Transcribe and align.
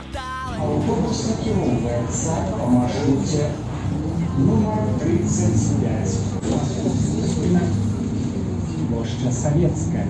Автобус 0.00 1.18
накіроўваецца 1.28 2.34
па 2.48 2.66
маршруце 2.72 3.48
нумар 4.38 4.86
35. 5.02 6.16
Плошча 8.88 9.32
Савецкая. 9.40 10.06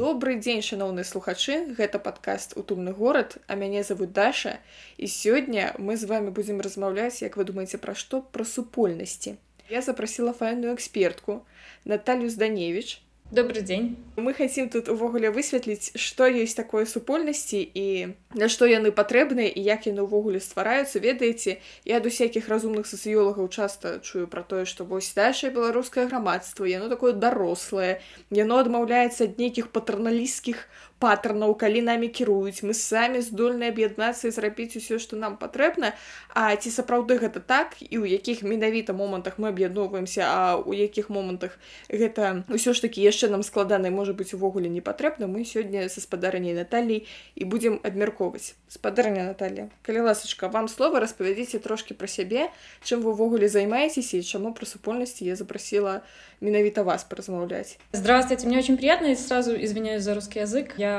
Добрый 0.00 0.40
дзень 0.40 0.64
шаноўныя 0.64 1.04
слухачы 1.04 1.76
гэта 1.76 2.00
падкаст 2.00 2.56
утульны 2.56 2.96
горад 2.96 3.36
а 3.48 3.60
мяне 3.60 3.84
зовут 3.84 4.16
Даша 4.16 4.56
і 4.96 5.06
сёння 5.12 5.74
мы 5.76 6.00
з 6.00 6.08
вами 6.08 6.32
будзем 6.32 6.64
размаўляць 6.64 7.20
як 7.20 7.36
вы 7.36 7.44
думаеце 7.44 7.76
пра 7.76 7.92
што 7.92 8.22
пра 8.22 8.48
супольнасці 8.48 9.36
я 9.68 9.82
запрасіла 9.82 10.32
файную 10.32 10.72
экспертку 10.72 11.44
Наталью 11.84 12.30
зданевич 12.30 13.02
Добрый 13.30 13.62
дзень. 13.62 13.98
Мы 14.14 14.32
хацім 14.32 14.68
тут 14.70 14.88
увогуле 14.88 15.34
высветліць, 15.34 15.98
што 15.98 16.30
ёсць 16.30 16.54
такое 16.54 16.86
супольнасці 16.86 17.58
і 17.58 18.14
на 18.38 18.46
што 18.46 18.70
яны 18.70 18.94
патрэбныя 18.94 19.50
і 19.50 19.64
як 19.66 19.90
яны 19.90 20.06
ўвогуле 20.06 20.38
ствараюцца, 20.38 21.02
ведаеце, 21.02 21.58
я 21.84 21.98
ад 21.98 22.06
усякіх 22.06 22.46
разумных 22.46 22.86
сацыёлагаў 22.86 23.50
часта 23.50 23.98
чую 23.98 24.30
пра 24.30 24.46
тое, 24.46 24.62
што 24.62 24.86
вось 24.86 25.10
дальшае 25.10 25.50
беларускае 25.50 26.06
грамадства, 26.06 26.70
яно 26.70 26.86
такое 26.86 27.18
дарослае, 27.18 27.98
яно 28.30 28.62
адмаўляецца 28.62 29.26
ад 29.26 29.42
нейкіх 29.42 29.74
патэрналісцкіх 29.74 30.62
паттернаў 31.00 31.54
калі 31.60 31.82
намі 31.84 32.08
кіруюць 32.08 32.64
мы 32.64 32.72
самі 32.72 33.20
здольны 33.20 33.68
аб'яднацца 33.68 34.28
і 34.28 34.32
зрабіць 34.32 34.76
усё 34.80 34.96
што 34.98 35.16
нам 35.16 35.36
патрэбна 35.36 35.92
А 36.36 36.52
ці 36.56 36.68
сапраўды 36.68 37.16
гэта 37.20 37.40
так 37.40 37.76
і 37.80 37.96
ў 38.00 38.16
якіх 38.16 38.44
менавіта 38.44 38.92
момантах 38.96 39.36
мы 39.40 39.52
аб'ядноўваемся 39.52 40.24
а 40.24 40.56
у 40.56 40.72
якіх 40.72 41.08
момантах 41.08 41.56
гэта 41.88 42.44
ўсё 42.48 42.72
ж 42.72 42.84
такі 42.84 43.04
яшчэ 43.04 43.28
нам 43.28 43.44
складана 43.44 43.92
можа 43.92 44.12
быць 44.16 44.32
увогуле 44.36 44.68
не 44.68 44.80
патрэбна 44.80 45.28
мы 45.28 45.44
сёння 45.44 45.88
са 45.88 46.00
спадарняй 46.00 46.56
Наталій 46.56 47.04
і 47.36 47.42
будзем 47.44 47.80
абмяркоўваць 47.84 48.56
спадарня 48.68 49.24
Наталья 49.24 49.68
калі 49.84 50.08
ласачка 50.08 50.48
вам 50.48 50.68
слова 50.68 51.00
распавядзіце 51.00 51.60
трошки 51.60 51.92
пра 51.92 52.08
сябе 52.08 52.48
чым 52.84 53.04
вы 53.04 53.12
ўвогуле 53.12 53.48
займаецеся 53.48 54.16
і 54.16 54.24
чаму 54.24 54.56
пра 54.56 54.64
супольнасці 54.64 55.28
я 55.28 55.36
запрасіла 55.36 56.00
менавіта 56.40 56.82
вас 56.84 57.04
поразмаўляць 57.04 57.78
Здравствуйте, 57.92 58.46
мне 58.46 58.58
очень 58.58 58.76
приятно 58.76 59.06
и 59.06 59.16
сразу 59.16 59.56
извиняюсь 59.56 60.02
за 60.02 60.14
русский 60.14 60.40
язык. 60.40 60.74
Я 60.76 60.89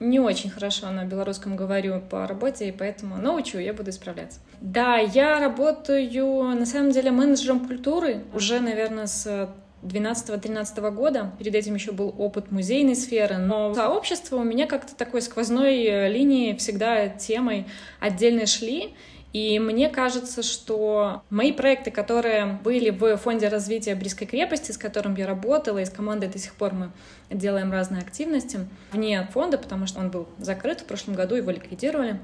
не 0.00 0.18
очень 0.18 0.50
хорошо 0.50 0.90
на 0.90 1.04
белорусском 1.04 1.56
говорю 1.56 2.00
по 2.00 2.26
работе, 2.26 2.68
и 2.68 2.72
поэтому 2.72 3.16
научу, 3.16 3.58
я 3.58 3.72
буду 3.72 3.90
исправляться. 3.90 4.40
Да, 4.60 4.96
я 4.96 5.38
работаю, 5.38 6.54
на 6.54 6.66
самом 6.66 6.90
деле, 6.90 7.10
менеджером 7.10 7.66
культуры 7.66 8.24
уже, 8.34 8.60
наверное, 8.60 9.06
с 9.06 9.48
12-13 9.82 10.90
года. 10.92 11.32
Перед 11.38 11.54
этим 11.54 11.74
еще 11.74 11.92
был 11.92 12.14
опыт 12.18 12.50
музейной 12.50 12.94
сферы, 12.94 13.38
но 13.38 13.74
сообщество 13.74 14.36
у 14.36 14.44
меня 14.44 14.66
как-то 14.66 14.94
такой 14.94 15.22
сквозной 15.22 15.84
э, 15.84 16.08
линии 16.08 16.54
всегда 16.56 17.08
темой 17.08 17.66
отдельно 18.00 18.46
шли. 18.46 18.94
И 19.32 19.58
мне 19.58 19.88
кажется, 19.88 20.42
что 20.42 21.22
мои 21.30 21.52
проекты, 21.52 21.90
которые 21.90 22.60
были 22.62 22.90
в 22.90 23.16
Фонде 23.16 23.48
развития 23.48 23.94
Брестской 23.94 24.26
крепости, 24.26 24.72
с 24.72 24.78
которым 24.78 25.14
я 25.14 25.26
работала, 25.26 25.78
и 25.78 25.84
с 25.84 25.90
командой 25.90 26.28
до 26.28 26.38
сих 26.38 26.54
пор 26.54 26.74
мы 26.74 26.90
делаем 27.30 27.72
разные 27.72 28.02
активности 28.02 28.60
вне 28.92 29.26
фонда, 29.32 29.56
потому 29.56 29.86
что 29.86 30.00
он 30.00 30.10
был 30.10 30.28
закрыт 30.38 30.82
в 30.82 30.84
прошлом 30.84 31.14
году, 31.14 31.34
его 31.36 31.50
ликвидировали, 31.50 32.20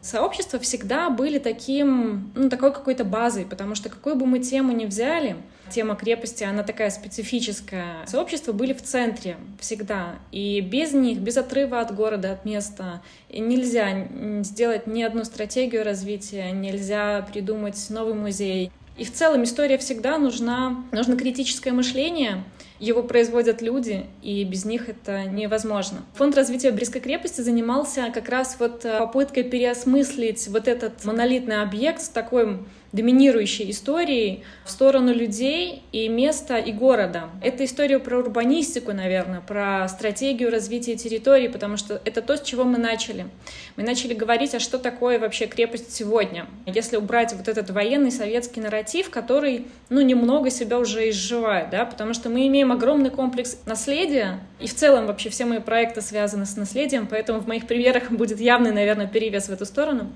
сообщества 0.00 0.58
всегда 0.58 1.10
были 1.10 1.38
таким, 1.38 2.32
ну, 2.34 2.48
такой 2.48 2.72
какой-то 2.72 3.04
базой, 3.04 3.44
потому 3.44 3.74
что 3.74 3.88
какую 3.88 4.16
бы 4.16 4.26
мы 4.26 4.38
тему 4.38 4.72
ни 4.72 4.86
взяли, 4.86 5.36
тема 5.70 5.96
крепости, 5.96 6.44
она 6.44 6.62
такая 6.62 6.90
специфическая. 6.90 8.06
Сообщества 8.06 8.52
были 8.52 8.72
в 8.72 8.82
центре 8.82 9.36
всегда, 9.60 10.16
и 10.32 10.60
без 10.60 10.92
них, 10.92 11.18
без 11.18 11.36
отрыва 11.36 11.80
от 11.80 11.94
города, 11.94 12.32
от 12.32 12.44
места, 12.44 13.02
нельзя 13.30 14.08
сделать 14.42 14.86
ни 14.86 15.02
одну 15.02 15.24
стратегию 15.24 15.84
развития, 15.84 16.50
нельзя 16.52 17.26
придумать 17.30 17.78
новый 17.90 18.14
музей. 18.14 18.70
И 18.96 19.04
в 19.04 19.12
целом 19.12 19.44
история 19.44 19.78
всегда 19.78 20.18
нужна, 20.18 20.84
нужно 20.90 21.16
критическое 21.16 21.72
мышление, 21.72 22.42
его 22.80 23.02
производят 23.02 23.60
люди, 23.60 24.06
и 24.22 24.44
без 24.44 24.64
них 24.64 24.88
это 24.88 25.24
невозможно. 25.24 25.98
Фонд 26.14 26.36
развития 26.36 26.70
Брестской 26.70 27.00
крепости 27.00 27.40
занимался 27.40 28.10
как 28.14 28.28
раз 28.28 28.56
вот 28.58 28.84
э, 28.84 28.98
попыткой 28.98 29.44
переосмыслить 29.44 30.48
вот 30.48 30.68
этот 30.68 31.04
монолитный 31.04 31.62
объект 31.62 32.02
с 32.02 32.08
такой 32.08 32.58
доминирующей 32.92 33.70
историей 33.70 34.44
в 34.64 34.70
сторону 34.70 35.12
людей 35.12 35.82
и 35.92 36.08
места 36.08 36.56
и 36.56 36.72
города. 36.72 37.28
Это 37.42 37.64
история 37.64 37.98
про 37.98 38.18
урбанистику, 38.18 38.92
наверное, 38.92 39.40
про 39.40 39.86
стратегию 39.88 40.50
развития 40.50 40.96
территории, 40.96 41.48
потому 41.48 41.76
что 41.76 42.00
это 42.04 42.22
то, 42.22 42.36
с 42.36 42.42
чего 42.42 42.64
мы 42.64 42.78
начали. 42.78 43.26
Мы 43.76 43.82
начали 43.82 44.14
говорить, 44.14 44.54
а 44.54 44.60
что 44.60 44.78
такое 44.78 45.18
вообще 45.18 45.46
крепость 45.46 45.94
сегодня. 45.94 46.46
Если 46.66 46.96
убрать 46.96 47.34
вот 47.34 47.48
этот 47.48 47.70
военный 47.70 48.10
советский 48.10 48.60
нарратив, 48.60 49.10
который, 49.10 49.66
ну, 49.90 50.00
немного 50.00 50.48
себя 50.48 50.78
уже 50.78 51.10
изживает, 51.10 51.70
да, 51.70 51.84
потому 51.84 52.14
что 52.14 52.30
мы 52.30 52.46
имеем 52.46 52.72
огромный 52.72 53.10
комплекс 53.10 53.58
наследия, 53.66 54.40
и 54.60 54.66
в 54.66 54.74
целом 54.74 55.06
вообще 55.06 55.28
все 55.28 55.44
мои 55.44 55.60
проекты 55.60 56.00
связаны 56.00 56.46
с 56.46 56.56
наследием, 56.56 57.06
поэтому 57.06 57.40
в 57.40 57.46
моих 57.46 57.66
примерах 57.66 58.10
будет 58.10 58.40
явный, 58.40 58.72
наверное, 58.72 59.06
перевес 59.06 59.48
в 59.48 59.52
эту 59.52 59.66
сторону. 59.66 60.10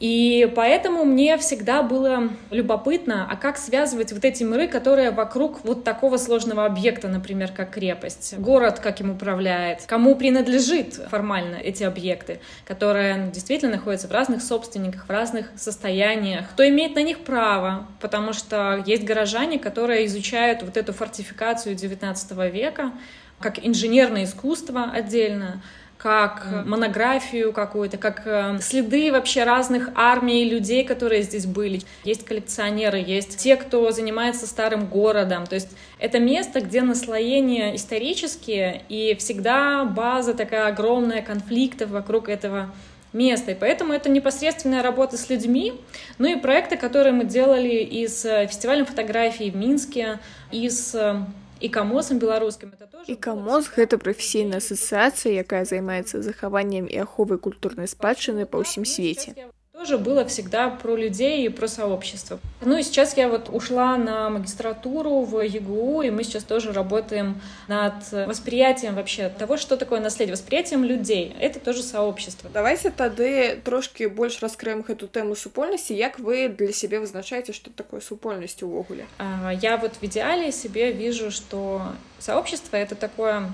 И 0.00 0.50
поэтому 0.56 1.04
мне 1.04 1.36
всегда 1.36 1.82
было 1.82 2.30
любопытно, 2.50 3.28
а 3.30 3.36
как 3.36 3.58
связывать 3.58 4.12
вот 4.12 4.24
эти 4.24 4.42
миры, 4.42 4.66
которые 4.66 5.10
вокруг 5.10 5.62
вот 5.62 5.84
такого 5.84 6.16
сложного 6.16 6.64
объекта, 6.64 7.08
например, 7.08 7.52
как 7.52 7.72
крепость, 7.72 8.38
город, 8.38 8.80
как 8.80 9.02
им 9.02 9.10
управляет, 9.10 9.82
кому 9.86 10.16
принадлежит 10.16 10.94
формально 10.94 11.56
эти 11.56 11.82
объекты, 11.82 12.40
которые 12.64 13.30
действительно 13.30 13.72
находятся 13.72 14.08
в 14.08 14.12
разных 14.12 14.42
собственниках, 14.42 15.04
в 15.06 15.10
разных 15.10 15.48
состояниях, 15.56 16.48
кто 16.50 16.66
имеет 16.66 16.94
на 16.94 17.02
них 17.02 17.18
право, 17.18 17.86
потому 18.00 18.32
что 18.32 18.82
есть 18.86 19.04
горожане, 19.04 19.58
которые 19.58 20.06
изучают 20.06 20.62
вот 20.62 20.78
эту 20.78 20.94
фортификацию 20.94 21.76
XIX 21.76 22.50
века, 22.50 22.92
как 23.38 23.64
инженерное 23.64 24.24
искусство 24.24 24.90
отдельно, 24.92 25.62
как 26.02 26.46
монографию 26.64 27.52
какую-то, 27.52 27.98
как 27.98 28.22
э, 28.24 28.58
следы 28.62 29.12
вообще 29.12 29.44
разных 29.44 29.90
армий 29.94 30.48
людей, 30.48 30.82
которые 30.82 31.22
здесь 31.22 31.44
были. 31.44 31.82
Есть 32.04 32.24
коллекционеры, 32.24 32.98
есть 32.98 33.36
те, 33.36 33.56
кто 33.56 33.90
занимается 33.90 34.46
старым 34.46 34.86
городом. 34.86 35.46
То 35.46 35.56
есть 35.56 35.68
это 35.98 36.18
место, 36.18 36.62
где 36.62 36.80
наслоения 36.80 37.76
исторические, 37.76 38.82
и 38.88 39.14
всегда 39.16 39.84
база 39.84 40.32
такая 40.32 40.68
огромная 40.68 41.20
конфликтов 41.20 41.90
вокруг 41.90 42.30
этого 42.30 42.70
места. 43.12 43.50
И 43.50 43.54
поэтому 43.54 43.92
это 43.92 44.08
непосредственная 44.08 44.82
работа 44.82 45.18
с 45.18 45.28
людьми. 45.28 45.74
Ну 46.16 46.28
и 46.28 46.36
проекты, 46.36 46.78
которые 46.78 47.12
мы 47.12 47.24
делали 47.24 47.76
и 47.76 48.06
с 48.08 48.24
э, 48.24 48.46
фестивалем 48.46 48.86
фотографий 48.86 49.50
в 49.50 49.56
Минске, 49.56 50.18
и 50.50 50.70
с 50.70 50.94
э, 50.94 51.16
і 51.59 51.69
камосам 51.69 52.19
беларускім 52.19 52.71
это 52.77 52.87
тоже 52.91 53.11
і 53.11 53.15
камос 53.15 53.69
гэта 53.75 53.97
прафесійная 53.97 54.61
асацыяцыя 54.63 55.43
якая 55.43 55.63
займаецца 55.65 56.21
захаваннем 56.21 56.87
і 56.91 56.97
аховай 57.05 57.39
культурнай 57.39 57.87
спадчыны 57.87 58.45
па 58.45 58.63
ўсім 58.63 58.85
свеце 58.85 59.35
тоже 59.80 59.96
было 59.96 60.26
всегда 60.26 60.68
про 60.68 60.94
людей 60.94 61.46
и 61.46 61.48
про 61.48 61.66
сообщество. 61.66 62.38
Ну 62.60 62.76
и 62.76 62.82
сейчас 62.82 63.16
я 63.16 63.30
вот 63.30 63.48
ушла 63.48 63.96
на 63.96 64.28
магистратуру 64.28 65.22
в 65.22 65.40
ЕГУ, 65.40 66.02
и 66.02 66.10
мы 66.10 66.22
сейчас 66.22 66.44
тоже 66.44 66.74
работаем 66.74 67.40
над 67.66 67.94
восприятием 68.12 68.94
вообще 68.94 69.30
того, 69.30 69.56
что 69.56 69.78
такое 69.78 70.00
наследие, 70.00 70.34
восприятием 70.34 70.84
людей. 70.84 71.34
Это 71.40 71.60
тоже 71.60 71.82
сообщество. 71.82 72.50
Давайте 72.52 72.90
тады 72.90 73.58
трошки 73.64 74.04
больше 74.04 74.40
раскроем 74.42 74.84
эту 74.86 75.08
тему 75.08 75.34
супольности. 75.34 75.94
Як 75.94 76.18
вы 76.18 76.50
для 76.50 76.74
себя 76.74 77.00
вызначаете, 77.00 77.54
что 77.54 77.70
такое 77.70 78.02
супольность 78.02 78.62
увогуле? 78.62 79.06
А, 79.16 79.50
я 79.62 79.78
вот 79.78 79.94
в 79.94 80.02
идеале 80.04 80.52
себе 80.52 80.92
вижу, 80.92 81.30
что 81.30 81.80
сообщество— 82.18 82.76
это 82.76 82.96
такое 82.96 83.50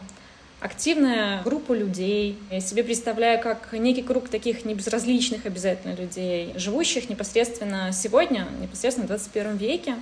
активная 0.66 1.42
группа 1.44 1.72
людей. 1.72 2.36
Я 2.50 2.60
себе 2.60 2.82
представляю 2.82 3.40
как 3.40 3.72
некий 3.72 4.02
круг 4.02 4.28
таких 4.28 4.64
небезразличных 4.64 5.46
обязательно 5.46 5.94
людей, 5.94 6.52
живущих 6.56 7.08
непосредственно 7.08 7.92
сегодня, 7.92 8.48
непосредственно 8.60 9.06
в 9.06 9.08
21 9.08 9.56
веке, 9.56 9.94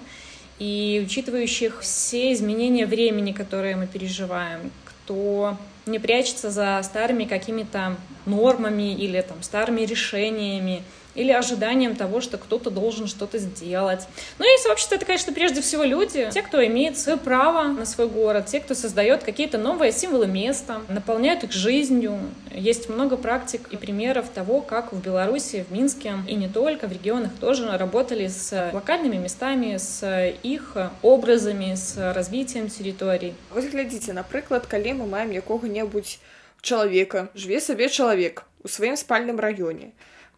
и 0.59 1.03
учитывающих 1.05 1.81
все 1.83 2.33
изменения 2.33 2.87
времени, 2.87 3.33
которые 3.33 3.77
мы 3.77 3.87
переживаем, 3.87 4.71
кто 4.87 5.59
не 5.85 5.99
прячется 5.99 6.51
за 6.51 6.81
старыми 6.83 7.25
какими-то 7.25 7.97
нормами 8.25 8.95
или 8.95 9.21
там 9.21 9.43
старыми 9.43 9.83
решениями, 9.83 10.83
или 11.15 11.33
ожиданием 11.33 11.97
того, 11.97 12.21
что 12.21 12.39
кто-то 12.39 12.71
должен 12.71 13.07
что-то 13.07 13.39
сделать. 13.39 14.07
Ну 14.39 14.45
и 14.45 14.63
сообщество— 14.63 14.95
это, 14.97 15.07
конечно, 15.07 15.33
прежде 15.33 15.61
всего 15.61 15.85
люди, 15.85 16.29
те, 16.33 16.43
кто 16.43 16.65
имеет 16.67 16.99
свое 16.99 17.19
право 17.19 17.69
на 17.69 17.87
свой 17.87 18.09
город, 18.09 18.47
те, 18.47 18.61
кто 18.61 18.75
создает 18.75 19.23
какие-то 19.23 19.59
новые 19.59 19.93
символы 19.93 20.27
места, 20.27 20.81
наполняют 20.89 21.45
их 21.45 21.53
жизнью. 21.53 22.19
Есть 22.53 22.89
много 22.89 23.17
практик 23.17 23.69
и 23.71 23.77
примеров 23.77 24.29
того, 24.29 24.61
как 24.61 24.93
в 24.93 25.01
Беларуси, 25.01 25.65
в 25.69 25.73
Минске 25.73 26.15
и 26.29 26.35
не 26.35 26.49
только, 26.49 26.89
в 26.89 26.93
регионах 26.93 27.33
тоже 27.41 27.77
работали 27.77 28.27
с 28.29 28.71
локальными 28.73 29.17
местами, 29.17 29.77
с 29.77 30.35
их 30.43 30.77
образами, 31.03 31.75
с 31.75 31.97
развитием 32.15 32.69
территорий. 32.69 33.35
Вот 33.53 33.65
глядите, 33.65 34.13
например, 34.13 34.45
калі 34.75 34.93
мы 34.93 35.07
маем 35.07 35.31
якога-небудзь 35.31 36.19
чалавека 36.61 37.29
жыве 37.35 37.61
сабе 37.61 37.89
чалавек 37.89 38.45
у 38.65 38.69
сваім 38.69 38.97
спальным 38.97 39.39
раёне 39.39 39.93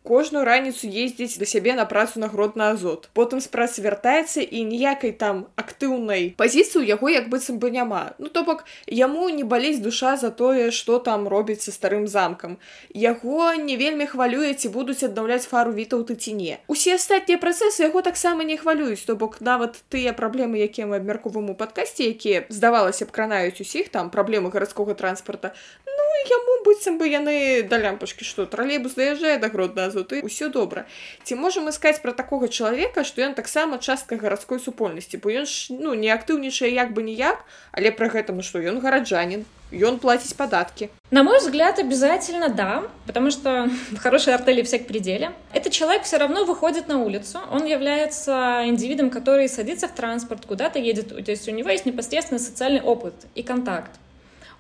кожную 0.06 0.46
раніцу 0.46 0.90
ездзіць 0.90 1.38
да 1.38 1.46
сябе 1.46 1.76
на 1.78 1.86
працу 1.86 2.20
на 2.20 2.28
грод 2.28 2.56
на 2.56 2.72
азот 2.74 3.10
потым 3.14 3.40
з 3.40 3.48
працы 3.54 3.86
вяртаецца 3.86 4.42
і 4.42 4.64
ніякай 4.66 5.14
там 5.14 5.46
актыўнай 5.62 6.34
пазіцыі 6.42 6.82
у 6.82 6.86
яго 6.88 7.10
як 7.14 7.30
быццам 7.30 7.60
бы 7.62 7.70
няма 7.70 8.18
ну 8.18 8.34
то 8.34 8.44
бок 8.44 8.66
яму 8.88 9.30
не 9.30 9.46
баліць 9.46 9.78
душа 9.86 10.16
за 10.18 10.32
тое 10.42 10.72
што 10.72 10.98
там 10.98 11.28
робіцца 11.30 11.70
старым 11.76 12.08
замкам 12.10 12.58
яго 12.98 13.54
не 13.54 13.78
вельмі 13.78 14.10
хвалюе 14.10 14.54
ці 14.58 14.74
будуць 14.74 15.06
аднаўляць 15.06 15.46
фару 15.46 15.78
вітаў 15.78 16.02
ты 16.10 16.18
ці 16.18 16.34
не 16.34 16.58
усе 16.66 16.98
астатнія 16.98 17.38
працэсы 17.38 17.86
яго 17.86 18.02
таксама 18.02 18.44
не 18.44 18.58
хвалююць 18.58 19.06
то 19.06 19.16
бок 19.16 19.38
нават 19.42 19.84
тыя 19.94 20.18
праблемы 20.18 20.66
якія 20.66 20.90
мы 20.90 20.98
абмяркувам 20.98 21.54
у 21.54 21.58
падкасці 21.62 22.10
якія 22.10 22.50
здавалася 22.50 23.06
б 23.06 23.14
кранаюць 23.14 23.62
усіх 23.62 23.94
там 23.94 24.10
праблемы 24.10 24.50
гарадскога 24.50 24.98
транспарта 24.98 25.54
ну 25.86 25.95
яму 26.30 26.58
быццам 26.66 26.98
бы 26.98 27.08
яны 27.10 27.64
да 27.68 27.78
лямпачкі 27.82 28.26
што 28.26 28.46
тралейбус 28.46 28.96
даязджае 28.98 29.38
да 29.42 29.50
грод 29.54 29.76
на 29.76 29.88
азот 29.90 30.14
і 30.14 30.22
ўсё 30.26 30.50
добра 30.54 30.86
ці 31.24 31.36
можам 31.36 31.70
искать 31.70 32.02
пра 32.02 32.14
такога 32.14 32.48
чалавека 32.48 33.04
што 33.04 33.26
ён 33.26 33.34
таксама 33.34 33.80
частка 33.80 34.16
гарадской 34.16 34.60
супольнасці 34.60 35.18
бо 35.18 35.32
ён 35.32 35.46
ж 35.46 35.74
ну 35.74 35.94
не 35.94 36.12
актыўнічае 36.14 36.72
як 36.74 36.94
бы 36.94 37.04
ніяк 37.04 37.44
але 37.72 37.92
пры 37.92 38.12
гэтым 38.14 38.42
ну 38.42 38.46
што 38.46 38.62
ён 38.62 38.80
гараджанин 38.84 39.46
ён 39.72 39.98
платіць 40.04 40.36
падаткі 40.36 40.90
на 41.12 41.24
мой 41.24 41.40
взгляд 41.40 41.80
обязательно 41.80 42.50
да 42.50 42.84
потому 43.08 43.32
что 43.32 43.70
в 43.92 43.98
хорошей 43.98 44.36
артели 44.36 44.62
всех 44.62 44.86
пределе 44.86 45.32
этот 45.54 45.72
человек 45.72 46.04
все 46.04 46.18
равно 46.18 46.46
выходит 46.46 46.88
на 46.88 47.00
улицу 47.00 47.40
он 47.52 47.66
является 47.66 48.64
индивидом 48.66 49.10
который 49.10 49.50
садится 49.50 49.88
в 49.88 49.96
транспорт 49.96 50.46
куда-то 50.46 50.80
едет 50.80 51.10
то 51.10 51.32
есть 51.32 51.48
у 51.48 51.52
него 51.52 51.70
есть 51.70 51.86
непосредственный 51.86 52.40
социальный 52.40 52.82
опыт 52.82 53.14
и 53.36 53.44
контакт 53.44 53.92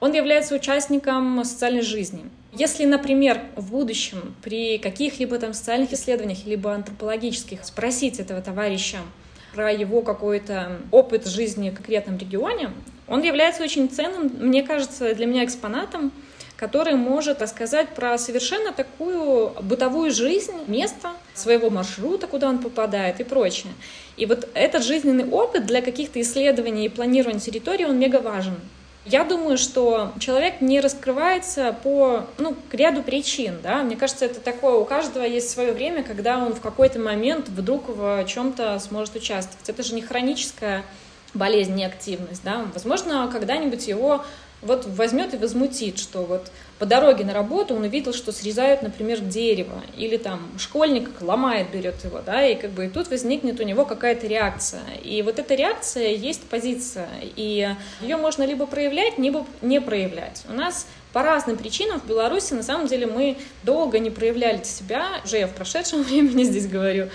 он 0.01 0.13
является 0.13 0.55
участником 0.55 1.45
социальной 1.45 1.83
жизни. 1.83 2.25
Если, 2.53 2.85
например, 2.85 3.41
в 3.55 3.71
будущем 3.71 4.35
при 4.43 4.79
каких-либо 4.79 5.39
там 5.39 5.53
социальных 5.53 5.93
исследованиях 5.93 6.47
либо 6.47 6.73
антропологических 6.73 7.65
спросить 7.65 8.19
этого 8.19 8.41
товарища 8.41 8.99
про 9.55 9.71
его 9.71 10.03
какой-то 10.03 10.79
опыт 10.91 11.27
жизни 11.27 11.71
в 11.71 11.75
конкретном 11.75 12.19
регионе, 12.19 12.71
он 13.09 13.23
является 13.23 13.63
очень 13.63 13.89
ценным, 13.89 14.33
мне 14.39 14.63
кажется, 14.63 15.15
для 15.15 15.27
меня 15.27 15.45
экспонатом, 15.45 16.13
который 16.57 16.95
может 16.95 17.43
рассказать 17.43 17.91
про 17.91 18.17
совершенно 18.17 18.73
такую 18.73 19.51
бытовую 19.63 20.11
жизнь 20.11 20.55
места, 20.67 21.11
своего 21.35 21.69
маршрута, 21.69 22.27
куда 22.27 22.49
он 22.49 22.59
попадает 22.59 23.21
и 23.21 23.25
прочее. 23.25 23.73
И 24.17 24.25
вот 24.25 24.49
этот 24.55 24.83
жизненный 24.83 25.29
опыт 25.29 25.67
для 25.67 25.83
каких-то 25.83 26.21
исследований 26.21 26.87
и 26.87 26.89
планирования 26.89 27.41
территории, 27.41 27.85
он 27.85 27.99
мега 27.99 28.21
важен. 28.21 28.55
Я 29.07 29.23
думаю, 29.23 29.57
что 29.57 30.13
человек 30.19 30.61
не 30.61 30.81
раскрывается 30.81 31.77
по 31.85 32.27
ну, 32.39 32.57
к 32.69 32.75
ряду 32.75 33.05
причин. 33.05 33.59
Да? 33.63 33.85
Мне 33.85 33.95
кажется, 33.95 34.25
это 34.25 34.41
такое, 34.41 34.75
у 34.75 34.85
каждого 34.85 35.23
есть 35.23 35.49
свое 35.49 35.73
время, 35.73 36.03
когда 36.03 36.39
он 36.39 36.55
в 36.55 36.61
какой-то 36.61 36.99
момент 36.99 37.49
вдруг 37.49 37.89
в 37.89 38.25
чем-то 38.27 38.81
сможет 38.81 39.15
участвовать. 39.15 39.69
Это 39.69 39.85
же 39.85 39.95
не 39.95 40.03
хроническая 40.03 40.83
болезнь, 41.35 41.75
неактивность. 41.75 42.43
Да? 42.43 42.67
Возможно, 42.75 43.29
когда-нибудь 43.33 43.87
его 43.87 44.25
вот 44.63 44.87
возьмет 44.87 45.35
и 45.35 45.37
возмутит, 45.37 45.99
что 45.99 46.25
вот 46.25 46.51
по 46.79 46.87
дороге 46.87 47.25
на 47.25 47.33
работу 47.33 47.75
он 47.75 47.85
увидел, 47.85 48.13
что 48.13 48.33
срезают, 48.33 48.83
например, 48.83 49.21
дерево, 49.21 49.81
или 49.97 50.17
там 50.17 50.41
школьник 50.59 51.11
ломает, 51.21 51.71
берет 51.71 52.05
его, 52.05 52.21
да, 52.25 52.47
и 52.47 52.55
как 52.55 52.71
бы 52.71 52.87
и 52.87 52.89
тут 52.89 53.09
возникнет 53.09 53.61
у 53.61 53.63
него 53.63 53.85
какая-то 53.85 54.27
реакция. 54.27 54.83
И 55.03 55.23
вот 55.23 55.39
эта 55.39 55.55
реакция 55.55 56.11
есть 56.11 56.43
позиция, 56.43 57.09
и 57.23 57.75
ее 58.03 58.17
можно 58.17 58.43
либо 58.45 58.67
проявлять, 58.67 59.19
либо 59.19 59.47
не 59.63 59.81
проявлять. 59.81 60.45
У 60.49 60.53
нас 60.53 60.87
по 61.17 61.23
разным 61.23 61.57
причинам 61.57 61.99
в 61.99 62.07
Беларуси 62.07 62.53
на 62.53 62.63
самом 62.63 62.89
деле 62.89 63.07
мы 63.07 63.39
долго 63.63 63.99
не 63.99 64.11
проявляли 64.11 64.63
себя, 64.65 65.07
уже 65.25 65.39
я 65.39 65.47
в 65.47 65.55
прошедшем 65.55 66.03
времени 66.05 66.45
здесь 66.45 66.67
говорю. 66.67 67.09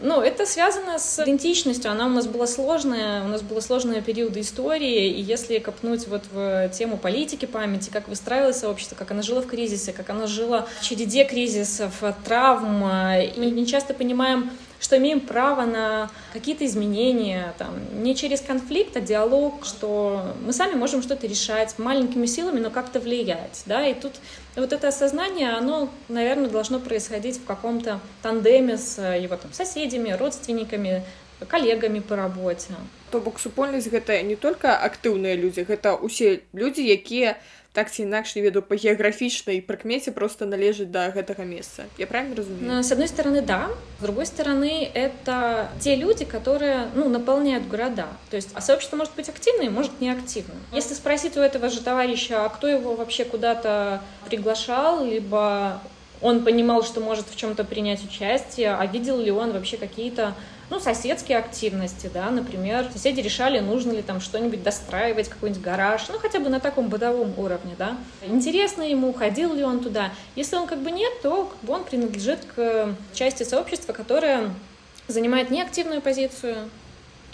Но 0.00 0.22
это 0.22 0.46
связано 0.46 1.00
с 1.00 1.18
идентичностью, 1.24 1.90
она 1.90 2.06
у 2.06 2.10
нас 2.10 2.28
была 2.28 2.46
сложная, 2.46 3.24
у 3.24 3.26
нас 3.26 3.42
была 3.42 3.60
сложная 3.60 4.00
периоды 4.00 4.42
истории, 4.42 5.08
и 5.08 5.20
если 5.20 5.58
копнуть 5.58 6.06
вот 6.06 6.22
в 6.30 6.68
тему 6.68 6.98
политики 6.98 7.46
памяти, 7.46 7.90
как 7.90 8.06
выстраивалось 8.06 8.60
сообщество, 8.60 8.94
как 8.94 9.07
оно 9.11 9.21
жило 9.21 9.41
в 9.41 9.47
кризисе, 9.47 9.93
как 9.93 10.09
оно 10.09 10.27
жило 10.27 10.67
в 10.79 10.83
череде 10.83 11.23
кризисов, 11.25 12.03
травм, 12.25 12.79
мы 12.79 13.51
не 13.51 13.65
часто 13.65 13.93
понимаем, 13.93 14.51
что 14.83 14.97
имеем 14.97 15.21
право 15.21 15.65
на 15.65 16.09
какие-то 16.33 16.65
изменения, 16.65 17.53
там, 17.57 17.73
не 18.03 18.15
через 18.15 18.41
конфликт, 18.41 18.97
а 18.97 19.01
диалог, 19.01 19.65
что 19.65 20.33
мы 20.45 20.51
сами 20.51 20.73
можем 20.73 21.01
что-то 21.01 21.25
решать 21.25 21.79
маленькими 21.79 22.25
силами, 22.25 22.59
но 22.59 22.69
как-то 22.69 22.99
влиять, 22.99 23.63
да, 23.65 23.87
и 23.87 23.93
тут 23.93 24.13
вот 24.57 24.73
это 24.73 24.89
осознание, 24.89 25.51
оно, 25.51 25.89
наверное, 26.09 26.49
должно 26.49 26.79
происходить 26.79 27.37
в 27.37 27.45
каком-то 27.45 28.01
тандеме 28.21 28.77
с 28.77 29.01
его 29.01 29.37
там 29.37 29.53
соседями, 29.53 30.11
родственниками, 30.11 31.05
коллегами 31.47 31.99
по 31.99 32.15
работе. 32.15 32.73
То 33.11 33.19
бок 33.19 33.39
супольнасць 33.39 33.87
гэта 33.87 34.21
не 34.23 34.35
только 34.35 34.73
актыўныя 34.73 35.35
людзі, 35.37 35.63
гэта 35.69 35.93
ўсе 35.93 36.41
людзі, 36.53 36.81
якія 36.81 37.37
так 37.77 37.91
ці 37.91 38.01
інакш 38.01 38.35
не 38.35 38.41
веду 38.41 38.61
по 38.61 38.75
геаграфічнай 38.75 39.61
прыкмеце 39.61 40.11
просто 40.11 40.45
належыць 40.45 40.91
до 40.93 41.09
гэтага 41.09 41.43
месца 41.43 41.85
я 41.97 42.05
правильно 42.07 42.35
разумею 42.35 42.71
ну, 42.71 42.83
с 42.83 42.91
одной 42.91 43.07
стороны 43.07 43.41
да 43.41 43.69
с 43.99 44.03
другой 44.03 44.25
стороны 44.25 44.89
это 44.93 45.69
те 45.79 45.95
люди 45.95 46.23
которые 46.25 46.87
ну 46.93 47.09
наполняют 47.09 47.67
города 47.67 48.07
то 48.29 48.35
есть 48.35 48.49
а 48.53 48.61
сообщество 48.61 48.95
может 48.95 49.15
быть 49.15 49.27
активным 49.29 49.73
может 49.73 49.99
не 50.01 50.11
активным 50.11 50.57
если 50.71 50.93
спросить 50.93 51.35
у 51.35 51.39
этого 51.39 51.69
же 51.69 51.81
товарища 51.81 52.45
а 52.45 52.49
кто 52.49 52.67
его 52.67 52.95
вообще 52.95 53.25
куда-то 53.25 54.01
приглашал 54.25 55.03
либо 55.03 55.81
он 56.21 56.43
понимал 56.43 56.83
что 56.83 57.01
может 57.01 57.27
в 57.27 57.35
чем-то 57.35 57.63
принять 57.63 58.03
участие 58.05 58.75
а 58.75 58.85
видел 58.85 59.17
ли 59.17 59.31
он 59.31 59.51
вообще 59.51 59.77
какие-то 59.77 60.35
ну, 60.69 60.79
соседские 60.79 61.37
активности, 61.37 62.09
да, 62.13 62.29
например, 62.31 62.89
соседи 62.91 63.19
решали, 63.21 63.59
нужно 63.59 63.91
ли 63.91 64.01
там 64.01 64.21
что-нибудь 64.21 64.63
достраивать, 64.63 65.29
какой-нибудь 65.29 65.63
гараж, 65.63 66.07
ну, 66.09 66.19
хотя 66.19 66.39
бы 66.39 66.49
на 66.49 66.59
таком 66.59 66.89
бытовом 66.89 67.37
уровне, 67.37 67.75
да. 67.77 67.97
Интересно 68.25 68.81
ему, 68.81 69.13
ходил 69.13 69.53
ли 69.53 69.63
он 69.63 69.81
туда. 69.81 70.11
Если 70.35 70.55
он 70.55 70.67
как 70.67 70.79
бы 70.79 70.91
нет, 70.91 71.11
то 71.21 71.45
как 71.45 71.59
бы 71.61 71.73
он 71.73 71.83
принадлежит 71.83 72.39
к 72.55 72.95
части 73.13 73.43
сообщества, 73.43 73.93
которая 73.93 74.51
занимает 75.07 75.51
неактивную 75.51 76.01
позицию, 76.01 76.69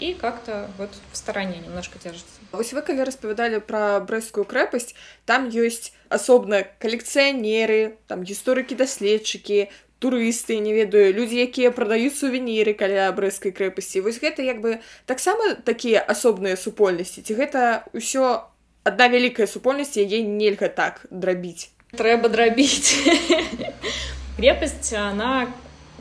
і 0.00 0.14
как-то 0.14 0.70
вот 0.78 0.90
в 1.12 1.16
стороне 1.16 1.58
немножко 1.64 1.98
держится 2.02 2.40
Вось 2.52 2.72
вы 2.74 2.82
калі 2.82 3.06
распавядалі 3.06 3.60
пра 3.62 4.00
брэсцкую 4.02 4.42
крэпасць 4.42 4.96
там 5.22 5.46
ёсць 5.54 5.94
асобна 6.10 6.66
калекцыянеры 6.82 8.00
там 8.10 8.26
гісторыкі 8.26 8.74
даследчыкі 8.74 9.70
турысты 10.00 10.58
не 10.58 10.72
ведаю 10.72 11.12
людзі 11.12 11.36
якія 11.44 11.70
прадаюць 11.70 12.16
сувеніры 12.16 12.72
каля 12.74 13.12
брэскай 13.12 13.52
крэпасці 13.52 14.00
вось 14.00 14.20
гэта 14.20 14.42
як 14.42 14.64
бы 14.64 14.80
таксама 15.06 15.54
такія 15.64 16.00
асобныя 16.00 16.56
супольнасці 16.56 17.20
ці 17.22 17.36
гэта 17.36 17.84
ўсё 17.92 18.48
адна 18.84 19.06
вялікая 19.12 19.46
супольнасць 19.46 20.00
яе 20.00 20.24
нельга 20.24 20.72
так 20.72 21.04
драбіць 21.12 21.68
трэба 21.92 22.32
драбіць 22.32 22.96
крепость 24.40 24.92
она 24.96 25.52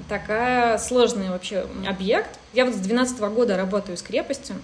такая 0.08 0.78
сложная 0.78 1.30
вообще 1.32 1.68
объект 1.86 2.40
я 2.54 2.66
вот 2.66 2.76
с 2.76 2.80
12 2.80 3.20
-го 3.20 3.30
года 3.30 3.58
работаю 3.58 3.98
с 3.98 4.02
крепостью 4.02 4.56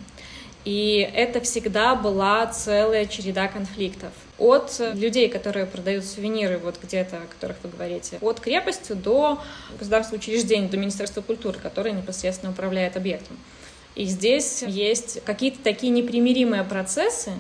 и 0.64 1.10
это 1.14 1.40
всегда 1.40 1.94
была 1.94 2.46
целая 2.46 3.06
череда 3.06 3.48
конфликтов. 3.48 4.12
От 4.38 4.80
людей, 4.94 5.28
которые 5.28 5.66
продают 5.66 6.04
сувениры, 6.04 6.58
вот 6.58 6.76
где-то, 6.82 7.16
о 7.16 7.26
которых 7.26 7.56
вы 7.62 7.70
говорите, 7.70 8.18
от 8.20 8.40
крепости 8.40 8.92
до 8.92 9.40
государственного 9.78 10.22
учреждения, 10.22 10.68
до 10.68 10.76
Министерства 10.76 11.22
культуры, 11.22 11.58
которое 11.58 11.92
непосредственно 11.92 12.52
управляет 12.52 12.96
объектом. 12.96 13.38
И 13.94 14.04
здесь 14.04 14.62
есть 14.62 15.22
какие-то 15.24 15.58
такие 15.62 15.92
непримиримые 15.92 16.64
процессы, 16.64 17.32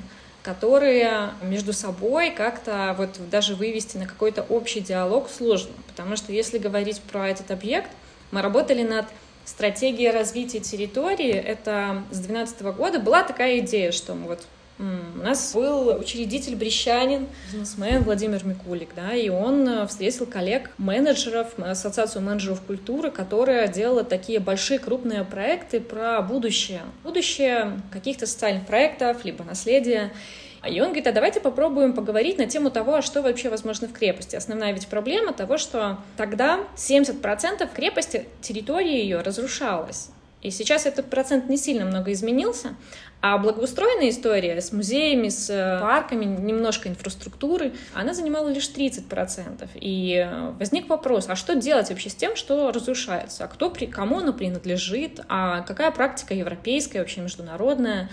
которые 0.42 1.30
между 1.42 1.72
собой 1.72 2.30
как-то 2.30 2.94
вот 2.96 3.10
даже 3.30 3.54
вывести 3.54 3.98
на 3.98 4.06
какой-то 4.06 4.42
общий 4.42 4.80
диалог 4.80 5.28
сложно. 5.30 5.72
Потому 5.86 6.16
что 6.16 6.32
если 6.32 6.58
говорить 6.58 7.00
про 7.00 7.28
этот 7.28 7.50
объект, 7.50 7.90
мы 8.30 8.42
работали 8.42 8.82
над 8.82 9.06
стратегия 9.50 10.12
развития 10.12 10.60
территории, 10.60 11.32
это 11.32 12.02
с 12.10 12.18
2012 12.18 12.62
года 12.76 13.00
была 13.00 13.22
такая 13.22 13.58
идея, 13.58 13.92
что 13.92 14.14
вот 14.14 14.46
у 14.78 15.22
нас 15.22 15.52
был 15.52 15.88
учредитель 15.88 16.56
брещанин, 16.56 17.26
бизнесмен 17.52 18.02
Владимир 18.02 18.46
Микулик, 18.46 18.88
да, 18.96 19.12
и 19.12 19.28
он 19.28 19.68
э, 19.68 19.86
встретил 19.86 20.24
коллег, 20.24 20.70
менеджеров, 20.78 21.48
ассоциацию 21.58 22.22
менеджеров 22.22 22.62
культуры, 22.62 23.10
которая 23.10 23.68
делала 23.68 24.04
такие 24.04 24.40
большие 24.40 24.78
крупные 24.78 25.24
проекты 25.24 25.80
про 25.80 26.22
будущее. 26.22 26.80
Будущее 27.04 27.78
каких-то 27.92 28.26
социальных 28.26 28.66
проектов, 28.66 29.22
либо 29.22 29.44
наследия. 29.44 30.12
И 30.68 30.80
он 30.80 30.88
говорит, 30.88 31.06
а 31.06 31.12
давайте 31.12 31.40
попробуем 31.40 31.94
поговорить 31.94 32.38
на 32.38 32.46
тему 32.46 32.70
того, 32.70 32.96
а 32.96 33.02
что 33.02 33.22
вообще 33.22 33.48
возможно 33.48 33.88
в 33.88 33.92
крепости. 33.92 34.36
Основная 34.36 34.72
ведь 34.72 34.88
проблема 34.88 35.32
того, 35.32 35.56
что 35.56 35.98
тогда 36.16 36.60
70% 36.76 37.68
крепости, 37.72 38.28
территории 38.42 38.98
ее 38.98 39.22
разрушалась. 39.22 40.10
И 40.42 40.50
сейчас 40.50 40.86
этот 40.86 41.10
процент 41.10 41.50
не 41.50 41.58
сильно 41.58 41.84
много 41.84 42.12
изменился, 42.12 42.74
а 43.20 43.36
благоустроенная 43.36 44.08
история 44.08 44.58
с 44.58 44.72
музеями, 44.72 45.28
с 45.28 45.50
э, 45.50 45.78
парками, 45.78 46.24
немножко 46.24 46.88
инфраструктуры, 46.88 47.74
она 47.92 48.14
занимала 48.14 48.48
лишь 48.48 48.70
30%. 48.70 49.68
И 49.74 50.26
э, 50.26 50.52
возник 50.58 50.88
вопрос, 50.88 51.26
а 51.28 51.36
что 51.36 51.54
делать 51.54 51.90
вообще 51.90 52.08
с 52.08 52.14
тем, 52.14 52.36
что 52.36 52.72
разрушается? 52.72 53.44
А 53.44 53.48
кто, 53.48 53.70
кому 53.90 54.20
оно 54.20 54.32
принадлежит? 54.32 55.20
А 55.28 55.60
какая 55.60 55.90
практика 55.90 56.32
европейская, 56.32 57.00
вообще 57.00 57.20
международная? 57.20 58.08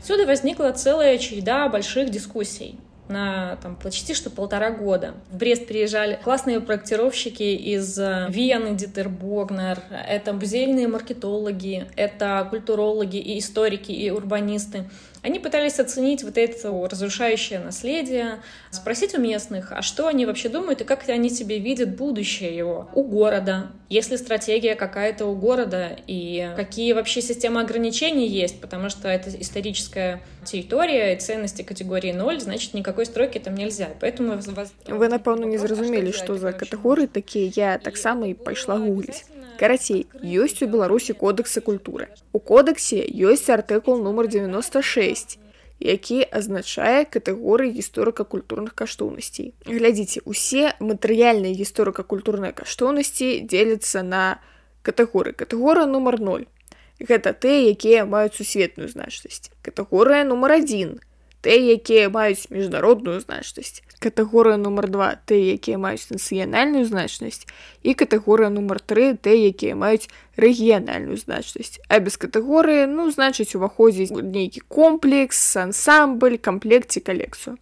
Отсюда 0.00 0.26
возникла 0.26 0.72
целая 0.72 1.18
череда 1.18 1.68
больших 1.68 2.10
дискуссий 2.10 2.76
на 3.10 3.56
там, 3.56 3.76
почти 3.76 4.14
что 4.14 4.30
полтора 4.30 4.70
года. 4.70 5.14
В 5.30 5.36
Брест 5.36 5.66
приезжали 5.66 6.18
классные 6.22 6.60
проектировщики 6.60 7.42
из 7.42 7.98
э, 7.98 8.28
Вены, 8.30 8.76
Дитер 8.76 9.08
Богнер, 9.08 9.80
это 10.08 10.32
музейные 10.32 10.88
маркетологи, 10.88 11.86
это 11.96 12.46
культурологи 12.48 13.16
и 13.16 13.38
историки, 13.38 13.92
и 13.92 14.10
урбанисты. 14.10 14.88
Они 15.25 15.39
пытались 15.39 15.79
оценить 15.79 16.23
вот 16.23 16.37
это 16.37 16.69
разрушающее 16.69 17.57
наследие, 17.57 18.43
спросить 18.69 19.17
у 19.17 19.19
местных, 19.19 19.71
а 19.71 19.81
что 19.81 20.07
они 20.07 20.27
вообще 20.27 20.49
думают 20.49 20.81
и 20.81 20.83
как 20.83 21.09
они 21.09 21.31
себе 21.31 21.57
видят 21.57 21.95
будущее 21.95 22.55
его 22.55 22.89
у 22.93 23.01
города, 23.03 23.71
есть 23.89 24.11
ли 24.11 24.17
стратегия 24.17 24.75
какая-то 24.75 25.25
у 25.25 25.35
города 25.35 25.97
и 26.05 26.51
какие 26.55 26.93
вообще 26.93 27.21
системы 27.21 27.61
ограничений 27.61 28.27
есть, 28.27 28.61
потому 28.61 28.89
что 28.89 29.07
это 29.07 29.29
историческая 29.41 30.21
территория 30.45 31.15
и 31.15 31.19
ценности 31.19 31.63
категории 31.63 32.11
0, 32.11 32.39
значит, 32.41 32.75
никакой 32.75 33.07
стройки 33.07 33.39
там 33.39 33.55
нельзя. 33.55 33.89
Поэтому 33.99 34.37
вас... 34.37 34.73
Вы, 34.87 35.07
напэўна, 35.09 35.45
не 35.45 35.57
зразумелі, 35.57 36.11
што 36.13 36.37
за 36.37 36.53
катэгорыі 36.53 37.07
такія 37.07 37.49
я 37.55 37.77
таксама 37.79 38.27
і 38.27 38.35
пайшла 38.35 38.77
гугліць. 38.77 39.25
Карацей, 39.60 40.06
ёсць 40.24 40.62
у 40.64 40.66
Беларусі 40.72 41.12
кодексы 41.12 41.60
культуры. 41.60 42.08
У 42.32 42.40
кодексе 42.40 43.04
ёсць 43.04 43.52
артыкул 43.52 44.00
нумар 44.00 44.24
96, 44.32 45.36
які 45.84 46.24
азначае 46.24 47.04
катэгорыі 47.04 47.76
гісторыка-культурных 47.76 48.72
каштоўнасцей. 48.72 49.52
Глядзіце, 49.68 50.24
усе 50.24 50.72
матэрыяльныя 50.80 51.52
гісторыка-культурныя 51.60 52.56
каштоўнасці 52.56 53.44
дзеляцца 53.44 54.00
на 54.00 54.40
катэгорыі. 54.80 55.36
Катэгорыя 55.36 55.84
нумар 55.84 56.16
0. 56.24 56.48
Гэта 56.96 57.36
тыя, 57.36 57.68
якія 57.76 58.08
маюць 58.08 58.40
сусветную 58.40 58.88
значнасць. 58.88 59.52
Катэгорыя 59.60 60.24
нумар 60.24 60.56
1 60.56 61.00
тыя, 61.40 61.76
якія 61.76 62.08
маюць 62.08 62.48
міжнародную 62.48 63.20
значнасць. 63.20 63.84
Катэгорыя 63.99 64.57
нумар 64.61 64.89
два 64.91 65.15
тыя, 65.25 65.55
якія 65.55 65.79
маюць 65.81 66.11
нацыянальную 66.11 66.85
значнасць 66.85 67.47
і 67.81 67.95
катэгорыя 67.97 68.51
нумар 68.53 68.79
тры 68.79 69.15
тыя, 69.17 69.49
якія 69.49 69.75
маюць 69.75 70.11
рэгіянальную 70.37 71.17
значнасць. 71.17 71.79
А 71.89 71.99
без 71.99 72.19
катэгорыі 72.21 72.85
ну 72.91 73.09
значыць 73.09 73.55
уваходзіць 73.55 74.13
нейкі 74.13 74.61
комплекс, 74.67 75.39
ансамбль, 75.57 76.37
комплект 76.37 76.91
ці 76.91 76.99
калекцыю. 76.99 77.57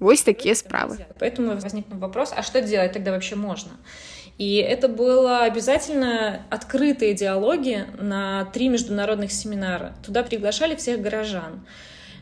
Вось 0.00 0.22
такія 0.22 0.54
справы. 0.54 0.98
Поэтому 1.20 1.54
возникнул 1.54 1.98
вопрос, 2.00 2.34
а 2.36 2.42
что 2.42 2.60
делать 2.60 2.92
тогда 2.92 3.12
вообще 3.12 3.36
можно? 3.36 3.72
И 4.38 4.56
это 4.56 4.88
было 4.88 5.44
обязательно 5.44 6.44
открытые 6.50 7.14
диалоги 7.14 7.86
на 7.98 8.46
три 8.46 8.68
международных 8.68 9.30
семинара. 9.30 9.94
Туда 10.04 10.24
приглашали 10.24 10.74
всех 10.74 11.00
горожан. 11.00 11.64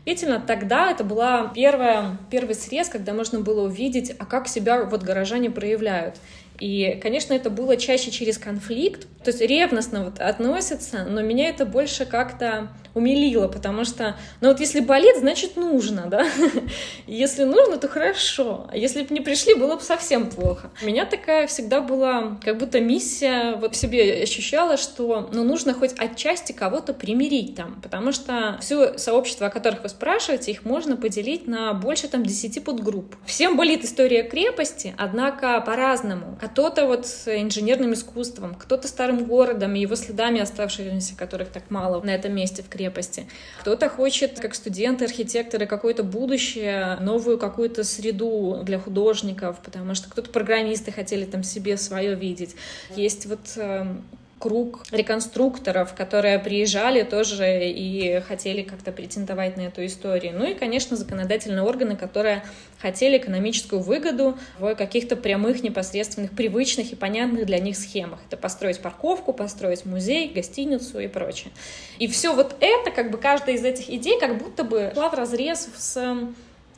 Действительно, 0.08 0.40
тогда 0.40 0.90
это 0.90 1.04
была 1.04 1.52
первая, 1.54 2.16
первый 2.30 2.54
срез, 2.54 2.88
когда 2.88 3.12
можно 3.12 3.40
было 3.40 3.66
увидеть, 3.66 4.10
а 4.18 4.24
как 4.24 4.48
себя 4.48 4.84
вот 4.84 5.02
горожане 5.02 5.50
проявляют. 5.50 6.16
И, 6.60 6.98
конечно, 7.02 7.34
это 7.34 7.50
было 7.50 7.76
чаще 7.76 8.10
через 8.10 8.38
конфликт, 8.38 9.06
то 9.22 9.30
есть 9.30 9.40
ревностно 9.40 10.04
вот 10.04 10.20
относятся, 10.20 11.04
но 11.04 11.20
меня 11.22 11.48
это 11.48 11.66
больше 11.66 12.06
как-то 12.06 12.68
умилило, 12.94 13.48
потому 13.48 13.84
что, 13.84 14.16
ну 14.40 14.48
вот 14.48 14.60
если 14.60 14.80
болит, 14.80 15.16
значит 15.18 15.56
нужно, 15.56 16.06
да? 16.06 16.26
Если 17.06 17.44
нужно, 17.44 17.78
то 17.78 17.88
хорошо, 17.88 18.66
а 18.70 18.76
если 18.76 19.02
бы 19.02 19.14
не 19.14 19.20
пришли, 19.20 19.54
было 19.54 19.76
бы 19.76 19.82
совсем 19.82 20.28
плохо. 20.30 20.70
У 20.82 20.86
меня 20.86 21.06
такая 21.06 21.46
всегда 21.46 21.80
была 21.80 22.38
как 22.42 22.58
будто 22.58 22.80
миссия, 22.80 23.56
вот 23.56 23.74
в 23.74 23.76
себе 23.76 24.22
ощущала, 24.22 24.76
что 24.76 25.28
ну 25.32 25.44
нужно 25.44 25.74
хоть 25.74 25.92
отчасти 25.98 26.52
кого-то 26.52 26.92
примирить 26.92 27.54
там, 27.54 27.80
потому 27.82 28.12
что 28.12 28.58
все 28.60 28.98
сообщество, 28.98 29.46
о 29.46 29.50
которых 29.50 29.82
вы 29.82 29.88
спрашиваете, 29.88 30.50
их 30.50 30.64
можно 30.64 30.96
поделить 30.96 31.46
на 31.46 31.72
больше 31.72 32.08
там 32.08 32.24
10 32.24 32.64
подгрупп. 32.64 33.16
Всем 33.24 33.56
болит 33.56 33.84
история 33.84 34.22
крепости, 34.22 34.94
однако 34.98 35.60
по-разному 35.60 36.38
кто-то 36.50 36.86
вот 36.86 37.06
инженерным 37.26 37.94
искусством, 37.94 38.54
кто-то 38.54 38.88
старым 38.88 39.24
городом 39.24 39.74
и 39.74 39.80
его 39.80 39.94
следами 39.94 40.40
оставшимися, 40.40 41.16
которых 41.16 41.48
так 41.48 41.70
мало 41.70 42.02
на 42.02 42.10
этом 42.10 42.34
месте 42.34 42.62
в 42.62 42.68
крепости. 42.68 43.26
Кто-то 43.60 43.88
хочет, 43.88 44.40
как 44.40 44.54
студенты, 44.54 45.04
архитекторы, 45.04 45.66
какое-то 45.66 46.02
будущее, 46.02 46.96
новую 47.00 47.38
какую-то 47.38 47.84
среду 47.84 48.60
для 48.64 48.78
художников, 48.78 49.60
потому 49.64 49.94
что 49.94 50.10
кто-то 50.10 50.30
программисты 50.30 50.92
хотели 50.92 51.24
там 51.24 51.42
себе 51.42 51.76
свое 51.76 52.14
видеть. 52.14 52.56
Есть 52.96 53.26
вот 53.26 53.40
эм, 53.56 54.04
круг 54.38 54.84
реконструкторов, 54.92 55.94
которые 55.94 56.38
приезжали 56.38 57.02
тоже 57.02 57.68
и 57.68 58.20
хотели 58.20 58.62
как-то 58.62 58.92
претендовать 58.92 59.56
на 59.56 59.62
эту 59.62 59.84
историю. 59.84 60.34
Ну 60.36 60.44
и, 60.44 60.54
конечно, 60.54 60.96
законодательные 60.96 61.62
органы, 61.62 61.96
которые 61.96 62.44
хотели 62.78 63.18
экономическую 63.18 63.82
выгоду 63.82 64.38
в 64.58 64.74
каких-то 64.74 65.16
прямых, 65.16 65.62
непосредственных, 65.62 66.30
привычных 66.32 66.92
и 66.92 66.96
понятных 66.96 67.46
для 67.46 67.58
них 67.58 67.76
схемах. 67.76 68.20
Это 68.28 68.36
построить 68.36 68.80
парковку, 68.80 69.32
построить 69.32 69.84
музей, 69.84 70.28
гостиницу 70.32 71.00
и 71.00 71.08
прочее. 71.08 71.52
И 71.98 72.06
все 72.06 72.34
вот 72.34 72.54
это, 72.60 72.90
как 72.90 73.10
бы 73.10 73.18
каждая 73.18 73.56
из 73.56 73.64
этих 73.64 73.90
идей, 73.90 74.18
как 74.20 74.38
будто 74.38 74.62
бы 74.62 74.92
шла 74.94 75.08
в 75.08 75.14
разрез 75.14 75.68
с 75.76 76.16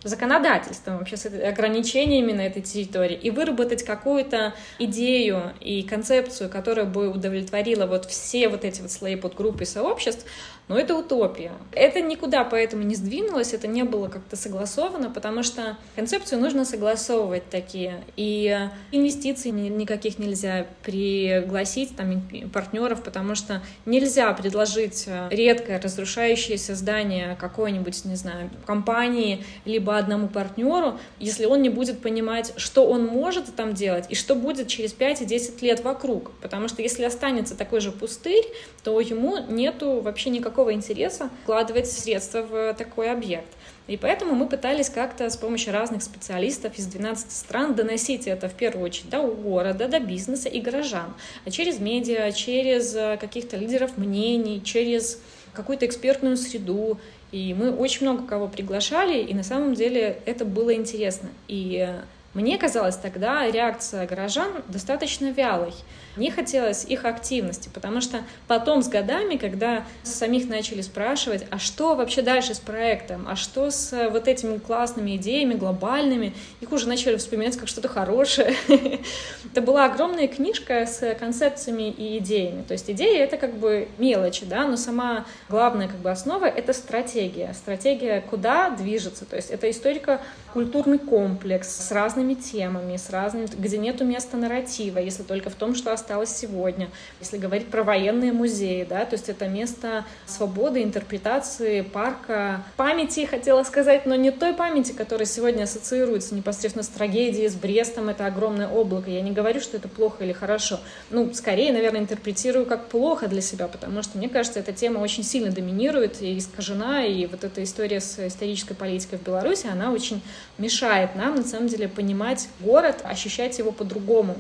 законодательством, 0.03 0.99
вообще 0.99 1.17
с 1.17 1.27
ограничениями 1.27 2.33
на 2.33 2.43
этой 2.43 2.63
территории, 2.63 3.15
и 3.15 3.31
выработать 3.31 3.85
какую-то 3.85 4.55
идею 4.79 5.53
и 5.61 5.83
концепцию, 5.83 6.49
которая 6.49 6.87
бы 6.87 7.09
удовлетворила 7.11 7.87
вот 7.87 8.07
все 8.07 8.49
вот 8.49 8.65
эти 8.65 8.81
вот 8.81 8.91
слои 8.91 9.17
подгруппы 9.17 9.67
сообществ, 9.67 10.27
но 10.71 10.79
это 10.79 10.95
утопия. 10.95 11.51
Это 11.73 12.01
никуда 12.01 12.45
поэтому 12.45 12.85
не 12.85 12.95
сдвинулось, 12.95 13.55
это 13.55 13.67
не 13.67 13.83
было 13.83 14.07
как-то 14.07 14.37
согласовано, 14.37 15.11
потому 15.11 15.43
что 15.43 15.77
концепцию 15.97 16.41
нужно 16.41 16.65
согласовывать 16.65 17.51
такие. 17.51 18.05
И 18.17 18.57
инвестиций 18.93 19.51
никаких 19.51 20.21
нельзя 20.21 20.69
пригласить, 20.85 21.97
там, 21.97 22.23
партнеров, 22.53 23.03
потому 23.03 23.35
что 23.35 23.63
нельзя 23.85 24.33
предложить 24.33 25.07
э, 25.09 25.27
редкое 25.33 25.81
разрушающееся 25.81 26.77
здание 26.77 27.37
какой-нибудь, 27.41 28.05
не 28.05 28.15
знаю, 28.15 28.49
компании, 28.65 29.45
либо 29.65 29.99
одному 29.99 30.29
партнеру, 30.29 31.01
если 31.19 31.47
он 31.47 31.63
не 31.63 31.69
будет 31.69 32.01
понимать, 32.01 32.53
что 32.59 32.87
он 32.87 33.07
может 33.07 33.53
там 33.57 33.75
делать 33.75 34.07
и 34.09 34.15
что 34.15 34.37
будет 34.37 34.69
через 34.69 34.93
5 34.93 35.23
и 35.23 35.25
10 35.25 35.63
лет 35.63 35.83
вокруг. 35.83 36.31
Потому 36.41 36.69
что 36.69 36.81
если 36.81 37.03
останется 37.03 37.57
такой 37.57 37.81
же 37.81 37.91
пустырь, 37.91 38.45
то 38.85 39.01
ему 39.01 39.39
нету 39.49 40.01
вообще 40.01 40.31
никакого 40.31 40.60
никакого 40.61 40.75
интереса 40.75 41.31
вкладывать 41.43 41.91
средства 41.91 42.43
в 42.43 42.75
такой 42.75 43.11
объект. 43.11 43.49
И 43.87 43.97
поэтому 43.97 44.35
мы 44.35 44.47
пытались 44.47 44.91
как-то 44.91 45.29
с 45.29 45.37
помощью 45.37 45.73
разных 45.73 46.03
специалистов 46.03 46.79
из 46.79 46.87
12 46.87 47.33
стран 47.33 47.75
доносить 47.75 48.27
это 48.27 48.49
в 48.49 48.55
первую 48.55 48.85
очередь 48.85 49.11
до 49.11 49.23
города, 49.23 49.89
до 49.89 49.99
бизнеса 49.99 50.49
и 50.49 50.61
горожан. 50.61 51.15
А 51.45 51.51
через 51.51 51.81
медиа, 51.81 52.31
через 52.33 52.95
э, 52.95 53.17
каких-то 53.19 53.57
лидеров 53.57 53.97
мнений, 53.97 54.63
через 54.63 55.21
какую-то 55.55 55.87
экспертную 55.87 56.37
среду. 56.37 56.99
И 57.33 57.55
мы 57.55 57.73
очень 57.73 58.03
много 58.03 58.27
кого 58.27 58.47
приглашали, 58.47 59.23
и 59.23 59.35
на 59.35 59.43
самом 59.43 59.75
деле 59.75 60.21
это 60.27 60.45
было 60.45 60.75
интересно. 60.75 61.31
И 61.49 61.89
мне 62.35 62.59
казалось 62.59 62.97
тогда 62.97 63.51
реакция 63.51 64.07
горожан 64.07 64.51
достаточно 64.69 65.31
вялой. 65.33 65.73
Не 66.17 66.31
хотелось 66.31 66.85
их 66.85 67.05
активности, 67.05 67.71
потому 67.73 68.01
что 68.01 68.23
потом 68.49 68.83
с 68.83 68.89
годами, 68.89 69.37
когда 69.37 69.85
самих 70.03 70.49
начали 70.49 70.81
спрашивать, 70.81 71.45
а 71.51 71.59
что 71.59 71.95
вообще 71.95 72.23
дальше 72.23 72.55
с 72.55 72.59
проектом, 72.59 73.27
а 73.29 73.37
что 73.37 73.71
с 73.71 73.93
э, 73.93 74.09
вот 74.09 74.27
этими 74.27 74.59
классными 74.59 75.17
идеями, 75.17 75.55
глобальными, 75.55 76.35
их 76.61 76.73
уже 76.73 76.89
начали 76.89 77.17
вспоминать 77.17 77.57
как 77.57 77.69
что-то 77.69 77.89
хорошее. 77.89 78.55
Это 79.45 79.63
была 79.63 79.85
огромная 79.85 80.27
книжка 80.27 80.87
с 80.87 81.15
концепциями 81.15 81.91
и 81.91 82.19
идеями. 82.19 82.63
То 82.63 82.73
есть 82.73 82.91
идеи— 82.91 83.19
это 83.21 83.37
как 83.37 83.55
бы 83.55 83.89
мелочи, 83.99 84.45
да, 84.45 84.67
но 84.67 84.77
сама 84.77 85.27
главная 85.49 85.89
как 85.89 85.99
бы 85.99 86.11
основа— 86.11 86.45
это 86.47 86.73
стратегия. 86.73 87.53
Стратегия, 87.55 88.21
куда 88.21 88.71
движется. 88.71 89.25
То 89.25 89.37
есть 89.37 89.51
это 89.51 89.71
историко-культурный 89.71 90.99
комплекс 90.99 91.69
с 91.69 91.93
разными 91.93 92.35
темами, 92.35 92.97
с 92.97 93.11
разными, 93.11 93.47
где 93.57 93.79
нету 93.79 94.05
места 94.05 94.37
нарратива, 94.37 94.99
если 94.99 95.23
только 95.23 95.51
в 95.51 95.55
том, 95.55 95.75
что 95.75 95.93
осталось 96.01 96.35
сегодня. 96.35 96.89
Если 97.21 97.39
говорить 97.39 97.69
про 97.69 97.83
военные 97.83 98.33
музеи, 98.33 98.87
да, 98.89 99.05
то 99.05 99.15
есть 99.15 99.29
это 99.29 99.49
место 99.49 100.05
свободы, 100.27 100.83
интерпретации, 100.83 101.83
парка, 101.83 102.65
памяти, 102.77 103.27
хотела 103.27 103.63
сказать, 103.63 104.07
но 104.07 104.15
не 104.15 104.31
той 104.31 104.55
памяти, 104.55 104.93
которая 104.93 105.27
сегодня 105.27 105.65
ассоциируется 105.65 106.35
непосредственно 106.35 106.83
с 106.83 106.89
трагедией, 106.89 107.49
с 107.49 107.55
Брестом, 107.55 108.09
это 108.09 108.27
огромное 108.27 108.69
облако. 108.69 109.11
Я 109.11 109.21
не 109.21 109.33
говорю, 109.33 109.61
что 109.61 109.77
это 109.77 109.89
плохо 109.89 110.25
или 110.25 110.33
хорошо. 110.33 110.81
Ну, 111.11 111.33
скорее, 111.35 111.73
наверное, 111.73 112.01
интерпретирую 112.01 112.67
как 112.67 112.89
плохо 112.89 113.29
для 113.29 113.43
себя, 113.43 113.69
потому 113.69 114.03
что, 114.03 114.19
мне 114.19 114.29
кажется, 114.29 114.59
эта 114.59 114.73
тема 114.73 114.99
очень 114.99 115.23
сильно 115.23 115.51
доминирует 115.51 116.23
и 116.23 116.39
искажена, 116.39 117.05
и 117.05 117.27
вот 117.27 117.45
эта 117.45 117.63
история 117.63 118.01
с 118.01 118.19
исторической 118.27 118.75
политикой 118.75 119.19
в 119.19 119.23
Беларуси, 119.23 119.67
она 119.71 119.93
очень 119.93 120.23
мешает 120.59 121.15
нам, 121.15 121.37
на 121.37 121.45
самом 121.45 121.69
деле, 121.69 121.89
понимать 121.89 122.49
город, 122.61 123.03
ощущать 123.05 123.59
его 123.59 123.71
по-другому. 123.71 124.37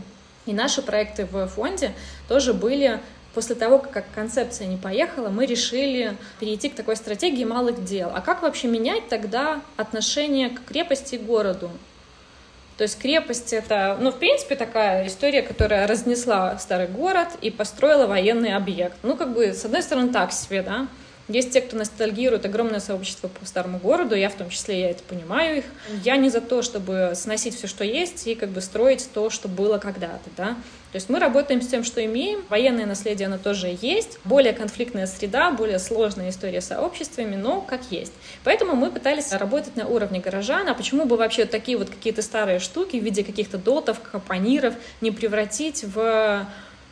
И 0.51 0.53
наши 0.53 0.83
проекты 0.83 1.27
в 1.27 1.47
фонде 1.47 1.93
тоже 2.29 2.53
были 2.53 3.01
После 3.33 3.55
того, 3.55 3.79
как 3.79 4.07
концепция 4.13 4.67
не 4.67 4.77
поехала, 4.77 5.29
мы 5.29 5.47
решили 5.47 6.17
перейти 6.41 6.69
к 6.69 6.75
такой 6.75 6.97
стратегии 6.97 7.45
малых 7.45 7.85
дел. 7.85 8.11
А 8.13 8.21
как 8.21 8.43
вообще 8.43 8.67
менять 8.67 9.09
тогда 9.09 9.61
отношение 9.77 10.51
к 10.51 10.65
крепости 10.65 11.15
и 11.15 11.19
городу? 11.19 11.71
То 12.77 12.83
есть 12.83 12.99
крепость 12.99 13.53
это, 13.53 13.97
ну, 14.01 14.11
в 14.11 14.19
принципе, 14.19 14.57
такая 14.57 15.07
история, 15.07 15.43
которая 15.43 15.87
разнесла 15.87 16.59
старый 16.59 16.89
город 16.89 17.29
и 17.41 17.53
построила 17.53 18.09
военный 18.09 18.57
объект. 18.57 18.97
Ну, 19.05 19.17
как 19.17 19.33
бы, 19.33 19.53
с 19.53 19.65
одной 19.65 19.85
стороны, 19.85 20.13
так 20.13 20.33
себе, 20.33 20.63
да, 20.63 20.89
есть 21.31 21.53
те, 21.53 21.61
кто 21.61 21.77
ностальгирует 21.77 22.45
огромное 22.45 22.81
сообщество 22.81 23.29
по 23.29 23.47
старому 23.47 23.79
городу, 23.79 24.15
я 24.15 24.29
в 24.29 24.35
том 24.35 24.51
числе, 24.51 24.81
я 24.81 24.91
это 24.91 25.03
понимаю 25.03 25.59
их. 25.59 25.65
Я 26.05 26.17
не 26.17 26.29
за 26.29 26.41
то, 26.41 26.63
чтобы 26.63 27.13
сносить 27.15 27.57
все, 27.57 27.67
что 27.67 27.85
есть, 27.85 28.27
и 28.27 28.35
как 28.35 28.51
бы 28.51 28.61
строить 28.61 29.09
то, 29.13 29.31
что 29.31 29.49
было 29.49 29.79
когда-то, 29.79 30.31
да. 30.37 30.57
То 30.93 30.97
есть 30.97 31.09
мы 31.09 31.21
работаем 31.21 31.63
с 31.63 31.69
тем, 31.69 31.85
что 31.85 32.05
имеем. 32.05 32.45
Военное 32.49 32.85
наследие, 32.85 33.27
оно 33.27 33.39
тоже 33.39 33.79
есть. 33.81 34.19
Более 34.25 34.53
конфликтная 34.53 35.07
среда, 35.07 35.53
более 35.53 35.79
сложная 35.79 36.31
история 36.31 36.61
с 36.61 36.67
сообществами, 36.67 37.37
но 37.37 37.61
как 37.61 37.81
есть. 37.91 38.13
Поэтому 38.43 38.75
мы 38.75 38.91
пытались 38.91 39.33
работать 39.33 39.77
на 39.77 39.87
уровне 39.87 40.19
горожан. 40.19 40.69
А 40.69 40.75
почему 40.75 41.05
бы 41.05 41.17
вообще 41.17 41.45
такие 41.45 41.79
вот 41.79 41.91
какие-то 41.91 42.23
старые 42.23 42.59
штуки 42.59 42.97
в 42.97 43.05
виде 43.05 43.23
каких-то 43.23 43.57
дотов, 43.57 44.01
капониров 44.01 44.75
не 45.01 45.13
превратить 45.13 45.85
в 45.85 46.47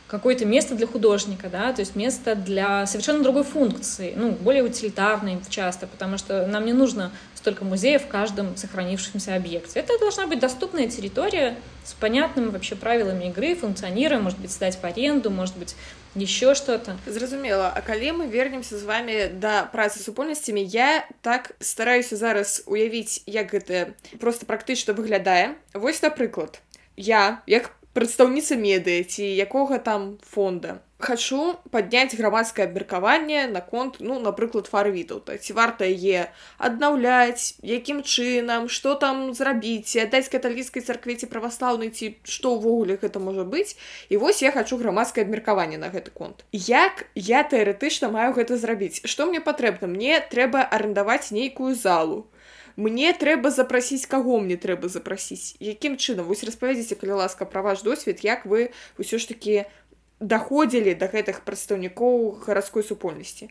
какое-то 0.08 0.44
место 0.44 0.74
для 0.74 0.86
художника, 0.86 1.48
да, 1.48 1.72
то 1.72 1.80
есть 1.80 1.96
место 1.96 2.34
для 2.34 2.86
совершенно 2.86 3.22
другой 3.22 3.42
функции, 3.42 4.12
ну, 4.16 4.30
более 4.30 4.62
утилитарной 4.62 5.38
часто, 5.48 5.86
потому 5.86 6.18
что 6.18 6.46
нам 6.46 6.66
не 6.66 6.72
нужно 6.72 7.10
столько 7.34 7.64
музеев 7.64 8.04
в 8.04 8.08
каждом 8.08 8.56
сохранившемся 8.56 9.34
объекте. 9.34 9.80
Это 9.80 9.98
должна 9.98 10.26
быть 10.26 10.38
доступная 10.38 10.88
территория 10.88 11.56
с 11.84 11.92
понятными 11.94 12.48
вообще 12.48 12.76
правилами 12.76 13.26
игры, 13.26 13.54
функционируя, 13.54 14.20
может 14.20 14.38
быть, 14.38 14.50
сдать 14.50 14.78
в 14.80 14.84
аренду, 14.84 15.30
может 15.30 15.56
быть, 15.56 15.74
еще 16.14 16.54
что-то. 16.54 16.96
Зразумела 17.06 17.72
А 17.74 17.80
калі 17.80 18.12
мы 18.12 18.28
вернемся 18.28 18.78
з 18.78 18.84
вами 18.84 19.30
да 19.34 19.68
працы 19.72 19.98
супольнасцямі 19.98 20.64
я 20.64 21.08
так 21.22 21.54
стараюся 21.60 22.16
зараз 22.16 22.62
уявіць 22.66 23.22
як 23.26 23.52
гэта 23.52 23.94
просто 24.20 24.46
практычна 24.46 24.94
выглядае 24.94 25.56
Вось 25.74 26.02
напрыклад 26.02 26.60
я 26.96 27.42
як 27.46 27.70
прадстаўніца 27.99 28.55
медыа 28.55 29.03
ці 29.03 29.25
якога 29.27 29.77
там 29.83 30.15
фонда. 30.23 30.79
Хачу 31.03 31.55
падняць 31.71 32.15
грамадскае 32.15 32.67
абмеркаванне 32.67 33.41
наконт 33.51 33.99
ну 33.99 34.19
напрыклад 34.23 34.67
фарвітаўта 34.71 35.35
ці 35.39 35.55
варта 35.55 35.87
яе 35.87 36.27
аднаўляць 36.69 37.59
якім 37.63 38.01
чынам 38.03 38.67
што 38.71 38.95
там 39.03 39.21
зрабіць 39.35 39.95
аддаць 40.03 40.31
каталіцкай 40.31 40.83
царкве 40.83 41.15
ці 41.19 41.31
праваслаўнай 41.31 41.91
ці 41.91 42.11
што 42.23 42.55
ўвогуле 42.55 42.99
гэта 43.03 43.19
можа 43.19 43.43
быць. 43.43 43.75
І 44.07 44.19
вось 44.23 44.43
я 44.43 44.55
хачу 44.55 44.79
грамадскае 44.79 45.27
абмеркаванне 45.27 45.79
на 45.79 45.91
гэты 45.91 46.15
конт. 46.15 46.47
Як 46.51 47.07
я 47.15 47.43
тэарэтычна 47.43 48.11
маю 48.15 48.31
гэта 48.35 48.55
зрабіць? 48.55 49.03
Што 49.03 49.27
мне 49.27 49.43
патрэбна? 49.43 49.91
Мне 49.91 50.19
трэба 50.31 50.63
арендаваць 50.63 51.31
нейкую 51.35 51.75
залу 51.75 52.27
мне 52.78 53.12
трэба 53.12 53.50
запрасіць 53.50 54.06
каго 54.06 54.40
мне 54.40 54.56
трэба 54.56 54.88
запрасіць 54.88 55.56
якім 55.60 55.96
чынам 55.96 56.28
вось 56.30 56.44
распавядзіце 56.44 56.98
калі 57.00 57.20
ласка 57.24 57.44
пра 57.44 57.62
ваш 57.62 57.82
досвед 57.82 58.24
як 58.24 58.46
вы 58.46 58.70
ўсё 58.98 59.18
ж 59.18 59.28
такі 59.34 59.64
доходили 60.20 60.94
до 60.94 61.06
гэтых 61.10 61.44
прадстаўнікоў 61.44 62.40
гарадской 62.46 62.82
супольнасці 62.82 63.50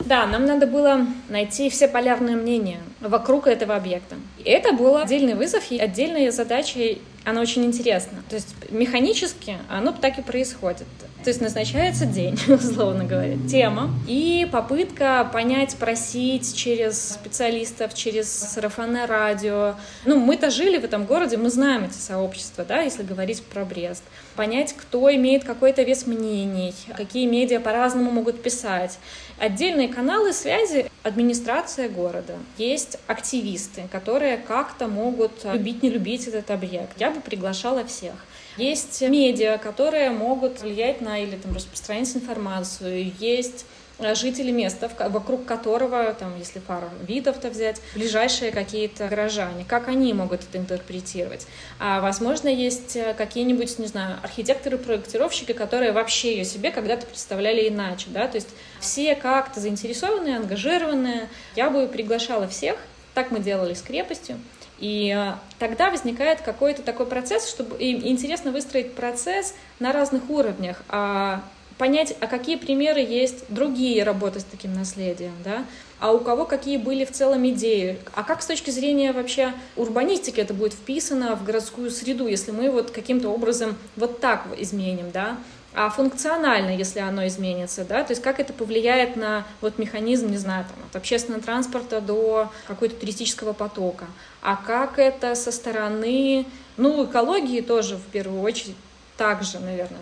Да, 0.00 0.26
нам 0.26 0.44
надо 0.44 0.66
было 0.66 1.06
найти 1.28 1.70
все 1.70 1.88
полярные 1.88 2.36
мнения 2.36 2.80
вокруг 3.00 3.46
этого 3.46 3.74
объекта. 3.74 4.16
И 4.38 4.50
это 4.50 4.72
был 4.72 4.96
отдельный 4.96 5.34
вызов 5.34 5.70
и 5.70 5.78
отдельная 5.78 6.30
задача, 6.30 6.98
она 7.25 7.41
очень 7.41 7.65
интересна. 7.65 8.23
То 8.29 8.35
есть 8.35 8.55
механически 8.69 9.57
оно 9.69 9.91
так 9.91 10.17
и 10.19 10.21
происходит. 10.21 10.87
То 11.23 11.31
есть 11.31 11.41
назначается 11.41 12.05
день, 12.05 12.39
условно 12.47 13.03
говоря, 13.03 13.35
тема, 13.49 13.89
и 14.07 14.47
попытка 14.49 15.29
понять, 15.33 15.71
спросить 15.71 16.55
через 16.55 17.11
специалистов, 17.11 17.93
через 17.93 18.31
сарафанное 18.31 19.05
радио. 19.05 19.75
Ну, 20.05 20.17
мы-то 20.17 20.49
жили 20.49 20.77
в 20.77 20.85
этом 20.85 21.05
городе, 21.05 21.35
мы 21.35 21.49
знаем 21.49 21.83
эти 21.83 21.97
сообщества, 21.97 22.63
да, 22.63 22.81
если 22.81 23.03
говорить 23.03 23.43
про 23.43 23.65
Брест. 23.65 24.03
Понять, 24.37 24.73
кто 24.73 25.13
имеет 25.13 25.43
какой-то 25.43 25.83
вес 25.83 26.07
мнений, 26.07 26.73
какие 26.95 27.25
медиа 27.25 27.59
по-разному 27.59 28.11
могут 28.11 28.41
писать. 28.41 28.97
Отдельные 29.39 29.89
каналы 29.89 30.31
связи— 30.31 30.89
администрация 31.03 31.89
города. 31.89 32.35
Есть 32.57 32.97
активисты, 33.07 33.83
которые 33.91 34.37
как-то 34.37 34.87
могут 34.87 35.43
любить, 35.45 35.81
не 35.83 35.89
любить 35.89 36.27
этот 36.27 36.51
объект. 36.51 36.99
Я 36.99 37.08
бы 37.09 37.21
приглашала 37.21 37.85
всех. 37.85 38.15
Есть 38.57 39.01
медиа, 39.01 39.57
которые 39.57 40.09
могут 40.09 40.61
влиять 40.61 40.99
на 40.99 41.19
или 41.19 41.37
там 41.37 41.55
распространять 41.55 42.13
информацию. 42.15 43.11
Есть 43.19 43.65
э, 43.99 44.15
жители 44.15 44.51
места, 44.51 44.91
вокруг 45.09 45.45
которого, 45.45 46.13
там, 46.13 46.37
если 46.37 46.59
пару 46.59 46.89
видов-то 47.07 47.49
взять, 47.49 47.81
ближайшие 47.95 48.51
какие-то 48.51 49.07
горожане, 49.07 49.63
как 49.65 49.87
они 49.87 50.13
могут 50.13 50.41
это 50.41 50.57
интерпретировать. 50.57 51.47
А, 51.79 52.01
возможно, 52.01 52.49
есть 52.49 52.97
э, 52.97 53.13
какие-нибудь, 53.13 53.79
не 53.79 53.87
знаю, 53.87 54.17
архитекторы-проектировщики, 54.23 55.53
которые 55.53 55.93
вообще 55.93 56.35
ее 56.35 56.43
себе 56.43 56.71
когда-то 56.71 57.05
представляли 57.05 57.69
иначе, 57.69 58.07
да, 58.09 58.27
то 58.27 58.35
есть 58.35 58.49
все 58.81 59.15
как-то 59.15 59.61
заинтересованные, 59.61 60.35
ангажированные. 60.35 61.29
Я 61.55 61.69
бы 61.69 61.87
приглашала 61.87 62.47
всех, 62.49 62.75
так 63.13 63.31
мы 63.31 63.39
делали 63.39 63.73
с 63.73 63.81
крепостью, 63.81 64.37
и 64.79 65.13
э, 65.15 65.33
тогда 65.59 65.89
возникает 65.89 66.41
какой-то 66.41 66.81
такой 66.81 67.05
процесс, 67.05 67.49
чтобы 67.49 67.77
и 67.77 68.09
интересно 68.09 68.51
выстроить 68.51 68.93
процесс 68.93 69.53
на 69.79 69.91
разных 69.91 70.29
уровнях, 70.29 70.83
а 70.89 71.43
понять, 71.77 72.15
а 72.19 72.27
какие 72.27 72.57
примеры 72.57 72.99
есть 72.99 73.45
другие 73.49 74.03
работы 74.03 74.41
с 74.41 74.43
таким 74.43 74.73
наследием, 74.73 75.33
да, 75.43 75.63
а 75.99 76.11
у 76.11 76.19
кого 76.19 76.45
какие 76.45 76.77
были 76.77 77.05
в 77.05 77.11
целом 77.11 77.47
идеи, 77.49 77.97
а 78.13 78.23
как 78.23 78.41
с 78.41 78.45
точки 78.45 78.69
зрения 78.69 79.13
вообще 79.13 79.53
урбанистики 79.75 80.39
это 80.39 80.53
будет 80.53 80.73
вписано 80.73 81.35
в 81.35 81.43
городскую 81.43 81.89
среду, 81.89 82.27
если 82.27 82.51
мы 82.51 82.69
вот 82.69 82.91
каким-то 82.91 83.29
образом 83.29 83.75
вот 83.95 84.19
так 84.19 84.45
изменим, 84.57 85.11
да, 85.11 85.37
а 85.73 85.89
функционально, 85.89 86.75
если 86.75 86.99
оно 86.99 87.27
изменится, 87.27 87.85
да, 87.85 88.03
то 88.03 88.11
есть 88.11 88.21
как 88.21 88.39
это 88.39 88.53
повлияет 88.53 89.15
на 89.15 89.45
вот 89.61 89.77
механизм, 89.77 90.29
не 90.29 90.37
знаю, 90.37 90.65
там, 90.65 90.77
от 90.89 90.95
общественного 90.95 91.43
транспорта 91.43 92.01
до 92.01 92.51
какой-то 92.67 92.95
туристического 92.95 93.53
потока, 93.53 94.05
а 94.41 94.55
как 94.55 94.97
это 94.97 95.35
со 95.35 95.51
стороны, 95.51 96.45
ну, 96.77 97.05
экологии 97.05 97.61
тоже 97.61 97.97
в 97.97 98.05
первую 98.05 98.41
очередь 98.41 98.75
также, 99.17 99.59
наверное, 99.59 99.99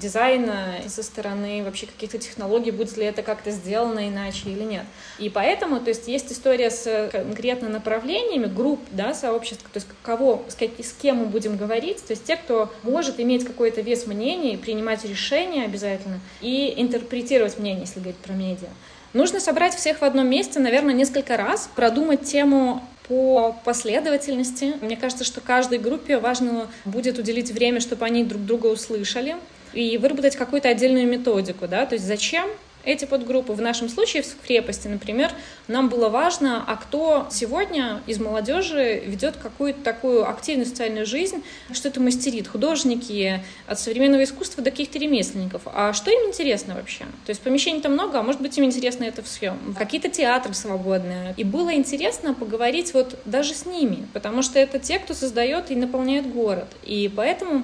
дизайна 0.00 0.76
со 0.88 1.02
стороны 1.02 1.62
вообще 1.64 1.86
каких-то 1.86 2.18
технологий, 2.18 2.70
будет 2.70 2.96
ли 2.96 3.04
это 3.04 3.22
как-то 3.22 3.50
сделано 3.50 4.08
иначе 4.08 4.50
или 4.50 4.64
нет. 4.64 4.84
И 5.18 5.28
поэтому, 5.30 5.80
то 5.80 5.88
есть 5.88 6.08
есть 6.08 6.32
история 6.32 6.70
с 6.70 7.08
конкретно 7.12 7.68
направлениями 7.68 8.46
групп, 8.46 8.80
да, 8.90 9.14
сообществ, 9.14 9.64
то 9.72 9.78
есть 9.78 9.86
кого, 10.02 10.44
с, 10.48 10.54
с 10.54 10.92
кем 11.00 11.16
мы 11.16 11.26
будем 11.26 11.56
говорить, 11.56 12.04
то 12.04 12.12
есть 12.12 12.24
те, 12.24 12.36
кто 12.36 12.72
может 12.82 13.20
иметь 13.20 13.44
какой-то 13.44 13.80
вес 13.80 14.06
мнений, 14.06 14.56
принимать 14.56 15.04
решения 15.04 15.64
обязательно 15.64 16.20
и 16.40 16.74
интерпретировать 16.76 17.58
мнение, 17.58 17.82
если 17.82 18.00
говорить 18.00 18.16
про 18.16 18.32
медиа. 18.32 18.68
Нужно 19.12 19.40
собрать 19.40 19.74
всех 19.74 19.98
в 19.98 20.04
одном 20.04 20.28
месте, 20.28 20.58
наверное, 20.58 20.94
несколько 20.94 21.36
раз, 21.36 21.68
продумать 21.76 22.22
тему 22.22 22.82
по 23.08 23.56
последовательности. 23.64 24.74
Мне 24.80 24.96
кажется, 24.96 25.24
что 25.24 25.40
каждой 25.40 25.78
группе 25.78 26.18
важно 26.18 26.68
будет 26.84 27.18
уделить 27.18 27.50
время, 27.50 27.80
чтобы 27.80 28.04
они 28.04 28.24
друг 28.24 28.44
друга 28.44 28.66
услышали, 28.66 29.36
и 29.72 29.96
выработать 29.98 30.36
какую-то 30.36 30.68
отдельную 30.68 31.06
методику, 31.06 31.66
да, 31.66 31.86
то 31.86 31.94
есть 31.94 32.06
зачем 32.06 32.48
эти 32.84 33.04
подгруппы. 33.04 33.52
В 33.52 33.60
нашем 33.60 33.88
случае 33.88 34.22
в 34.22 34.36
крепости, 34.46 34.88
например, 34.88 35.32
нам 35.68 35.88
было 35.88 36.08
важно, 36.08 36.64
а 36.66 36.76
кто 36.76 37.28
сегодня 37.30 38.02
из 38.06 38.18
молодежи 38.18 39.02
ведет 39.06 39.36
какую-то 39.36 39.80
такую 39.82 40.28
активную 40.28 40.66
социальную 40.66 41.06
жизнь, 41.06 41.42
что 41.72 41.88
это 41.88 42.00
мастерит, 42.00 42.48
художники, 42.48 43.42
от 43.66 43.78
современного 43.78 44.24
искусства 44.24 44.62
до 44.62 44.70
каких-то 44.70 44.98
ремесленников. 44.98 45.62
А 45.66 45.92
что 45.92 46.10
им 46.10 46.28
интересно 46.28 46.74
вообще? 46.74 47.04
То 47.26 47.30
есть 47.30 47.40
помещений 47.40 47.80
там 47.80 47.92
много, 47.92 48.18
а 48.18 48.22
может 48.22 48.40
быть 48.40 48.56
им 48.58 48.64
интересно 48.64 49.04
это 49.04 49.22
все. 49.22 49.56
Какие-то 49.78 50.08
театры 50.08 50.54
свободные. 50.54 51.34
И 51.36 51.44
было 51.44 51.74
интересно 51.74 52.34
поговорить 52.34 52.94
вот 52.94 53.18
даже 53.24 53.54
с 53.54 53.66
ними, 53.66 54.06
потому 54.12 54.42
что 54.42 54.58
это 54.58 54.78
те, 54.78 54.98
кто 54.98 55.14
создает 55.14 55.70
и 55.70 55.76
наполняет 55.76 56.32
город. 56.32 56.68
И 56.84 57.10
поэтому 57.14 57.62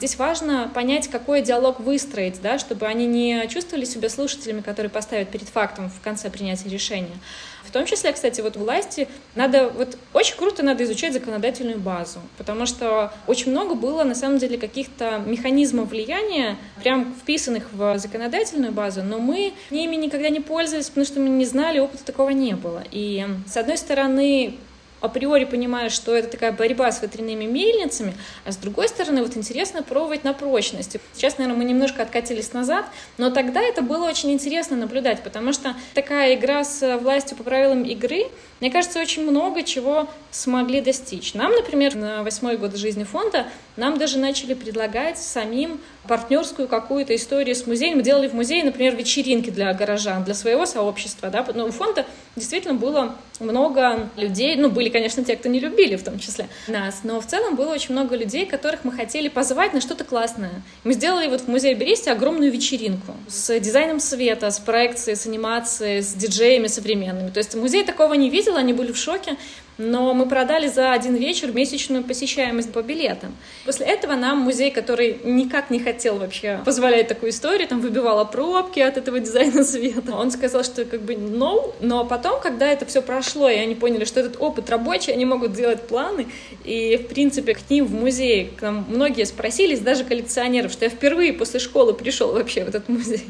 Здесь 0.00 0.16
важно 0.16 0.70
понять, 0.72 1.08
какой 1.08 1.42
диалог 1.42 1.78
выстроить, 1.78 2.40
да, 2.40 2.58
чтобы 2.58 2.86
они 2.86 3.04
не 3.04 3.46
чувствовали 3.48 3.84
себя 3.84 4.08
слушателями, 4.08 4.62
которые 4.62 4.88
поставят 4.88 5.28
перед 5.28 5.46
фактом 5.46 5.90
в 5.90 6.00
конце 6.00 6.30
принятия 6.30 6.70
решения. 6.70 7.18
В 7.64 7.70
том 7.70 7.84
числе, 7.84 8.10
кстати, 8.14 8.40
вот 8.40 8.56
власти 8.56 9.08
надо, 9.34 9.68
вот 9.68 9.98
очень 10.14 10.38
круто 10.38 10.62
надо 10.62 10.84
изучать 10.84 11.12
законодательную 11.12 11.78
базу, 11.78 12.20
потому 12.38 12.64
что 12.64 13.12
очень 13.26 13.50
много 13.50 13.74
было, 13.74 14.02
на 14.02 14.14
самом 14.14 14.38
деле, 14.38 14.56
каких-то 14.56 15.18
механизмов 15.18 15.90
влияния, 15.90 16.56
прям 16.82 17.14
вписанных 17.20 17.70
в 17.70 17.98
законодательную 17.98 18.72
базу, 18.72 19.02
но 19.02 19.18
мы 19.18 19.52
ними 19.68 19.96
никогда 19.96 20.30
не 20.30 20.40
пользовались, 20.40 20.88
потому 20.88 21.04
что 21.04 21.20
мы 21.20 21.28
не 21.28 21.44
знали, 21.44 21.78
опыта 21.78 22.06
такого 22.06 22.30
не 22.30 22.54
было. 22.54 22.82
И, 22.90 23.26
с 23.46 23.58
одной 23.58 23.76
стороны, 23.76 24.56
априори 25.00 25.44
понимаешь, 25.44 25.92
что 25.92 26.14
это 26.14 26.28
такая 26.28 26.52
борьба 26.52 26.90
с 26.92 27.02
ветряными 27.02 27.44
мельницами, 27.44 28.14
а 28.44 28.52
с 28.52 28.56
другой 28.56 28.88
стороны, 28.88 29.22
вот 29.22 29.36
интересно 29.36 29.82
пробовать 29.82 30.24
на 30.24 30.32
прочность. 30.32 30.96
Сейчас, 31.14 31.38
наверное, 31.38 31.58
мы 31.58 31.64
немножко 31.64 32.02
откатились 32.02 32.52
назад, 32.52 32.86
но 33.18 33.30
тогда 33.30 33.60
это 33.60 33.82
было 33.82 34.08
очень 34.08 34.32
интересно 34.32 34.76
наблюдать, 34.76 35.22
потому 35.22 35.52
что 35.52 35.74
такая 35.94 36.34
игра 36.34 36.64
с 36.64 36.98
властью 36.98 37.36
по 37.36 37.44
правилам 37.44 37.84
игры, 37.84 38.26
мне 38.60 38.70
кажется, 38.70 39.00
очень 39.00 39.28
много 39.28 39.62
чего 39.62 40.08
смогли 40.30 40.80
достичь. 40.80 41.34
Нам, 41.34 41.52
например, 41.52 41.94
на 41.94 42.22
восьмой 42.22 42.56
год 42.56 42.76
жизни 42.76 43.04
фонда, 43.04 43.46
нам 43.76 43.98
даже 43.98 44.18
начали 44.18 44.54
предлагать 44.54 45.18
самим 45.18 45.80
партнерскую 46.06 46.68
какую-то 46.68 47.14
историю 47.14 47.54
с 47.54 47.66
музеем. 47.66 47.96
Мы 47.96 48.02
делали 48.02 48.28
в 48.28 48.34
музее, 48.34 48.64
например, 48.64 48.94
вечеринки 48.96 49.50
для 49.50 49.72
горожан, 49.72 50.24
для 50.24 50.34
своего 50.34 50.66
сообщества. 50.66 51.30
Да? 51.30 51.46
Но 51.54 51.66
у 51.66 51.70
фонда 51.70 52.06
действительно 52.36 52.74
было 52.74 53.16
много 53.38 54.08
людей, 54.16 54.56
ну, 54.56 54.70
были, 54.70 54.88
конечно, 54.88 55.24
те, 55.24 55.36
кто 55.36 55.48
не 55.48 55.60
любили 55.60 55.96
в 55.96 56.04
том 56.04 56.18
числе 56.18 56.48
нас, 56.68 57.00
но 57.04 57.20
в 57.20 57.26
целом 57.26 57.56
было 57.56 57.72
очень 57.72 57.92
много 57.92 58.16
людей, 58.16 58.46
которых 58.46 58.84
мы 58.84 58.92
хотели 58.92 59.28
позвать 59.28 59.72
на 59.72 59.80
что-то 59.80 60.04
классное. 60.04 60.62
Мы 60.84 60.92
сделали 60.92 61.28
вот 61.28 61.42
в 61.42 61.48
музее 61.48 61.74
Бересте 61.74 62.12
огромную 62.12 62.52
вечеринку 62.52 63.14
с 63.28 63.58
дизайном 63.58 64.00
света, 64.00 64.50
с 64.50 64.58
проекцией, 64.58 65.16
с 65.16 65.26
анимацией, 65.26 66.02
с 66.02 66.12
диджеями 66.12 66.66
современными. 66.66 67.30
То 67.30 67.38
есть 67.38 67.54
музей 67.54 67.84
такого 67.84 68.14
не 68.14 68.30
видел, 68.30 68.49
они 68.58 68.72
были 68.72 68.92
в 68.92 68.96
шоке, 68.96 69.36
но 69.80 70.12
мы 70.12 70.26
продали 70.26 70.68
за 70.68 70.92
один 70.92 71.14
вечер 71.14 71.52
месячную 71.52 72.04
посещаемость 72.04 72.70
по 72.70 72.82
билетам. 72.82 73.34
После 73.64 73.86
этого 73.86 74.14
нам 74.14 74.38
музей, 74.38 74.70
который 74.70 75.18
никак 75.24 75.70
не 75.70 75.78
хотел 75.78 76.18
вообще 76.18 76.60
позволять 76.64 77.08
такую 77.08 77.30
историю, 77.30 77.66
там 77.66 77.80
выбивала 77.80 78.24
пробки 78.24 78.80
от 78.80 78.98
этого 78.98 79.20
дизайна 79.20 79.64
света, 79.64 80.14
он 80.14 80.30
сказал, 80.30 80.64
что 80.64 80.84
как 80.84 81.00
бы 81.00 81.14
no, 81.14 81.74
но 81.80 82.04
потом, 82.04 82.40
когда 82.42 82.66
это 82.70 82.84
все 82.84 83.00
прошло, 83.00 83.48
и 83.48 83.56
они 83.56 83.74
поняли, 83.74 84.04
что 84.04 84.20
этот 84.20 84.36
опыт 84.38 84.68
рабочий, 84.68 85.12
они 85.12 85.24
могут 85.24 85.54
делать 85.54 85.82
планы, 85.82 86.26
и, 86.64 86.98
в 86.98 87.08
принципе, 87.08 87.54
к 87.54 87.70
ним 87.70 87.86
в 87.86 87.94
музей, 87.94 88.52
к 88.58 88.62
нам 88.62 88.84
многие 88.88 89.24
спросились, 89.24 89.80
даже 89.80 90.04
коллекционеров, 90.04 90.72
что 90.72 90.84
я 90.84 90.90
впервые 90.90 91.32
после 91.32 91.58
школы 91.58 91.94
пришел 91.94 92.32
вообще 92.32 92.64
в 92.64 92.68
этот 92.68 92.88
музей. 92.88 93.24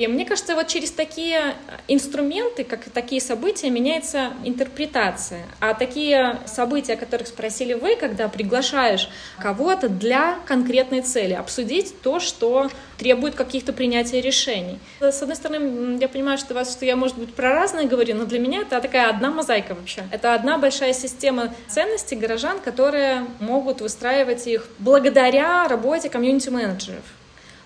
И 0.00 0.06
мне 0.06 0.24
кажется, 0.24 0.54
вот 0.54 0.66
через 0.66 0.92
такие 0.92 1.54
инструменты, 1.86 2.64
как 2.64 2.84
такие 2.84 3.20
события, 3.20 3.68
меняется 3.68 4.30
интерпретация. 4.44 5.44
А 5.60 5.74
такие 5.74 6.38
события, 6.46 6.94
о 6.94 6.96
которых 6.96 7.26
спросили 7.26 7.74
вы, 7.74 7.96
когда 7.96 8.30
приглашаешь 8.30 9.10
кого-то 9.38 9.90
для 9.90 10.38
конкретной 10.46 11.02
цели, 11.02 11.34
обсудить 11.34 12.00
то, 12.00 12.18
что 12.18 12.70
требует 12.96 13.34
каких-то 13.34 13.74
принятия 13.74 14.22
решений. 14.22 14.78
С 15.00 15.20
одной 15.20 15.36
стороны, 15.36 15.98
я 16.00 16.08
понимаю, 16.08 16.38
что, 16.38 16.54
вас, 16.54 16.72
что 16.72 16.86
я, 16.86 16.96
может 16.96 17.18
быть, 17.18 17.34
про 17.34 17.50
разное 17.50 17.84
говорю, 17.84 18.16
но 18.16 18.24
для 18.24 18.38
меня 18.38 18.62
это 18.62 18.80
такая 18.80 19.10
одна 19.10 19.30
мозаика 19.30 19.74
вообще. 19.74 20.04
Это 20.10 20.32
одна 20.32 20.56
большая 20.56 20.94
система 20.94 21.52
ценностей 21.68 22.16
горожан, 22.16 22.58
которые 22.60 23.26
могут 23.38 23.82
выстраивать 23.82 24.46
их 24.46 24.66
благодаря 24.78 25.68
работе 25.68 26.08
комьюнити-менеджеров 26.08 27.04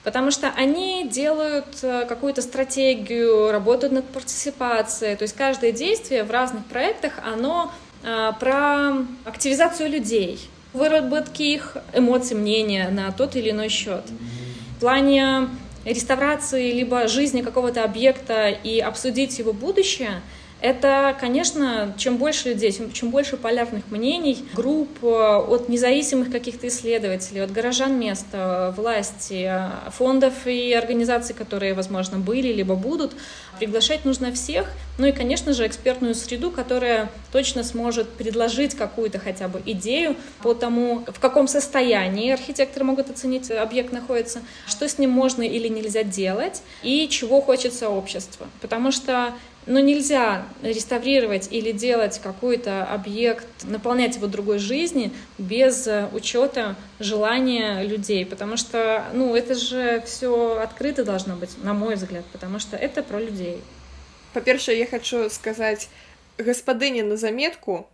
потому 0.05 0.31
что 0.31 0.53
они 0.55 1.09
делают 1.09 1.83
э, 1.83 2.05
какую-то 2.07 2.43
стратегию, 2.43 3.51
работают 3.51 3.93
над 3.93 4.05
партиципацией, 4.05 5.17
то 5.17 5.23
есть 5.23 5.35
каждое 5.35 5.73
действие 5.73 6.25
в 6.25 6.31
разных 6.31 6.65
проектах, 6.67 7.15
оно 7.25 7.73
э, 8.03 8.33
про 8.39 8.93
активизацию 9.25 9.91
людей, 9.91 10.39
выработки 10.73 11.43
их 11.43 11.79
эмоций, 11.95 12.37
мнения 12.37 12.89
на 12.91 13.11
тот 13.11 13.35
или 13.35 13.51
иной 13.51 13.71
счет. 13.71 14.05
В 14.77 14.81
плане 14.81 15.49
реставрации 15.85 16.73
либо 16.73 17.09
жизни 17.09 17.41
какого-то 17.43 17.83
объекта 17.83 18.49
и 18.49 18.79
обсудить 18.81 19.39
его 19.39 19.53
будущее— 19.53 20.21
это, 20.65 21.15
конечно, 21.21 21.95
чем 21.99 22.17
больше 22.17 22.49
людей, 22.49 22.75
чем 22.95 23.11
больше 23.11 23.37
полярных 23.37 23.91
мнений, 23.91 24.49
групп, 24.55 24.89
э, 25.03 25.07
от 25.07 25.69
независимых 25.69 26.33
каких-то 26.33 26.69
исследователей, 26.69 27.45
от 27.45 27.53
горожан 27.53 27.99
места, 27.99 28.73
власти, 28.75 29.53
фондов 29.91 30.47
и 30.47 30.73
организаций, 30.73 31.35
которые, 31.35 31.75
возможно, 31.75 32.19
были 32.19 32.51
либо 32.51 32.77
будут, 32.77 33.13
приглашать 33.59 34.07
нужно 34.07 34.33
всех. 34.33 34.71
Ну 34.97 35.07
и, 35.07 35.13
конечно 35.13 35.53
же, 35.53 35.67
экспертную 35.67 36.15
среду, 36.15 36.51
которая 36.51 37.11
точно 37.31 37.63
сможет 37.63 38.09
предложить 38.09 38.75
какую-то 38.75 39.19
хотя 39.19 39.49
бы 39.49 39.61
идею 39.67 40.17
по 40.43 40.55
тому, 40.55 41.05
в 41.07 41.21
каком 41.21 41.47
состоянии 41.47 42.33
архитекторы 42.33 42.87
могут 42.87 43.11
оценить 43.11 43.51
объект 43.51 43.93
находится, 43.93 44.41
что 44.67 44.89
с 44.89 44.99
ним 44.99 45.11
можно 45.11 45.43
или 45.43 45.69
нельзя 45.69 46.05
делать 46.05 46.63
и 46.83 47.07
чего 47.09 47.43
хочет 47.43 47.75
сообщество. 47.75 48.47
Потому 48.63 48.93
что 48.93 49.35
но 49.67 49.81
нельзя 49.81 50.45
реставрировать 50.63 51.49
или 51.51 51.73
делать 51.73 52.21
какой-то 52.23 52.85
объект, 52.85 53.47
наполнять 53.65 54.17
его 54.17 54.27
другой 54.27 54.59
жизни 54.59 55.13
без 55.39 55.87
э, 55.87 56.09
учета 56.13 56.77
желания 56.99 57.83
людей, 57.83 58.27
потому 58.27 58.57
что, 58.57 59.05
ну, 59.13 59.35
это 59.35 59.55
же 59.55 60.03
все 60.07 60.59
открыто 60.63 61.05
должно 61.05 61.37
быть, 61.37 61.63
на 61.63 61.73
мой 61.75 61.95
взгляд, 61.95 62.25
потому 62.33 62.59
что 62.59 62.77
это 62.77 63.03
про 63.03 63.21
людей. 63.21 63.61
Па-першае, 64.35 64.79
я 64.79 64.87
хочу 64.87 65.31
сказаць 65.31 65.89
гаспадыне 66.39 67.03
на 67.05 67.17
заметку, 67.17 67.89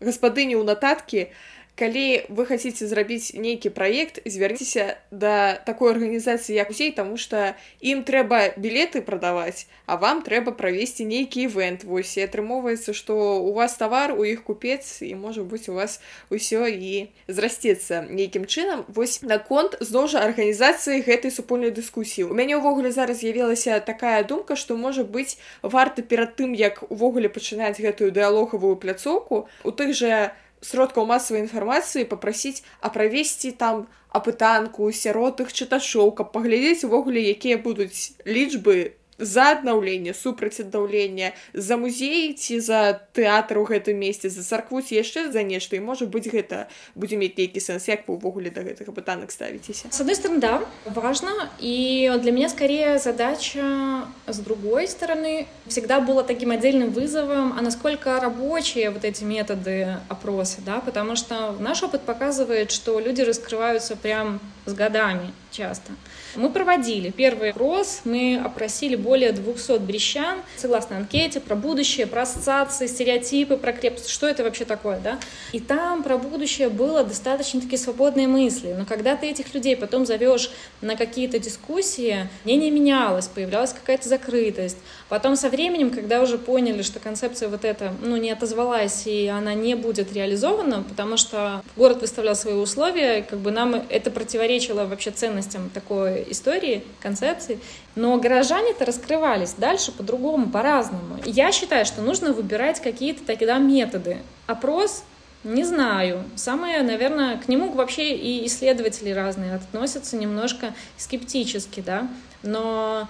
гаспадыне 0.00 0.56
ў 0.58 0.64
нататкі, 0.64 1.30
калі 1.79 2.27
вы 2.27 2.43
хотите 2.45 2.83
зрабіць 2.91 3.31
нейкі 3.39 3.71
праект 3.71 4.19
звярніцеся 4.27 4.99
да 5.11 5.55
такой 5.63 5.95
арганізацыі 5.95 6.59
як 6.59 6.67
музей 6.67 6.91
тому 6.91 7.15
что 7.15 7.55
ім 7.79 8.03
трэба 8.03 8.59
білеты 8.59 8.99
прадаваць 8.99 9.63
а 9.87 9.95
вам 9.95 10.19
трэба 10.21 10.51
правесці 10.51 11.07
нейкі 11.07 11.47
івент 11.47 11.87
вось 11.87 12.19
і 12.19 12.27
атрымоўваецца 12.27 12.91
что 12.91 13.39
у 13.39 13.55
вас 13.55 13.79
товар 13.79 14.11
у 14.11 14.27
іх 14.27 14.43
купец 14.43 14.99
і 15.01 15.15
можа 15.15 15.47
быть 15.47 15.71
у 15.71 15.73
вас 15.79 16.03
усё 16.27 16.67
і 16.67 17.07
зрасцецца 17.31 18.03
нейкім 18.11 18.43
чынам 18.43 18.83
вось 18.91 19.23
наконт 19.23 19.79
зноў 19.79 20.11
жа 20.11 20.27
арганізацыі 20.27 20.99
гэтай 21.07 21.31
супольнай 21.31 21.71
дыскусіі 21.71 22.27
у 22.27 22.35
мяне 22.35 22.59
ўвогуле 22.59 22.91
зараз 22.91 23.23
з'явілася 23.23 23.79
такая 23.79 24.27
думка 24.27 24.59
что 24.59 24.75
можа 24.75 25.07
быть 25.07 25.39
варта 25.63 26.03
перад 26.03 26.35
тым 26.35 26.51
як 26.51 26.83
увогуле 26.91 27.31
пачынаць 27.31 27.79
гэтую 27.79 28.11
дыалогавую 28.11 28.75
пляцоўку 28.75 29.47
у 29.63 29.71
тых 29.71 29.95
жа 29.95 30.35
сродкаў 30.63 31.07
масавай 31.09 31.43
інфармацыі 31.45 32.09
папрасіць 32.11 32.63
а 32.81 32.91
правесці 32.95 33.51
там 33.63 33.87
апытанку 34.19 34.91
сярод 34.91 35.43
іх 35.45 35.53
чытачоў 35.53 36.13
каб 36.19 36.31
паглядзець 36.35 36.85
увогуле 36.87 37.23
якія 37.35 37.57
будуць 37.67 38.15
лічбы 38.25 38.77
за 39.18 39.50
аднаўленне 39.56 40.14
супраць 40.14 40.60
аднаўлення 40.60 41.32
за 41.54 41.76
музей 41.76 42.34
ці 42.34 42.60
за 42.60 43.00
тэатр 43.12 43.58
у 43.58 43.64
гэтым 43.64 43.98
месцы 43.98 44.30
за 44.30 44.42
царкву 44.42 44.82
ці 44.82 44.94
яшчэ 44.94 45.30
за 45.32 45.42
нешта. 45.42 45.76
І 45.76 45.80
можа 45.80 46.06
быць 46.06 46.28
гэта 46.30 46.66
будзе 46.94 47.16
мець 47.16 47.36
нейкі 47.38 47.60
сэнс 47.60 47.88
як 47.88 48.08
вы 48.08 48.16
увогуле 48.16 48.50
да 48.50 48.62
гэтага 48.62 48.92
пытанак 48.92 49.30
ставіцеся? 49.30 49.88
С 49.90 50.00
одной 50.00 50.16
стороны 50.16 50.40
да 50.40 50.62
важно 50.84 51.50
и 51.60 52.10
для 52.22 52.32
меня 52.32 52.48
скорее 52.48 52.98
задача 52.98 54.04
с 54.26 54.38
другой 54.38 54.88
стороны 54.88 55.46
всегда 55.66 56.00
было 56.00 56.24
таким 56.24 56.50
отдельным 56.50 56.90
вызовом 56.90 57.54
а 57.58 57.62
насколько 57.62 58.20
рабочие 58.20 58.90
вот 58.90 59.04
эти 59.04 59.24
методы 59.24 59.96
опроса 60.08 60.58
да 60.64 60.80
потому 60.80 61.16
что 61.16 61.52
наш 61.60 61.82
опыт 61.82 62.02
показывает 62.02 62.70
что 62.70 63.00
люди 63.00 63.22
раскрываются 63.22 63.96
прям 63.96 64.40
с 64.66 64.74
годами 64.74 65.32
часто 65.50 65.92
мы 66.36 66.50
проводили 66.50 67.10
первый 67.10 67.50
опрос 67.50 68.02
мы 68.04 68.40
опросили 68.44 68.96
более 68.96 69.32
200 69.32 69.78
брещан, 69.78 70.38
согласно 70.56 70.96
анкете, 70.96 71.40
про 71.40 71.54
будущее, 71.54 72.06
про 72.06 72.22
ассоциации, 72.22 72.86
стереотипы, 72.86 73.56
про 73.56 73.72
крепость, 73.72 74.08
что 74.08 74.28
это 74.28 74.42
вообще 74.44 74.64
такое, 74.64 74.98
да? 74.98 75.18
И 75.52 75.60
там 75.60 76.02
про 76.02 76.18
будущее 76.18 76.68
было 76.68 77.04
достаточно 77.04 77.60
такие 77.60 77.78
свободные 77.78 78.28
мысли. 78.28 78.74
Но 78.76 78.84
когда 78.84 79.16
ты 79.16 79.28
этих 79.28 79.54
людей 79.54 79.76
потом 79.76 80.06
зовешь 80.06 80.50
на 80.80 80.96
какие-то 80.96 81.38
дискуссии, 81.38 82.28
мнение 82.44 82.70
менялось, 82.70 83.28
появлялась 83.28 83.72
какая-то 83.72 84.08
закрытость. 84.08 84.78
Потом 85.08 85.36
со 85.36 85.48
временем, 85.48 85.90
когда 85.90 86.20
уже 86.20 86.38
поняли, 86.38 86.82
что 86.82 87.00
концепция 87.00 87.48
вот 87.48 87.64
эта, 87.64 87.94
ну, 88.02 88.16
не 88.16 88.30
отозвалась, 88.30 89.06
и 89.06 89.26
она 89.28 89.54
не 89.54 89.74
будет 89.74 90.12
реализована, 90.12 90.82
потому 90.82 91.16
что 91.16 91.62
город 91.76 92.00
выставлял 92.00 92.34
свои 92.34 92.54
условия, 92.54 93.22
как 93.22 93.38
бы 93.38 93.50
нам 93.50 93.74
это 93.88 94.10
противоречило 94.10 94.84
вообще 94.84 95.10
ценностям 95.10 95.70
такой 95.70 96.23
истории, 96.30 96.84
концепции. 97.00 97.58
Но 97.94 98.16
горожане-то 98.18 98.84
раскрывались 98.84 99.54
дальше 99.54 99.92
по-другому, 99.92 100.48
по-разному. 100.48 101.18
Я 101.24 101.52
считаю, 101.52 101.86
что 101.86 102.02
нужно 102.02 102.32
выбирать 102.32 102.80
какие-то 102.80 103.24
тогда 103.24 103.58
методы. 103.58 104.18
Опрос 104.46 105.04
не 105.44 105.62
знаю. 105.64 106.24
Самое, 106.36 106.82
наверное, 106.82 107.36
к 107.36 107.48
нему 107.48 107.70
вообще 107.70 108.16
и 108.16 108.46
исследователи 108.46 109.10
разные 109.10 109.54
относятся 109.54 110.16
немножко 110.16 110.74
скептически, 110.96 111.80
да. 111.80 112.08
Но 112.42 113.06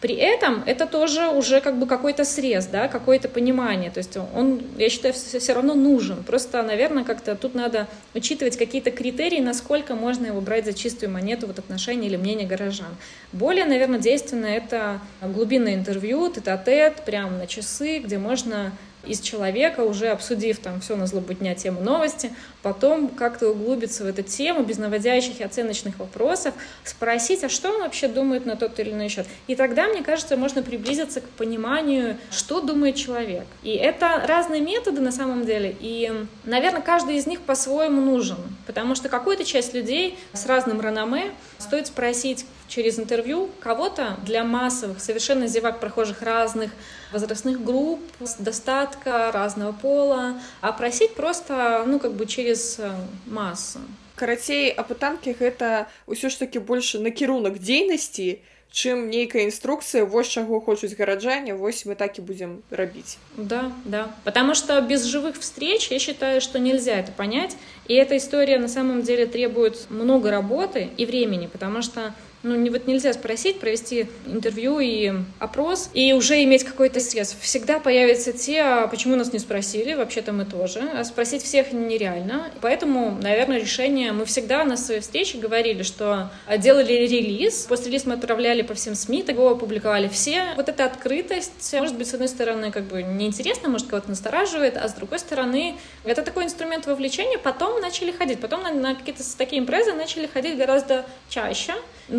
при 0.00 0.14
этом 0.14 0.62
это 0.64 0.86
тоже 0.86 1.28
уже 1.28 1.60
как 1.60 1.78
бы 1.78 1.86
какой-то 1.86 2.24
срез, 2.24 2.66
да, 2.66 2.86
какое-то 2.86 3.28
понимание. 3.28 3.90
То 3.90 3.98
есть 3.98 4.16
он, 4.16 4.62
я 4.76 4.88
считаю, 4.90 5.12
все 5.12 5.52
равно 5.52 5.74
нужен. 5.74 6.22
Просто, 6.22 6.62
наверное, 6.62 7.02
как-то 7.02 7.34
тут 7.34 7.54
надо 7.54 7.88
учитывать 8.14 8.56
какие-то 8.56 8.92
критерии, 8.92 9.40
насколько 9.40 9.96
можно 9.96 10.26
его 10.26 10.40
брать 10.40 10.66
за 10.66 10.72
чистую 10.72 11.10
монету 11.10 11.48
вот 11.48 11.58
отношения 11.58 12.06
или 12.06 12.16
мнение 12.16 12.46
горожан. 12.46 12.94
Более, 13.32 13.64
наверное, 13.64 13.98
действенно 13.98 14.46
это 14.46 15.00
глубинное 15.20 15.74
интервью, 15.74 16.30
тет-а-тет, 16.30 17.02
прямо 17.04 17.36
на 17.36 17.46
часы, 17.48 17.98
где 17.98 18.18
можно 18.18 18.72
из 19.08 19.20
человека, 19.20 19.80
уже 19.80 20.08
обсудив 20.08 20.58
там 20.58 20.80
все 20.80 20.96
на 20.96 21.06
злобудня 21.06 21.54
тему 21.54 21.80
новости, 21.80 22.30
потом 22.62 23.08
как-то 23.08 23.50
углубиться 23.50 24.04
в 24.04 24.06
эту 24.06 24.22
тему 24.22 24.62
без 24.62 24.78
наводящих 24.78 25.40
и 25.40 25.44
оценочных 25.44 25.98
вопросов, 25.98 26.54
спросить, 26.84 27.44
а 27.44 27.48
что 27.48 27.70
он 27.70 27.82
вообще 27.82 28.08
думает 28.08 28.46
на 28.46 28.56
тот 28.56 28.78
или 28.78 28.90
иной 28.90 29.08
счет. 29.08 29.26
И 29.46 29.54
тогда, 29.54 29.88
мне 29.88 30.02
кажется, 30.02 30.36
можно 30.36 30.62
приблизиться 30.62 31.20
к 31.20 31.24
пониманию, 31.24 32.16
что 32.30 32.60
думает 32.60 32.96
человек. 32.96 33.46
И 33.62 33.70
это 33.70 34.22
разные 34.26 34.60
методы 34.60 35.00
на 35.00 35.12
самом 35.12 35.46
деле, 35.46 35.74
и, 35.80 36.12
наверное, 36.44 36.82
каждый 36.82 37.16
из 37.16 37.26
них 37.26 37.40
по-своему 37.40 38.00
нужен, 38.00 38.38
потому 38.66 38.94
что 38.94 39.08
какую-то 39.08 39.44
часть 39.44 39.74
людей 39.74 40.18
с 40.32 40.46
разным 40.46 40.80
реноме 40.80 41.32
стоит 41.58 41.86
спросить 41.86 42.46
через 42.67 42.99
интервью 42.99 43.49
кого-то 43.59 44.17
для 44.25 44.43
массовых, 44.43 44.99
совершенно 44.99 45.47
зевак 45.47 45.79
прохожих 45.79 46.21
разных 46.21 46.71
возрастных 47.11 47.63
групп, 47.63 48.01
достатка, 48.39 49.31
разного 49.31 49.71
пола, 49.71 50.39
а 50.61 50.71
просить 50.71 51.13
просто, 51.15 51.83
ну, 51.85 51.99
как 51.99 52.13
бы 52.13 52.25
через 52.25 52.79
э, 52.79 52.91
массу. 53.25 53.79
Карацей, 54.15 54.69
апытанкі 54.69 55.33
гэта 55.33 55.89
ўсё 56.05 56.29
ж 56.29 56.37
такі 56.37 56.61
больш 56.61 56.93
накірунак 57.01 57.57
дзейнасці, 57.57 58.41
чым 58.73 59.13
нейкая 59.13 59.45
інструкцыя 59.45 60.03
вось 60.03 60.27
чаго 60.33 60.59
хочуць 60.59 60.97
гараджане 60.97 61.53
вось 61.53 61.85
мы 61.85 61.95
так 61.95 62.17
и 62.17 62.21
будем 62.25 62.63
рабіць 62.71 63.17
да 63.37 63.71
да 63.85 64.09
потому 64.23 64.55
что 64.55 64.81
без 64.81 65.05
живых 65.05 65.37
встреч 65.37 65.91
я 65.91 65.99
считаю 65.99 66.41
что 66.41 66.57
нельзя 66.57 66.97
это 66.97 67.11
понять 67.11 67.55
и 67.87 67.93
эта 67.93 68.17
история 68.17 68.57
на 68.57 68.67
самом 68.67 69.03
деле 69.03 69.27
требует 69.27 69.85
много 69.91 70.31
работы 70.31 70.89
и 70.97 71.05
времени 71.05 71.45
потому 71.45 71.83
что 71.83 72.15
ну, 72.42 72.54
не, 72.54 72.70
вот 72.70 72.86
нельзя 72.86 73.12
спросить, 73.12 73.58
провести 73.58 74.06
интервью 74.26 74.78
и 74.78 75.12
опрос, 75.38 75.90
и 75.92 76.12
уже 76.12 76.42
иметь 76.44 76.64
какой-то 76.64 77.00
срез. 77.00 77.36
Всегда 77.40 77.80
появятся 77.80 78.32
те, 78.32 78.60
а 78.62 78.86
почему 78.86 79.16
нас 79.16 79.32
не 79.32 79.38
спросили, 79.38 79.94
вообще-то 79.94 80.32
мы 80.32 80.44
тоже. 80.44 80.80
А 80.94 81.04
спросить 81.04 81.42
всех 81.42 81.72
нереально. 81.72 82.50
Поэтому, 82.60 83.18
наверное, 83.20 83.58
решение... 83.58 84.12
Мы 84.12 84.24
всегда 84.24 84.64
на 84.64 84.76
своей 84.76 85.00
встрече 85.00 85.38
говорили, 85.38 85.82
что 85.82 86.30
делали 86.58 86.92
релиз. 86.92 87.66
После 87.68 87.88
релиза 87.88 88.08
мы 88.08 88.14
отправляли 88.14 88.62
по 88.62 88.74
всем 88.74 88.94
СМИ, 88.94 89.24
его 89.28 89.50
опубликовали 89.50 90.08
все. 90.08 90.54
Вот 90.56 90.68
эта 90.68 90.84
открытость, 90.84 91.72
может 91.74 91.96
быть, 91.96 92.08
с 92.08 92.14
одной 92.14 92.28
стороны, 92.28 92.70
как 92.70 92.84
бы 92.84 93.02
неинтересно, 93.02 93.68
может, 93.68 93.88
кого-то 93.88 94.08
настораживает, 94.08 94.76
а 94.76 94.88
с 94.88 94.94
другой 94.94 95.18
стороны, 95.18 95.76
это 96.04 96.22
такой 96.22 96.44
инструмент 96.44 96.86
вовлечения. 96.86 97.38
Потом 97.38 97.80
начали 97.80 98.10
ходить. 98.10 98.40
Потом 98.40 98.62
на, 98.62 98.72
на 98.72 98.94
какие-то 98.94 99.22
такие 99.36 99.60
импрезы 99.60 99.92
начали 99.92 100.26
ходить 100.26 100.56
гораздо 100.56 101.04
чаще. 101.28 101.74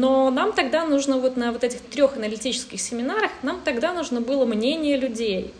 Но 0.09 0.31
нам 0.31 0.53
тогда 0.53 0.85
нужно 0.85 1.19
вот 1.19 1.37
на 1.37 1.51
вот 1.51 1.63
этих 1.63 1.81
трех 1.81 2.17
аналитических 2.17 2.81
семинарах, 2.81 3.29
нам 3.43 3.61
тогда 3.63 3.93
нужно 3.93 4.21
было 4.21 4.43
мнение 4.43 4.97
людей. 4.97 5.53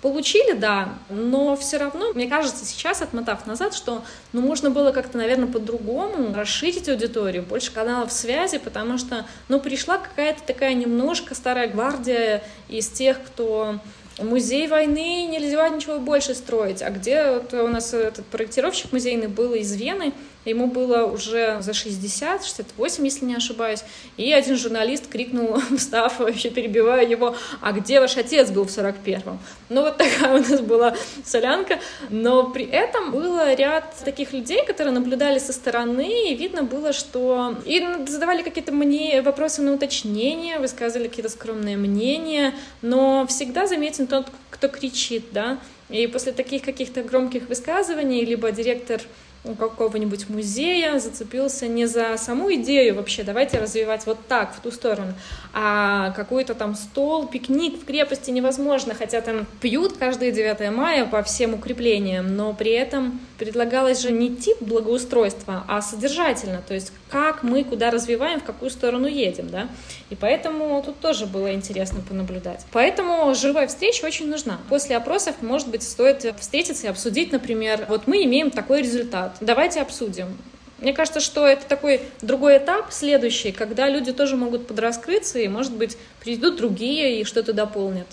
Получили, 0.00 0.52
да, 0.52 0.94
но 1.10 1.54
все 1.54 1.76
равно, 1.76 2.10
мне 2.14 2.26
кажется, 2.26 2.64
сейчас, 2.64 3.02
отмотав 3.02 3.44
назад, 3.46 3.74
что 3.74 4.02
ну, 4.32 4.40
можно 4.40 4.70
было 4.70 4.92
как-то, 4.92 5.18
наверное, 5.18 5.48
по-другому 5.48 6.34
расширить 6.34 6.88
аудиторию, 6.88 7.42
больше 7.42 7.72
каналов 7.72 8.10
связи, 8.10 8.56
потому 8.56 8.96
что, 8.96 9.26
ну, 9.48 9.60
пришла 9.60 9.98
какая-то 9.98 10.42
такая 10.46 10.72
немножко 10.72 11.34
старая 11.34 11.68
гвардия 11.68 12.42
из 12.68 12.88
тех, 12.88 13.22
кто 13.22 13.80
музей 14.18 14.66
войны, 14.66 15.26
нельзя 15.26 15.68
ничего 15.68 15.98
больше 15.98 16.34
строить. 16.34 16.80
А 16.80 16.88
где 16.88 17.42
у 17.52 17.68
нас 17.68 17.92
этот 17.92 18.24
проектировщик 18.26 18.92
музейный 18.92 19.28
был 19.28 19.52
из 19.52 19.74
Вены, 19.74 20.14
Ему 20.46 20.68
было 20.68 21.04
уже 21.04 21.58
за 21.60 21.74
60, 21.74 22.42
68, 22.42 23.04
если 23.04 23.24
не 23.26 23.34
ошибаюсь. 23.34 23.84
И 24.16 24.32
один 24.32 24.56
журналист 24.56 25.06
крикнул, 25.06 25.60
встав, 25.76 26.18
вообще 26.18 26.48
перебивая 26.48 27.06
его, 27.06 27.36
а 27.60 27.72
где 27.72 28.00
ваш 28.00 28.16
отец 28.16 28.50
был 28.50 28.64
в 28.64 28.68
41-м? 28.68 29.38
Ну, 29.68 29.82
вот 29.82 29.98
такая 29.98 30.34
у 30.34 30.38
нас 30.38 30.60
была 30.60 30.96
солянка. 31.24 31.78
Но 32.08 32.50
при 32.50 32.64
этом 32.64 33.10
было 33.10 33.52
ряд 33.52 33.94
таких 34.02 34.32
людей, 34.32 34.64
которые 34.64 34.94
наблюдали 34.94 35.38
со 35.38 35.52
стороны, 35.52 36.30
и 36.30 36.34
видно 36.34 36.62
было, 36.62 36.94
что... 36.94 37.56
И 37.66 37.86
задавали 38.06 38.42
какие-то 38.42 38.72
мне 38.72 39.20
вопросы 39.20 39.60
на 39.60 39.74
уточнение, 39.74 40.58
высказывали 40.58 41.08
какие-то 41.08 41.30
скромные 41.30 41.76
мнения, 41.76 42.54
но 42.80 43.26
всегда 43.26 43.66
заметен 43.66 44.06
тот, 44.06 44.28
кто 44.48 44.68
кричит, 44.68 45.24
да. 45.32 45.58
И 45.90 46.06
после 46.06 46.32
таких 46.32 46.62
каких-то 46.62 47.02
громких 47.02 47.48
высказываний 47.48 48.24
либо 48.24 48.52
директор 48.52 49.02
у 49.42 49.54
какого-нибудь 49.54 50.28
музея 50.28 50.98
зацепился 50.98 51.66
не 51.66 51.86
за 51.86 52.16
саму 52.18 52.52
идею 52.54 52.96
вообще, 52.96 53.22
давайте 53.22 53.58
развивать 53.58 54.04
вот 54.04 54.18
так, 54.28 54.54
в 54.54 54.60
ту 54.60 54.70
сторону, 54.70 55.14
а 55.54 56.10
какой-то 56.10 56.54
там 56.54 56.74
стол, 56.74 57.26
пикник 57.26 57.80
в 57.80 57.86
крепости 57.86 58.30
невозможно, 58.30 58.94
хотя 58.94 59.20
там 59.22 59.46
пьют 59.60 59.96
каждое 59.96 60.30
9 60.30 60.70
мая 60.74 61.06
по 61.06 61.22
всем 61.22 61.54
укреплениям, 61.54 62.36
но 62.36 62.52
при 62.52 62.72
этом 62.72 63.18
предлагалось 63.38 64.02
же 64.02 64.12
не 64.12 64.34
тип 64.36 64.58
благоустройства, 64.60 65.64
а 65.66 65.80
содержательно, 65.80 66.62
то 66.66 66.74
есть 66.74 66.92
как 67.08 67.42
мы 67.42 67.64
куда 67.64 67.90
развиваем, 67.90 68.40
в 68.40 68.44
какую 68.44 68.70
сторону 68.70 69.06
едем, 69.06 69.48
да, 69.48 69.68
и 70.09 70.15
поэтому 70.15 70.81
тут 70.83 70.99
тоже 70.99 71.25
было 71.25 71.53
интересно 71.53 72.01
понаблюдать. 72.07 72.65
Поэтому 72.71 73.33
живая 73.35 73.67
встреча 73.67 74.05
очень 74.05 74.29
нужна. 74.29 74.59
После 74.69 74.95
опросов, 74.97 75.35
может 75.41 75.67
быть, 75.67 75.83
стоит 75.83 76.35
встретиться 76.39 76.87
и 76.87 76.89
обсудить, 76.89 77.31
например, 77.31 77.85
вот 77.89 78.07
мы 78.07 78.23
имеем 78.23 78.51
такой 78.51 78.81
результат, 78.81 79.37
давайте 79.41 79.81
обсудим. 79.81 80.37
Мне 80.79 80.93
кажется, 80.93 81.19
что 81.19 81.47
это 81.47 81.65
такой 81.65 82.01
другой 82.21 82.57
этап, 82.57 82.91
следующий, 82.91 83.51
когда 83.51 83.89
люди 83.89 84.11
тоже 84.11 84.35
могут 84.35 84.67
подраскрыться, 84.67 85.39
и, 85.39 85.47
может 85.47 85.73
быть, 85.73 85.97
придут 86.21 86.57
другие 86.57 87.21
и 87.21 87.23
что-то 87.23 87.53
дополнят. 87.53 88.07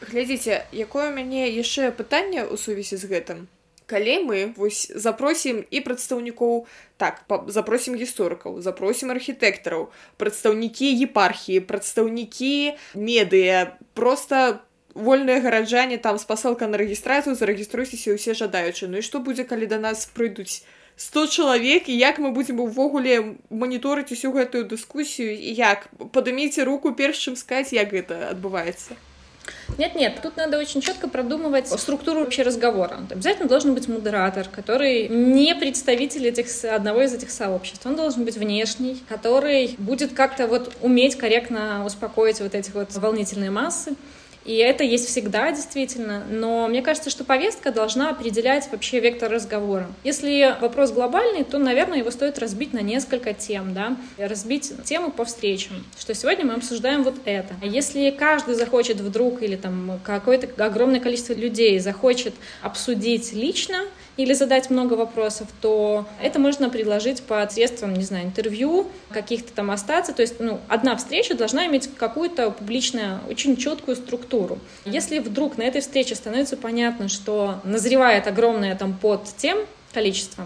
Глядзіце, 0.00 0.66
якое 0.72 1.08
у 1.08 1.14
мяне 1.16 1.48
яшчэ 1.48 1.88
пытанне 1.90 2.44
ў 2.44 2.60
сувязі 2.60 3.00
з 3.00 3.08
гэтым. 3.08 3.38
Калі 3.91 4.15
мы 4.23 4.39
вось 4.55 4.87
запросім 4.95 5.65
і 5.67 5.83
прадстаўнікоў 5.83 6.65
так 6.95 7.27
запросім 7.51 7.99
гісторыкаў, 7.99 8.63
запросім 8.63 9.11
архітэктараў, 9.11 9.89
прадстаўнікі 10.15 10.95
епархіі, 11.03 11.59
прадстаўнікі 11.67 12.79
медыя, 12.95 13.75
просто 13.93 14.63
вольныя 14.95 15.43
гараджане 15.43 15.97
там 15.97 16.19
спасылка 16.23 16.71
на 16.71 16.79
рэгістрацыю, 16.79 17.35
зарэгіструйцеся 17.35 18.15
ўсе 18.15 18.31
жадаючы. 18.31 18.87
Ну 18.87 19.03
і 19.03 19.05
што 19.05 19.19
будзе, 19.19 19.43
калі 19.43 19.67
да 19.67 19.79
нас 19.79 20.07
прыйдуць 20.07 20.63
100 20.95 21.27
чалавек 21.27 21.89
і 21.89 21.97
як 21.97 22.19
мы 22.19 22.31
будзем 22.31 22.59
увогуле 22.63 23.35
маніторыць 23.49 24.11
усю 24.11 24.31
гэтую 24.31 24.67
дыскусію 24.71 25.35
і 25.35 25.51
як 25.59 25.87
падыміце 26.15 26.63
руку 26.63 26.91
перш 26.93 27.27
чым 27.27 27.35
сказаць 27.35 27.73
як 27.73 27.91
гэта 27.91 28.29
адбываецца 28.31 28.99
нет, 29.77 29.95
нет, 29.95 30.19
тут 30.21 30.37
надо 30.37 30.57
очень 30.57 30.81
четко 30.81 31.07
продумывать 31.07 31.67
структуру 31.67 32.21
вообще 32.21 32.43
разговора. 32.43 32.99
Обязательно 33.09 33.47
должен 33.47 33.73
быть 33.73 33.87
модератор, 33.87 34.47
который 34.47 35.07
не 35.07 35.55
представитель 35.55 36.27
этих, 36.27 36.47
одного 36.65 37.01
из 37.01 37.13
этих 37.13 37.31
сообществ. 37.31 37.85
Он 37.85 37.95
должен 37.95 38.25
быть 38.25 38.37
внешний, 38.37 39.01
который 39.09 39.75
будет 39.77 40.13
как-то 40.13 40.47
вот 40.47 40.73
уметь 40.81 41.15
корректно 41.15 41.85
успокоить 41.85 42.41
вот 42.41 42.55
эти 42.55 42.71
вот 42.71 42.95
волнительные 42.95 43.51
массы. 43.51 43.95
И 44.45 44.55
это 44.55 44.83
есть 44.83 45.07
всегда, 45.07 45.51
действительно. 45.51 46.23
Но 46.29 46.67
мне 46.67 46.81
кажется, 46.81 47.09
что 47.09 47.23
повестка 47.23 47.71
должна 47.71 48.09
определять 48.09 48.69
вообще 48.71 48.99
вектор 48.99 49.31
разговора. 49.31 49.89
Если 50.03 50.55
вопрос 50.59 50.91
глобальный, 50.91 51.43
то, 51.43 51.57
наверное, 51.57 51.99
его 51.99 52.11
стоит 52.11 52.39
разбить 52.39 52.73
на 52.73 52.79
несколько 52.79 53.33
тем, 53.33 53.73
да, 53.73 53.97
разбить 54.17 54.73
тему 54.83 55.11
по 55.11 55.25
встречам, 55.25 55.85
что 55.99 56.13
сегодня 56.13 56.45
мы 56.45 56.53
обсуждаем 56.53 57.03
вот 57.03 57.15
это. 57.25 57.53
Если 57.61 58.09
каждый 58.11 58.55
захочет 58.55 58.99
вдруг 58.99 59.41
или 59.43 59.55
там 59.55 59.99
какое-то 60.03 60.49
огромное 60.63 60.99
количество 60.99 61.33
людей 61.33 61.79
захочет 61.79 62.33
обсудить 62.61 63.33
лично, 63.33 63.85
или 64.17 64.33
задать 64.33 64.69
много 64.69 64.93
вопросов, 64.93 65.47
то 65.61 66.05
это 66.21 66.39
можно 66.39 66.69
предложить 66.69 67.23
по 67.23 67.47
средствам, 67.49 67.93
не 67.93 68.03
знаю, 68.03 68.25
интервью, 68.25 68.87
каких-то 69.09 69.53
там 69.53 69.71
остаться. 69.71 70.13
То 70.13 70.21
есть, 70.21 70.39
ну, 70.39 70.59
одна 70.67 70.95
встреча 70.95 71.35
должна 71.35 71.67
иметь 71.67 71.89
какую-то 71.97 72.51
публичную, 72.51 73.19
очень 73.29 73.57
четкую 73.57 73.95
структуру. 73.95 74.59
Если 74.85 75.19
вдруг 75.19 75.57
на 75.57 75.63
этой 75.63 75.81
встрече 75.81 76.15
становится 76.15 76.57
понятно, 76.57 77.07
что 77.07 77.59
назревает 77.63 78.27
огромное 78.27 78.75
там 78.75 78.93
под 78.97 79.25
тем 79.37 79.59
количество, 79.93 80.45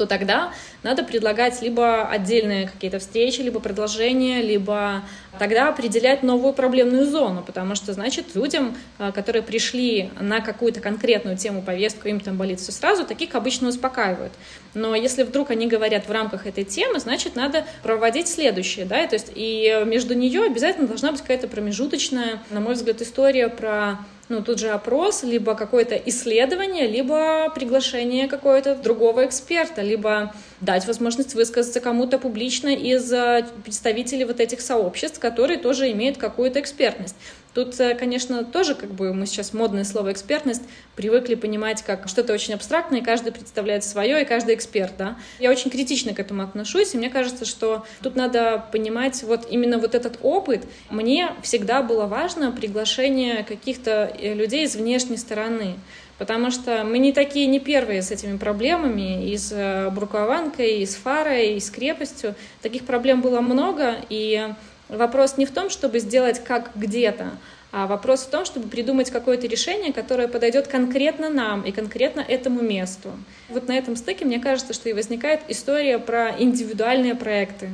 то 0.00 0.06
тогда 0.06 0.54
надо 0.82 1.04
предлагать 1.04 1.60
либо 1.60 2.08
отдельные 2.08 2.68
какие-то 2.68 2.98
встречи, 2.98 3.42
либо 3.42 3.60
предложения, 3.60 4.40
либо 4.40 5.02
тогда 5.38 5.68
определять 5.68 6.22
новую 6.22 6.54
проблемную 6.54 7.04
зону, 7.04 7.42
потому 7.46 7.74
что, 7.74 7.92
значит, 7.92 8.34
людям, 8.34 8.74
а, 8.98 9.12
которые 9.12 9.42
пришли 9.42 10.08
на 10.18 10.40
какую-то 10.40 10.80
конкретную 10.80 11.36
тему, 11.36 11.60
повестку, 11.60 12.08
им 12.08 12.18
там 12.18 12.38
болит 12.38 12.60
все 12.60 12.72
сразу, 12.72 13.04
таких 13.04 13.34
обычно 13.34 13.68
успокаивают. 13.68 14.32
Но 14.72 14.94
если 14.94 15.22
вдруг 15.22 15.50
они 15.50 15.66
говорят 15.66 16.08
в 16.08 16.10
рамках 16.10 16.46
этой 16.46 16.64
темы, 16.64 16.98
значит, 16.98 17.36
надо 17.36 17.66
проводить 17.82 18.28
следующее, 18.28 18.86
да, 18.86 19.06
то 19.06 19.16
есть 19.16 19.30
и 19.34 19.82
между 19.84 20.14
нее 20.14 20.44
обязательно 20.44 20.88
должна 20.88 21.12
быть 21.12 21.20
какая-то 21.20 21.46
промежуточная, 21.46 22.42
на 22.48 22.60
мой 22.60 22.72
взгляд, 22.72 23.02
история 23.02 23.48
про 23.48 23.98
ну, 24.30 24.42
тут 24.42 24.60
же 24.60 24.68
опрос, 24.68 25.24
либо 25.24 25.56
какое-то 25.56 25.96
исследование, 25.96 26.86
либо 26.86 27.50
приглашение 27.52 28.28
какого-то 28.28 28.76
другого 28.76 29.26
эксперта, 29.26 29.82
либо 29.82 30.32
дать 30.60 30.86
возможность 30.86 31.34
высказаться 31.34 31.80
кому-то 31.80 32.16
публично 32.18 32.68
из 32.68 33.12
э, 33.12 33.44
представителей 33.64 34.24
вот 34.24 34.38
этих 34.38 34.60
сообществ, 34.60 35.18
которые 35.18 35.58
тоже 35.58 35.90
имеют 35.90 36.16
какую-то 36.16 36.60
экспертность. 36.60 37.16
Тут, 37.54 37.78
э, 37.80 37.94
конечно, 37.94 38.44
тоже 38.44 38.74
как 38.74 38.90
бы 38.92 39.12
мы 39.12 39.26
сейчас 39.26 39.52
модное 39.52 39.84
слово 39.84 40.12
экспертность 40.12 40.62
привыкли 40.94 41.34
понимать 41.34 41.82
как 41.82 42.08
что-то 42.08 42.32
очень 42.32 42.54
абстрактное, 42.54 43.00
и 43.00 43.04
каждый 43.04 43.32
представляет 43.32 43.82
свое, 43.82 44.22
и 44.22 44.24
каждый 44.24 44.54
эксперт, 44.54 44.92
да. 44.96 45.16
Я 45.38 45.50
очень 45.50 45.70
критично 45.70 46.14
к 46.14 46.20
этому 46.20 46.42
отношусь, 46.42 46.94
и 46.94 46.98
мне 46.98 47.10
кажется, 47.10 47.44
что 47.44 47.84
тут 48.02 48.14
надо 48.14 48.64
понимать 48.70 49.22
вот 49.24 49.46
именно 49.50 49.78
вот 49.78 49.94
этот 49.94 50.18
опыт. 50.22 50.64
Мне 50.90 51.30
всегда 51.42 51.82
было 51.82 52.06
важно 52.06 52.52
приглашение 52.52 53.42
каких-то 53.42 54.12
э, 54.16 54.34
людей 54.34 54.64
из 54.64 54.76
внешней 54.76 55.16
стороны. 55.16 55.74
Потому 56.20 56.50
что 56.50 56.84
мы 56.84 56.98
не 56.98 57.14
такие, 57.14 57.46
не 57.46 57.60
первые 57.60 58.02
с 58.02 58.10
этими 58.10 58.36
проблемами. 58.36 59.30
И 59.30 59.38
с 59.38 59.52
э, 59.52 59.88
Бруклованкой, 59.88 60.80
и 60.80 60.86
с 60.86 60.94
Фарой, 60.96 61.54
и 61.54 61.60
с 61.60 61.70
крепостью. 61.70 62.34
Таких 62.60 62.84
проблем 62.84 63.22
было 63.22 63.40
много. 63.40 63.96
И 64.10 64.52
вопрос 64.90 65.36
не 65.36 65.46
в 65.46 65.52
том, 65.52 65.70
чтобы 65.70 65.98
сделать 65.98 66.42
как 66.42 66.70
где-то, 66.74 67.30
а 67.72 67.86
вопрос 67.86 68.22
в 68.22 68.30
том, 68.30 68.44
чтобы 68.44 68.68
придумать 68.68 69.10
какое-то 69.10 69.46
решение, 69.46 69.92
которое 69.92 70.26
подойдет 70.26 70.66
конкретно 70.66 71.28
нам 71.28 71.62
и 71.62 71.70
конкретно 71.70 72.20
этому 72.20 72.62
месту. 72.62 73.10
Вот 73.48 73.68
на 73.68 73.78
этом 73.78 73.94
стыке, 73.94 74.24
мне 74.24 74.40
кажется, 74.40 74.72
что 74.72 74.88
и 74.88 74.92
возникает 74.92 75.40
история 75.48 75.98
про 75.98 76.34
индивидуальные 76.36 77.14
проекты 77.14 77.70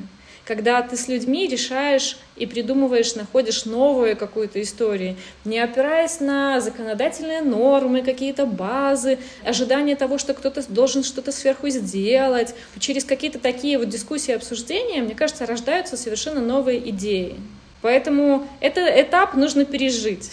когда 0.47 0.81
ты 0.81 0.97
с 0.97 1.09
людьми 1.09 1.49
решаешь 1.49 2.17
и 2.37 2.47
придумываешь, 2.47 3.17
находишь 3.17 3.65
новую 3.65 4.17
какую-то 4.17 4.63
историю, 4.63 5.17
не 5.45 5.59
опираясь 5.59 6.21
на 6.21 6.61
законодательные 6.61 7.43
нормы, 7.43 8.03
какие-то 8.03 8.47
базы, 8.47 9.19
ожидание 9.45 9.97
того, 9.97 10.19
что 10.19 10.35
кто-то 10.35 10.63
должен 10.73 11.03
что-то 11.03 11.33
сверху 11.33 11.69
сделать. 11.69 12.55
Через 12.79 13.05
какие-то 13.05 13.41
такие 13.41 13.77
вот 13.77 13.89
дискуссии 13.89 14.31
и 14.31 14.35
обсуждения, 14.35 15.03
мне 15.03 15.17
кажется, 15.17 15.47
рождаются 15.47 15.97
совершенно 15.97 16.41
новые 16.41 16.91
идеи. 16.91 17.35
Поэтому 17.83 18.47
этот 18.61 18.89
этап 18.89 19.35
нужно 19.35 19.65
пережить. 19.65 20.31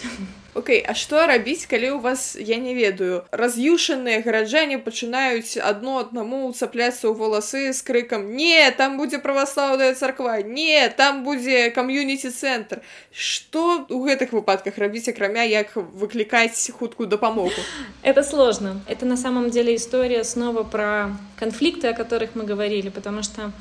Окей, 0.58 0.82
а 0.82 0.94
што 0.98 1.22
рабіць 1.30 1.68
калі 1.70 1.90
у 1.94 1.98
вас 2.02 2.34
я 2.34 2.56
не 2.58 2.72
ведаю 2.74 3.22
раз'юшаныя 3.30 4.24
гараджане 4.24 4.78
пачынаюць 4.82 5.60
адно 5.62 6.00
аднаму 6.02 6.40
цапляцца 6.50 7.06
ў 7.06 7.14
валасы 7.14 7.70
з 7.70 7.84
крыкам 7.86 8.24
не 8.34 8.66
там 8.80 8.96
будзе 8.98 9.20
праваслаўная 9.22 9.92
царква 9.94 10.40
не 10.42 10.88
там 10.98 11.22
будзе 11.22 11.70
кам'юніці 11.76 12.34
цэнтр 12.34 12.82
что 13.12 13.86
у 13.86 14.02
гэтых 14.02 14.34
выпадках 14.34 14.82
рабіць 14.82 15.06
акрамя 15.14 15.46
як 15.46 15.76
выклікаць 15.76 16.74
хуткую 16.74 17.06
дапамогу 17.06 17.62
это 18.02 18.26
сложно 18.26 18.80
это 18.88 19.06
на 19.06 19.16
самом 19.16 19.50
деле 19.50 19.76
история 19.76 20.24
снова 20.24 20.64
про 20.64 21.14
конфликты 21.38 21.86
о 21.86 21.94
которых 21.94 22.34
мы 22.34 22.42
говорили 22.42 22.88
потому 22.88 23.22
что 23.22 23.52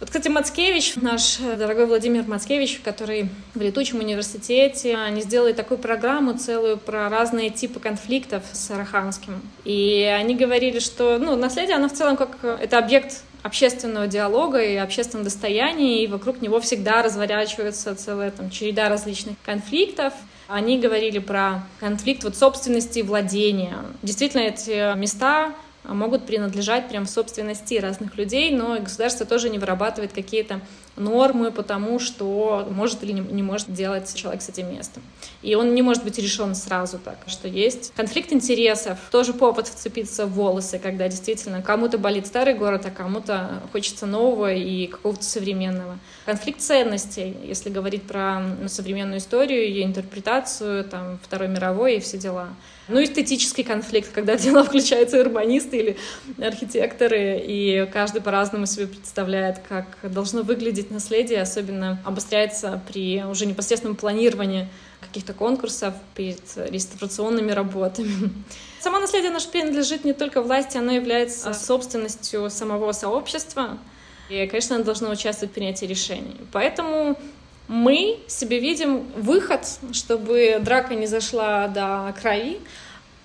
вот, 0.00 0.10
кстати, 0.10 0.28
Мацкевич, 0.28 0.94
наш 0.94 1.40
э, 1.40 1.56
дорогой 1.56 1.86
Владимир 1.86 2.22
Мацкевич, 2.22 2.80
который 2.84 3.28
в 3.54 3.60
летучем 3.60 3.98
университете, 3.98 4.96
они 4.96 5.22
сделали 5.22 5.52
такую 5.52 5.78
программу 5.78 6.34
целую 6.34 6.76
про 6.76 7.08
разные 7.08 7.50
типы 7.50 7.80
конфликтов 7.80 8.44
с 8.52 8.70
Араханским. 8.70 9.42
И 9.64 10.02
они 10.04 10.36
говорили, 10.36 10.78
что 10.78 11.18
ну, 11.18 11.34
наследие, 11.34 11.74
оно 11.74 11.88
в 11.88 11.94
целом 11.94 12.16
как 12.16 12.38
э, 12.42 12.58
это 12.62 12.78
объект 12.78 13.22
общественного 13.42 14.06
диалога 14.06 14.62
и 14.62 14.76
общественного 14.76 15.24
достояния, 15.24 16.04
и 16.04 16.06
вокруг 16.06 16.42
него 16.42 16.60
всегда 16.60 17.02
разворачивается 17.02 17.94
целая 17.96 18.30
там, 18.30 18.50
череда 18.50 18.88
различных 18.88 19.34
конфликтов. 19.44 20.12
Они 20.46 20.78
говорили 20.78 21.18
про 21.18 21.66
конфликт 21.80 22.22
вот, 22.22 22.36
собственности 22.36 23.00
и 23.00 23.02
владения. 23.02 23.78
Действительно, 24.02 24.42
эти 24.42 24.96
места 24.96 25.46
а, 25.46 25.54
могут 25.88 26.26
принадлежать 26.26 26.88
прям 26.88 27.06
в 27.06 27.10
собственности 27.10 27.74
разных 27.74 28.16
людей, 28.16 28.50
но 28.50 28.78
государство 28.78 29.26
тоже 29.26 29.50
не 29.50 29.58
вырабатывает 29.58 30.12
какие-то 30.12 30.60
нормы 30.96 31.50
по 31.50 31.62
тому, 31.62 31.98
что 31.98 32.66
может 32.70 33.02
или 33.02 33.12
не 33.12 33.42
может 33.42 33.72
делать 33.72 34.14
человек 34.14 34.42
с 34.42 34.48
этим 34.48 34.72
местом. 34.72 35.02
И 35.42 35.54
он 35.54 35.74
не 35.74 35.82
может 35.82 36.04
быть 36.04 36.18
решен 36.18 36.54
сразу 36.54 36.98
так, 36.98 37.18
что 37.26 37.48
есть 37.48 37.92
конфликт 37.94 38.32
интересов, 38.32 38.98
тоже 39.10 39.32
повод 39.32 39.68
вцепиться 39.68 40.26
в 40.26 40.32
волосы, 40.32 40.78
когда 40.78 41.08
действительно 41.08 41.62
кому-то 41.62 41.98
болит 41.98 42.26
старый 42.26 42.54
город, 42.54 42.86
а 42.86 42.90
кому-то 42.90 43.62
хочется 43.72 44.06
нового 44.06 44.52
и 44.52 44.86
какого-то 44.88 45.24
современного. 45.24 45.98
Конфликт 46.26 46.60
ценностей, 46.60 47.36
если 47.44 47.70
говорить 47.70 48.02
про 48.02 48.42
современную 48.66 49.18
историю, 49.18 49.68
ее 49.68 49.84
интерпретацию, 49.84 50.84
там, 50.84 51.18
Второй 51.22 51.48
мировой 51.48 51.96
и 51.96 52.00
все 52.00 52.18
дела. 52.18 52.48
Ну, 52.88 53.02
эстетический 53.02 53.64
конфликт, 53.64 54.10
когда 54.12 54.36
дело 54.38 54.64
включаются 54.64 55.20
урбанисты 55.20 55.76
или 55.76 55.96
архитекторы, 56.38 57.38
и 57.44 57.86
каждый 57.92 58.22
по-разному 58.22 58.66
себе 58.66 58.86
представляет, 58.86 59.58
как 59.68 59.86
должно 60.02 60.42
выглядеть 60.42 60.90
наследие, 60.90 61.42
особенно 61.42 62.00
обостряется 62.04 62.80
при 62.90 63.22
уже 63.24 63.46
непосредственном 63.46 63.96
планировании 63.96 64.68
каких-то 65.00 65.32
конкурсов 65.32 65.94
перед 66.14 66.42
реставрационными 66.56 67.52
работами. 67.52 68.30
Само 68.80 68.98
наследие 68.98 69.30
наше 69.30 69.48
принадлежит 69.48 70.04
не 70.04 70.14
только 70.14 70.40
власти, 70.40 70.78
оно 70.78 70.92
является 70.92 71.52
собственностью 71.52 72.50
самого 72.50 72.92
сообщества, 72.92 73.78
и, 74.30 74.46
конечно, 74.46 74.76
оно 74.76 74.84
должно 74.84 75.10
участвовать 75.10 75.52
в 75.52 75.54
принятии 75.54 75.86
решений. 75.86 76.36
Поэтому 76.52 77.18
мы 77.68 78.18
себе 78.26 78.58
видим 78.58 79.06
выход, 79.14 79.60
чтобы 79.92 80.58
драка 80.60 80.94
не 80.94 81.06
зашла 81.06 81.68
до 81.68 82.14
краи, 82.20 82.58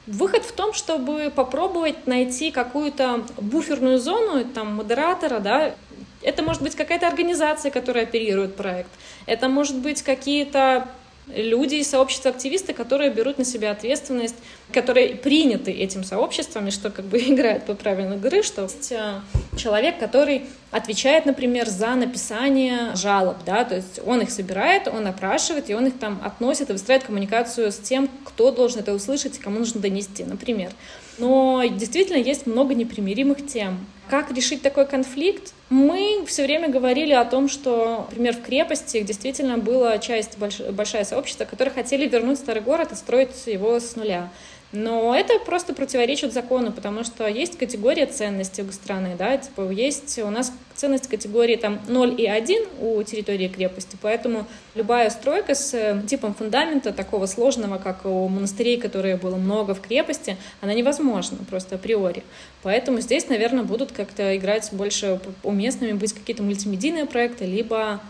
Выход 0.05 0.43
в 0.43 0.51
том, 0.51 0.73
чтобы 0.73 1.31
попробовать 1.33 2.07
найти 2.07 2.51
какую-то 2.51 3.23
буферную 3.37 3.99
зону, 3.99 4.43
там, 4.43 4.75
модератора, 4.75 5.39
да, 5.39 5.75
это 6.21 6.43
может 6.43 6.61
быть 6.61 6.75
какая-то 6.75 7.07
организация, 7.07 7.71
которая 7.71 8.03
оперирует 8.03 8.57
проект, 8.57 8.89
это 9.27 9.47
может 9.47 9.77
быть 9.77 10.01
какие-то 10.01 10.89
люди 11.27 11.75
из 11.75 11.89
сообщества 11.89 12.31
активисты, 12.31 12.73
которые 12.73 13.11
берут 13.11 13.37
на 13.37 13.45
себя 13.45 13.71
ответственность, 13.71 14.35
которые 14.73 15.15
приняты 15.15 15.71
этим 15.71 16.03
сообществами, 16.03 16.69
что 16.69 16.89
как 16.89 17.05
бы 17.05 17.17
играет 17.19 17.65
по 17.65 17.73
правилам 17.73 18.15
игры, 18.15 18.43
что 18.43 18.67
э, 18.91 19.19
человек, 19.57 19.99
который 19.99 20.45
отвечает, 20.71 21.25
например, 21.25 21.67
за 21.67 21.95
написание 21.95 22.95
жалоб, 22.95 23.37
да, 23.45 23.63
то 23.63 23.75
есть 23.75 23.99
он 24.05 24.21
их 24.21 24.31
собирает, 24.31 24.87
он 24.87 25.05
опрашивает, 25.07 25.69
и 25.69 25.75
он 25.75 25.87
их 25.87 25.99
там 25.99 26.19
относит 26.23 26.69
и 26.69 26.73
выстраивает 26.73 27.05
коммуникацию 27.05 27.71
с 27.71 27.77
тем, 27.77 28.09
кто 28.25 28.51
должен 28.51 28.79
это 28.79 28.93
услышать 28.93 29.37
и 29.37 29.41
кому 29.41 29.59
нужно 29.59 29.81
донести, 29.81 30.23
например. 30.23 30.71
Но 31.19 31.63
действительно 31.63 32.17
есть 32.17 32.47
много 32.47 32.73
непримиримых 32.73 33.45
тем. 33.45 33.85
Как 34.09 34.31
решить 34.31 34.61
такой 34.61 34.85
конфликт? 34.85 35.53
Мы 35.69 36.23
все 36.27 36.43
время 36.43 36.69
говорили 36.69 37.13
о 37.13 37.23
том, 37.23 37.47
что, 37.47 38.07
например, 38.09 38.35
в 38.35 38.41
крепости 38.41 39.01
действительно 39.01 39.57
была 39.57 39.97
часть, 39.99 40.37
большая 40.37 41.05
сообщества, 41.05 41.45
которые 41.45 41.73
хотели 41.73 42.07
вернуть 42.07 42.39
старый 42.39 42.61
город 42.61 42.91
и 42.91 42.95
строить 42.95 43.45
его 43.45 43.79
с 43.79 43.95
нуля. 43.95 44.29
Но 44.73 45.15
это 45.15 45.37
просто 45.37 45.75
противоречит 45.75 46.33
закону, 46.33 46.71
потому 46.71 47.03
что 47.03 47.27
есть 47.27 47.59
категория 47.59 48.07
ценностей 48.07 48.63
у 48.63 48.71
страны, 48.71 49.15
да, 49.15 49.37
типа 49.37 49.69
есть 49.69 50.17
у 50.17 50.31
нас 50.31 50.51
ценность 50.73 51.07
категории 51.07 51.55
там 51.57 51.79
0 51.87 52.19
и 52.19 52.25
1 52.25 52.63
у 52.81 53.03
территории 53.03 53.47
крепости, 53.49 53.95
поэтому 54.01 54.47
любая 54.73 55.11
стройка 55.11 55.53
с 55.53 55.75
э, 55.75 56.01
типом 56.07 56.33
фундамента 56.33 56.91
такого 56.91 57.27
сложного, 57.27 57.77
как 57.77 58.07
у 58.07 58.27
монастырей, 58.27 58.79
которые 58.79 59.15
было 59.15 59.35
много 59.35 59.75
в 59.75 59.81
крепости, 59.81 60.37
она 60.59 60.73
невозможна 60.73 61.37
просто 61.47 61.75
априори. 61.75 62.23
Поэтому 62.63 62.99
здесь, 62.99 63.29
наверное, 63.29 63.63
будут 63.63 63.91
как-то 63.91 64.35
играть 64.35 64.69
больше 64.71 65.19
уместными 65.43 65.91
быть 65.91 66.13
какие-то 66.13 66.41
мультимедийные 66.41 67.05
проекты, 67.05 67.45
либо 67.45 68.01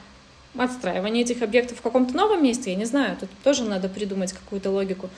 отстраивание 0.58 1.24
этих 1.24 1.42
объектов 1.42 1.80
в 1.80 1.82
каком-то 1.82 2.16
новом 2.16 2.42
месте, 2.42 2.72
я 2.72 2.78
не 2.78 2.86
знаю, 2.86 3.18
тут 3.20 3.30
тоже 3.44 3.66
надо 3.66 3.90
придумать 3.90 4.32
какую-то 4.32 4.72
логику. 4.72 5.10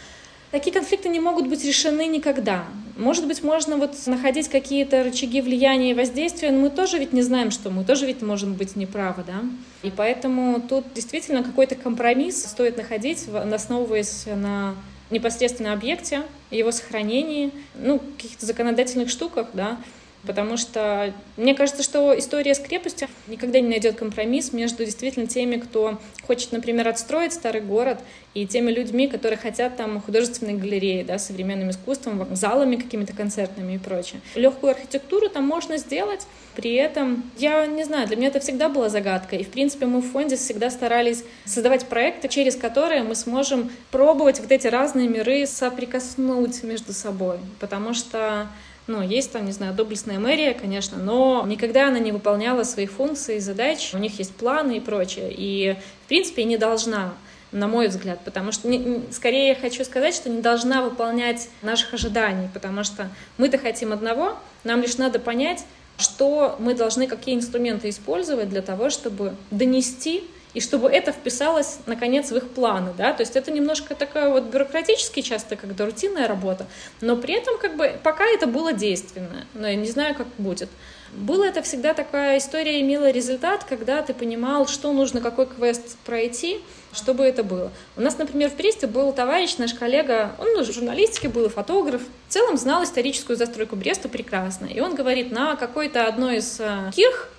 Такие 0.55 0.71
конфликты 0.71 1.09
не 1.09 1.19
могут 1.19 1.47
быть 1.47 1.65
решены 1.65 2.07
никогда. 2.07 2.63
Может 2.95 3.27
быть, 3.27 3.43
можно 3.43 3.75
вот 3.75 3.93
находить 4.05 4.47
какие-то 4.47 5.03
рычаги 5.03 5.41
влияния 5.41 5.91
и 5.91 5.93
воздействия, 5.93 6.49
но 6.49 6.59
мы 6.59 6.69
тоже 6.69 6.97
ведь 6.97 7.11
не 7.11 7.23
знаем, 7.23 7.51
что 7.51 7.71
мы 7.71 7.83
тоже 7.83 8.05
ведь 8.05 8.21
можем 8.21 8.53
быть 8.53 8.77
неправы, 8.77 9.25
да? 9.27 9.41
И 9.83 9.91
поэтому 9.91 10.61
тут 10.61 10.85
действительно 10.93 11.43
какой-то 11.43 11.75
компромисс 11.75 12.41
стоит 12.45 12.77
находить, 12.77 13.27
основываясь 13.27 14.27
на 14.27 14.75
непосредственно 15.09 15.73
объекте, 15.73 16.21
его 16.51 16.71
сохранении, 16.71 17.51
ну, 17.75 17.99
каких-то 17.99 18.45
законодательных 18.45 19.09
штуках, 19.09 19.47
да, 19.51 19.77
Потому 20.25 20.57
что 20.57 21.13
мне 21.37 21.53
кажется, 21.53 21.83
что 21.83 22.17
история 22.17 22.55
с 22.55 22.59
крепостью 22.59 23.07
никогда 23.27 23.59
не 23.59 23.69
найдет 23.69 23.95
компромисс 23.95 24.53
между 24.53 24.85
действительно 24.85 25.27
теми, 25.27 25.57
кто 25.57 25.99
хочет, 26.25 26.51
например, 26.51 26.87
отстроить 26.87 27.33
старый 27.33 27.61
город, 27.61 27.99
и 28.35 28.45
теми 28.45 28.69
людьми, 28.69 29.07
которые 29.07 29.39
хотят 29.39 29.77
там 29.77 30.01
художественной 30.01 30.55
галереи, 30.55 31.03
да, 31.03 31.17
современным 31.17 31.69
искусством, 31.69 32.27
залами 32.35 32.75
какими-то 32.75 33.13
концертными 33.13 33.75
и 33.75 33.77
прочее. 33.77 34.19
Легкую 34.35 34.71
архитектуру 34.71 35.29
там 35.29 35.47
можно 35.47 35.77
сделать, 35.77 36.27
при 36.53 36.73
этом, 36.73 37.23
я 37.37 37.65
не 37.65 37.85
знаю, 37.85 38.07
для 38.07 38.17
меня 38.17 38.27
это 38.27 38.41
всегда 38.41 38.67
была 38.67 38.89
загадка, 38.89 39.37
и, 39.37 39.43
в 39.43 39.49
принципе, 39.49 39.85
мы 39.85 40.01
в 40.01 40.11
фонде 40.11 40.35
всегда 40.35 40.69
старались 40.69 41.23
создавать 41.45 41.85
проекты, 41.85 42.27
через 42.27 42.57
которые 42.57 43.03
мы 43.03 43.15
сможем 43.15 43.71
пробовать 43.89 44.41
вот 44.41 44.51
эти 44.51 44.67
разные 44.67 45.07
миры 45.07 45.47
соприкоснуть 45.47 46.61
между 46.63 46.91
собой, 46.91 47.37
потому 47.61 47.93
что 47.93 48.49
ну, 48.87 49.01
есть 49.01 49.31
там, 49.31 49.45
не 49.45 49.51
знаю, 49.51 49.73
доблестная 49.73 50.19
мэрия, 50.19 50.53
конечно, 50.53 50.97
но 50.97 51.43
никогда 51.47 51.87
она 51.87 51.99
не 51.99 52.11
выполняла 52.11 52.63
своих 52.63 52.91
функций 52.91 53.37
и 53.37 53.39
задач. 53.39 53.91
У 53.93 53.97
них 53.97 54.19
есть 54.19 54.35
планы 54.35 54.77
и 54.77 54.79
прочее. 54.79 55.33
И, 55.35 55.75
в 56.05 56.07
принципе, 56.07 56.43
не 56.43 56.57
должна 56.57 57.13
на 57.51 57.67
мой 57.67 57.87
взгляд, 57.87 58.19
потому 58.25 58.51
что 58.51 58.69
скорее 59.11 59.49
я 59.49 59.55
хочу 59.55 59.85
сказать, 59.85 60.13
что 60.13 60.29
не 60.29 60.41
должна 60.41 60.81
выполнять 60.81 61.49
наших 61.61 61.93
ожиданий, 61.93 62.49
потому 62.53 62.83
что 62.83 63.09
мы-то 63.37 63.57
хотим 63.57 63.93
одного, 63.93 64.37
нам 64.65 64.81
лишь 64.81 64.97
надо 64.97 65.19
понять, 65.19 65.63
что 65.97 66.57
мы 66.59 66.73
должны, 66.73 67.07
какие 67.07 67.33
инструменты 67.33 67.87
использовать 67.87 68.49
для 68.49 68.61
того, 68.61 68.89
чтобы 68.89 69.35
донести 69.51 70.25
и 70.55 70.61
чтобы 70.61 70.89
это 70.89 71.11
вписалось, 71.11 71.79
наконец, 71.85 72.31
в 72.31 72.37
их 72.37 72.49
планы, 72.49 72.93
да, 72.97 73.13
то 73.13 73.21
есть 73.21 73.35
это 73.35 73.51
немножко 73.51 73.93
такая 73.93 74.29
вот 74.29 74.45
бюрократически 74.45 75.21
часто, 75.21 75.55
когда 75.55 75.85
рутинная 75.85 76.27
работа, 76.27 76.65
но 77.01 77.17
при 77.17 77.35
этом 77.35 77.57
как 77.59 77.75
бы 77.75 77.93
пока 78.01 78.25
это 78.25 78.47
было 78.47 78.73
действенное, 78.73 79.45
но 79.53 79.67
я 79.67 79.75
не 79.75 79.87
знаю, 79.87 80.15
как 80.15 80.27
будет. 80.37 80.69
Было 81.11 81.45
это 81.45 81.61
всегда 81.61 81.93
такая 81.93 82.39
история, 82.39 82.81
имела 82.81 83.09
результат, 83.11 83.63
когда 83.63 84.01
ты 84.01 84.13
понимал, 84.13 84.67
что 84.67 84.91
нужно, 84.91 85.21
какой 85.21 85.45
квест 85.45 85.97
пройти, 86.05 86.59
чтобы 86.93 87.23
это 87.23 87.43
было. 87.43 87.71
У 87.95 88.01
нас, 88.01 88.17
например, 88.17 88.49
в 88.49 88.55
Бресте 88.55 88.87
был 88.87 89.13
товарищ, 89.13 89.57
наш 89.57 89.73
коллега, 89.73 90.35
он 90.39 90.47
ну, 90.53 90.63
журналистики 90.63 91.27
был, 91.27 91.49
фотограф, 91.49 92.01
в 92.27 92.31
целом 92.31 92.57
знал 92.57 92.83
историческую 92.83 93.37
застройку 93.37 93.75
Бреста 93.75 94.09
прекрасно. 94.09 94.65
И 94.65 94.79
он 94.79 94.95
говорит, 94.95 95.31
на 95.31 95.55
какой-то 95.55 96.07
одной 96.07 96.37
из 96.37 96.59
э, 96.59 96.91
кирх 96.93 97.29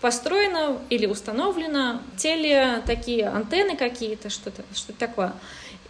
построено 0.00 0.78
или 0.90 1.06
установлено 1.06 2.00
теле 2.16 2.82
такие 2.86 3.28
антенны 3.28 3.76
какие-то, 3.76 4.30
что-то 4.30 4.62
что 4.74 4.92
такое. 4.92 5.32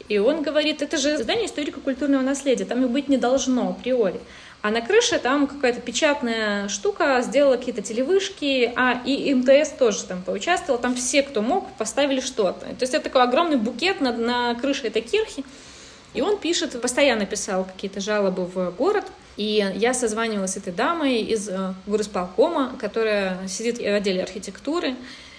И 0.08 0.18
он 0.18 0.42
говорит, 0.42 0.82
это 0.82 0.98
же 0.98 1.18
здание 1.18 1.46
историко-культурного 1.46 2.22
наследия, 2.22 2.64
там 2.64 2.84
и 2.84 2.88
быть 2.88 3.08
не 3.08 3.16
должно 3.16 3.70
априори. 3.70 4.20
А 4.62 4.70
на 4.70 4.80
крыше 4.80 5.18
там 5.18 5.46
какая-то 5.46 5.80
печатная 5.80 6.68
штука 6.68 7.20
сделала 7.22 7.56
какие-то 7.56 7.82
телевышки, 7.82 8.72
а 8.74 9.00
и 9.04 9.32
МТС 9.34 9.70
тоже 9.78 10.04
там 10.04 10.22
поучаствовал, 10.22 10.80
там 10.80 10.94
все, 10.94 11.22
кто 11.22 11.42
мог, 11.42 11.68
поставили 11.74 12.20
что-то. 12.20 12.66
То 12.66 12.82
есть 12.82 12.94
это 12.94 13.04
такой 13.04 13.22
огромный 13.22 13.58
букет 13.58 14.00
на, 14.00 14.12
на 14.12 14.54
крыше 14.54 14.88
этой 14.88 15.02
кирхи. 15.02 15.44
И 16.14 16.20
он 16.20 16.38
пишет, 16.38 16.80
постоянно 16.80 17.26
писал 17.26 17.64
какие-то 17.64 18.00
жалобы 18.00 18.46
в 18.46 18.70
город, 18.72 19.04
и 19.36 19.70
я 19.74 19.92
созванивалась 19.92 20.52
с 20.52 20.56
этой 20.56 20.72
дамой 20.72 21.20
из 21.20 21.48
э, 21.48 21.74
горосполкома, 21.86 22.74
которая 22.78 23.46
сидит 23.48 23.78
в 23.78 23.84
отделе 23.84 24.22
архитектуры, 24.22 24.96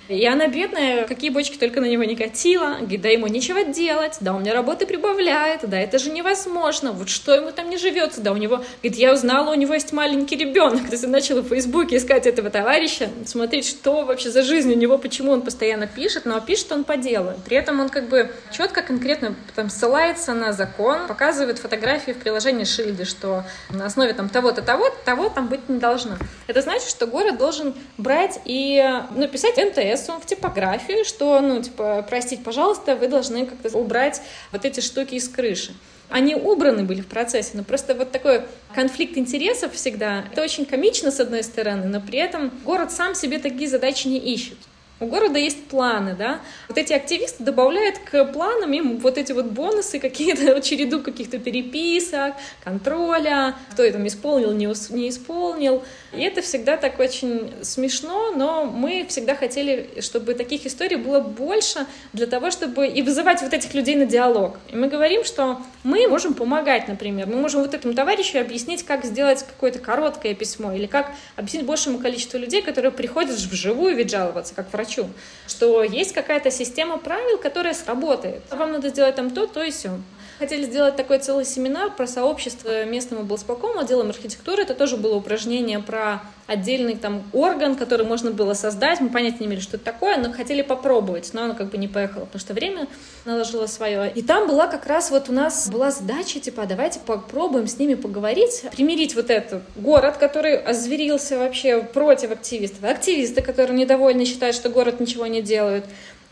и 0.08 0.26
она 0.26 0.48
бедная, 0.48 1.06
какие 1.06 1.30
бочки 1.30 1.58
только 1.58 1.82
на 1.82 1.86
него 1.86 2.04
не 2.04 2.16
катила. 2.16 2.78
Говорит, 2.80 3.02
да 3.02 3.10
ему 3.10 3.28
нечего 3.28 3.64
делать, 3.64 4.18
да 4.22 4.34
он 4.34 4.42
мне 4.42 4.54
работы 4.54 4.86
прибавляет, 4.86 5.62
да 5.70 5.78
это 5.78 6.00
же 6.00 6.12
невозможно, 6.12 6.92
вот 6.92 7.10
что 7.10 7.34
ему 7.34 7.52
там 7.52 7.70
не 7.70 7.78
живется, 7.78 8.22
да 8.22 8.32
у 8.32 8.38
него... 8.38 8.64
Говорит, 8.82 8.98
я 8.98 9.14
узнала, 9.14 9.52
у 9.52 9.56
него 9.56 9.74
есть 9.74 9.92
маленький 9.92 10.36
ребенок. 10.36 10.86
То 10.86 10.92
есть 10.92 11.04
я 11.04 11.10
начала 11.10 11.42
в 11.42 11.50
Фейсбуке 11.50 11.98
искать 11.98 12.28
этого 12.28 12.50
товарища, 12.50 13.10
смотреть, 13.26 13.68
что 13.68 14.06
вообще 14.06 14.30
за 14.30 14.44
жизнь 14.44 14.72
у 14.72 14.76
него, 14.76 14.98
почему 14.98 15.32
он 15.32 15.42
постоянно 15.42 15.88
пишет, 15.88 16.26
но 16.26 16.40
пишет 16.40 16.72
он 16.72 16.84
по 16.84 16.98
делу. 16.98 17.34
При 17.46 17.58
этом 17.58 17.80
он 17.80 17.90
как 17.90 18.10
бы 18.10 18.32
четко, 18.52 18.82
конкретно 18.82 19.36
там 19.56 19.70
ссылается 19.70 20.34
на 20.34 20.54
закон, 20.54 21.08
показывает 21.08 21.60
фотографии 21.60 22.12
в 22.12 22.18
приложении 22.18 22.64
Шильды, 22.64 23.06
что 23.06 23.44
на 23.70 23.86
основе 23.86 24.14
там 24.14 24.30
того-то, 24.30 24.62
того-то, 24.62 24.96
того 25.04 25.30
там 25.30 25.48
быть 25.48 25.68
не 25.68 25.80
должно. 25.80 26.18
Это 26.48 26.62
значит, 26.62 26.90
что 26.90 27.08
город 27.08 27.38
должен 27.38 27.74
брать 27.98 28.40
и 28.46 29.02
написать 29.16 29.58
МТС, 29.58 29.97
прессу, 29.98 30.20
в 30.20 30.26
типографию, 30.26 31.04
что, 31.06 31.42
ну, 31.42 31.62
типа, 31.62 32.06
простите, 32.08 32.42
пожалуйста, 32.44 32.96
вы 32.96 33.08
должны 33.08 33.46
как-то 33.46 33.76
убрать 33.78 34.22
вот 34.52 34.66
эти 34.66 34.80
штуки 34.80 35.16
из 35.16 35.28
крыши. 35.28 35.74
Они 36.10 36.36
убраны 36.36 36.84
были 36.84 37.02
в 37.02 37.08
процессе, 37.08 37.52
но 37.54 37.64
просто 37.64 37.94
вот 37.94 38.12
такой 38.12 38.44
конфликт 38.74 39.18
интересов 39.18 39.74
всегда. 39.74 40.24
Это 40.32 40.42
очень 40.42 40.66
комично, 40.66 41.12
с 41.12 41.20
одной 41.20 41.44
стороны, 41.44 41.86
но 41.86 42.00
при 42.00 42.20
этом 42.20 42.52
город 42.64 42.92
сам 42.92 43.14
себе 43.14 43.40
такие 43.40 43.68
задачи 43.68 44.08
не 44.08 44.20
ищет. 44.20 44.58
У 45.00 45.06
города 45.06 45.38
есть 45.38 45.66
планы, 45.66 46.16
да. 46.18 46.40
Вот 46.68 46.78
эти 46.78 46.92
активисты 46.92 47.44
добавляют 47.44 48.00
к 48.00 48.26
планам 48.26 48.74
им 48.74 48.98
вот 48.98 49.20
эти 49.20 49.32
вот 49.32 49.46
бонусы, 49.46 50.00
какие-то 50.00 50.60
череду 50.68 51.02
каких-то 51.02 51.38
переписок, 51.38 52.34
контроля, 52.64 53.56
кто 53.72 53.88
там 53.92 54.08
исполнил, 54.08 54.54
не, 54.54 54.66
не 54.96 55.10
исполнил. 55.10 55.84
И 56.18 56.22
это 56.24 56.42
всегда 56.42 56.78
так 56.78 57.00
очень 57.00 57.54
смешно, 57.62 58.32
но 58.36 58.66
мы 58.66 59.06
всегда 59.08 59.36
хотели, 59.36 60.02
чтобы 60.02 60.34
таких 60.34 60.66
историй 60.66 60.98
было 60.98 61.20
больше 61.20 61.86
для 62.14 62.26
того, 62.26 62.50
чтобы 62.50 62.88
и 62.88 63.02
вызывать 63.04 63.42
вот 63.42 63.54
этих 63.54 63.74
людей 63.76 63.96
на 63.96 64.06
диалог. 64.06 64.58
И 64.70 64.76
мы 64.76 64.88
говорим, 64.88 65.24
что 65.24 65.62
мы 65.84 66.08
можем 66.08 66.34
помогать, 66.34 66.88
например, 66.88 67.28
мы 67.28 67.36
можем 67.36 67.62
вот 67.62 67.74
этому 67.76 67.94
товарищу 67.94 68.40
объяснить, 68.40 68.84
как 68.84 69.06
сделать 69.06 69.44
какое-то 69.44 69.80
короткое 69.80 70.34
письмо 70.34 70.74
или 70.74 70.88
как 70.88 71.12
объяснить 71.36 71.66
большему 71.66 72.00
количеству 72.00 72.40
людей, 72.40 72.62
которые 72.62 72.92
приходят 72.92 73.38
вживую 73.38 73.96
ведь 73.96 74.10
жаловаться, 74.10 74.56
как 74.56 74.74
врач 74.74 74.88
врачу, 74.88 75.10
что 75.48 75.84
есть 75.84 76.14
какая-то 76.14 76.52
система 76.52 76.98
правил, 76.98 77.38
которая 77.38 77.74
сработает. 77.74 78.42
Вам 78.50 78.74
надо 78.74 78.90
сделать 78.90 79.16
там 79.16 79.30
то, 79.32 79.48
то 79.48 79.64
и 79.64 79.72
все. 79.72 79.92
Хотели 80.40 80.66
сделать 80.66 80.96
такой 80.96 81.18
целый 81.18 81.46
семинар 81.46 81.90
про 81.96 82.06
сообщество 82.06 82.86
местного 82.86 83.22
облсполкома, 83.22 83.82
отделом 83.82 84.10
архитектуры. 84.10 84.62
Это 84.62 84.76
тоже 84.76 84.96
было 84.96 85.16
упражнение 85.16 85.80
про 85.80 86.22
отдельный 86.46 86.96
там 86.96 87.24
орган, 87.34 87.76
который 87.76 88.06
можно 88.06 88.30
было 88.30 88.54
создать. 88.54 89.02
Мы 89.02 89.10
понятия 89.10 89.38
не 89.40 89.48
имели, 89.48 89.60
что 89.60 89.78
это 89.78 89.86
такое, 89.86 90.18
но 90.18 90.32
хотели 90.32 90.62
попробовать, 90.62 91.32
но 91.34 91.44
оно 91.44 91.56
как 91.56 91.72
бы 91.72 91.78
не 91.80 91.88
поехало, 91.88 92.26
потому 92.26 92.40
что 92.40 92.54
время 92.54 92.88
наложило 93.26 93.66
свое. 93.66 94.12
И 94.14 94.22
там 94.22 94.48
была 94.48 94.68
как 94.68 94.86
раз 94.86 95.10
вот 95.10 95.28
у 95.28 95.34
нас 95.34 95.70
была 95.70 95.90
задача, 95.90 96.40
типа, 96.40 96.64
а 96.64 96.66
давайте 96.68 97.00
попробуем 97.00 97.68
с 97.68 97.80
ними 97.80 97.96
поговорить, 97.96 98.64
примирить 98.72 99.16
вот 99.16 99.32
этот 99.32 99.64
город, 99.76 100.18
который 100.18 100.56
озверился 100.56 101.40
вообще 101.40 101.82
против 101.82 102.32
активистов, 102.32 102.84
активисты, 102.84 103.42
которые 103.42 103.78
недовольны, 103.78 104.24
считают, 104.26 104.56
что 104.56 104.70
город 104.70 105.00
ничего 105.00 105.26
не 105.26 105.42
делает, 105.42 105.86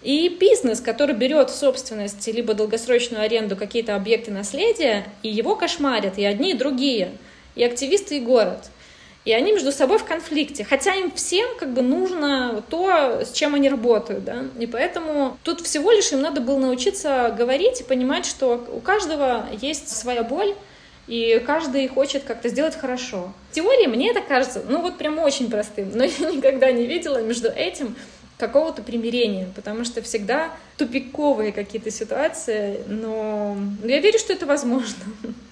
и 0.06 0.30
бизнес, 0.30 0.82
который 0.82 1.16
берет 1.16 1.50
в 1.50 1.56
собственность 1.56 2.28
либо 2.28 2.54
долгосрочную 2.54 3.24
аренду 3.24 3.56
какие-то 3.56 3.96
объекты 3.96 4.30
наследия, 4.30 5.08
и 5.24 5.30
его 5.30 5.56
кошмарят, 5.56 6.20
и 6.20 6.26
одни, 6.26 6.52
и 6.52 6.54
другие, 6.54 7.12
и 7.56 7.64
активисты, 7.64 8.18
и 8.18 8.22
город. 8.22 8.70
И 9.26 9.34
они 9.34 9.52
между 9.52 9.72
собой 9.72 9.98
в 9.98 10.06
конфликте. 10.06 10.64
Хотя 10.64 10.94
им 10.94 11.12
всем 11.12 11.50
как 11.58 11.74
бы 11.74 11.82
нужно 11.82 12.64
то, 12.70 13.22
с 13.26 13.32
чем 13.32 13.56
они 13.56 13.68
работают. 13.68 14.24
Да? 14.24 14.46
И 14.60 14.68
поэтому 14.68 15.40
тут 15.44 15.62
всего 15.62 15.92
лишь 15.92 16.12
им 16.12 16.22
надо 16.22 16.40
было 16.40 16.60
научиться 16.60 17.34
говорить 17.36 17.82
и 17.82 17.84
понимать, 17.84 18.28
что 18.28 18.64
у 18.72 18.82
каждого 18.82 19.48
есть 19.60 19.90
своя 19.90 20.22
боль, 20.22 20.54
и 21.08 21.42
каждый 21.48 21.88
хочет 21.88 22.24
как-то 22.26 22.50
сделать 22.50 22.76
хорошо. 22.76 23.34
В 23.50 23.56
теории 23.56 23.88
мне 23.88 24.12
это 24.12 24.22
кажется, 24.22 24.62
ну 24.68 24.82
вот 24.82 25.00
прям 25.00 25.18
очень 25.18 25.50
простым, 25.50 25.92
но 25.96 26.04
я 26.20 26.32
никогда 26.32 26.72
не 26.72 26.86
видела 26.86 27.24
между 27.24 27.48
этим 27.48 27.96
какого-то 28.38 28.82
примирения, 28.82 29.48
потому 29.56 29.86
что 29.86 30.02
всегда 30.02 30.52
тупиковые 30.81 31.53
какие-то 31.53 31.91
ситуации, 31.91 32.81
но 32.89 33.57
я 33.85 34.01
верю, 34.01 34.19
что 34.19 34.33
это 34.33 34.47
возможно. 34.47 35.05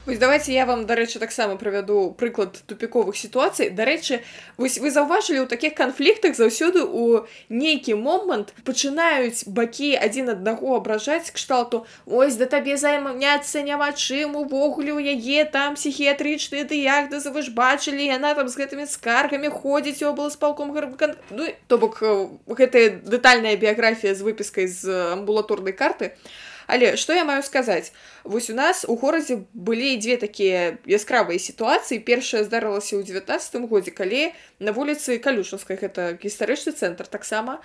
Вось 0.09 0.17
давайте 0.17 0.55
я 0.55 0.65
вам 0.65 0.87
дарэчы 0.87 1.19
таксама 1.19 1.57
правяду 1.57 2.17
прыклад 2.17 2.57
тупіковых 2.65 3.13
сітуацый 3.15 3.69
дарэчы 3.69 4.25
вось 4.57 4.81
вы 4.81 4.89
заўважылі 4.89 5.45
ў 5.45 5.47
такіх 5.53 5.77
канфліктах 5.77 6.33
заўсёды 6.33 6.81
у 6.81 7.29
нейкі 7.53 7.93
момант 8.01 8.57
пачынаюць 8.65 9.45
бакі 9.45 9.93
адзін 10.01 10.33
аднаго 10.33 10.81
абражаць 10.81 11.29
кшталту 11.29 11.85
ось 12.07 12.41
да 12.41 12.49
табе 12.49 12.81
займаняцца 12.81 13.61
няма 13.61 13.93
чым 13.93 14.41
увогуле 14.41 14.97
у 14.97 14.99
яе 14.99 15.45
там 15.45 15.77
псіхіятрычныя 15.77 16.65
дыягназы 16.65 17.29
вы 17.29 17.45
ж 17.45 17.53
бачылі 17.53 18.01
яна 18.01 18.33
там 18.33 18.49
з 18.49 18.57
гэтымі 18.57 18.89
скаргамі 18.89 19.53
ходзіць 19.53 20.01
у 20.09 20.17
обласпалком 20.17 20.73
ну, 20.73 21.45
то 21.69 21.77
бок 21.77 22.01
гэтая 22.49 23.05
дэтальная 23.05 23.61
біяграфія 23.61 24.17
з 24.17 24.25
выпіскай 24.25 24.73
з 24.73 25.12
амбулаторнай 25.13 25.73
карты 25.73 26.15
а 26.15 26.49
але 26.69 26.97
что 26.97 27.13
я 27.13 27.25
маю 27.25 27.43
сказаць 27.43 27.93
вось 28.23 28.51
у 28.51 28.55
нас 28.55 28.85
у 28.87 28.95
горадзе 28.95 29.43
былі 29.55 29.97
дзве 29.97 30.17
такія 30.17 30.79
яскравыя 30.87 31.41
сітуацыі 31.41 31.99
першая 32.05 32.45
здарылася 32.45 33.01
ў 33.01 33.03
девятнадцатым 33.03 33.67
годзе 33.67 33.91
калі 33.91 34.31
на 34.61 34.77
вуліцы 34.77 35.19
калюшаўскай 35.19 35.81
гэта 35.81 36.15
гістарычны 36.23 36.77
цэнтр 36.77 37.09
таксама 37.09 37.59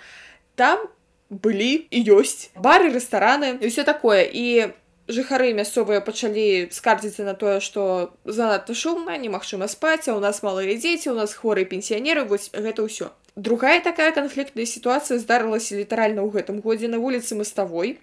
там 0.55 0.87
былі 1.29 1.83
і 1.91 1.99
ёсць 2.15 2.49
бары 2.55 2.89
рэстараны 2.95 3.59
і 3.59 3.67
все 3.67 3.83
такое 3.83 4.23
і 4.23 4.71
жыхары 5.11 5.51
мясцовыя 5.51 5.99
пачалі 5.99 6.71
скардзіцца 6.71 7.27
на 7.27 7.35
тое 7.35 7.59
што 7.59 8.15
занадта 8.23 8.71
шумна 8.71 9.19
немагчыма 9.19 9.67
спаць 9.67 10.07
а 10.07 10.15
у 10.15 10.23
нас 10.23 10.39
малыя 10.47 10.79
дзеці 10.79 11.11
у 11.11 11.17
нас 11.19 11.35
хворыя 11.35 11.67
пенсіянеры 11.67 12.23
вось 12.23 12.47
гэта 12.55 12.87
ўсё 12.87 13.11
другая 13.37 13.81
такая 13.81 14.11
канфліктная 14.11 14.65
сітуацыя 14.65 15.19
здарылася 15.19 15.75
літаральна 15.79 16.21
ў 16.21 16.29
гэтым 16.37 16.61
годзе 16.61 16.87
на 16.87 16.99
вуліцы 17.03 17.35
маставой 17.35 17.97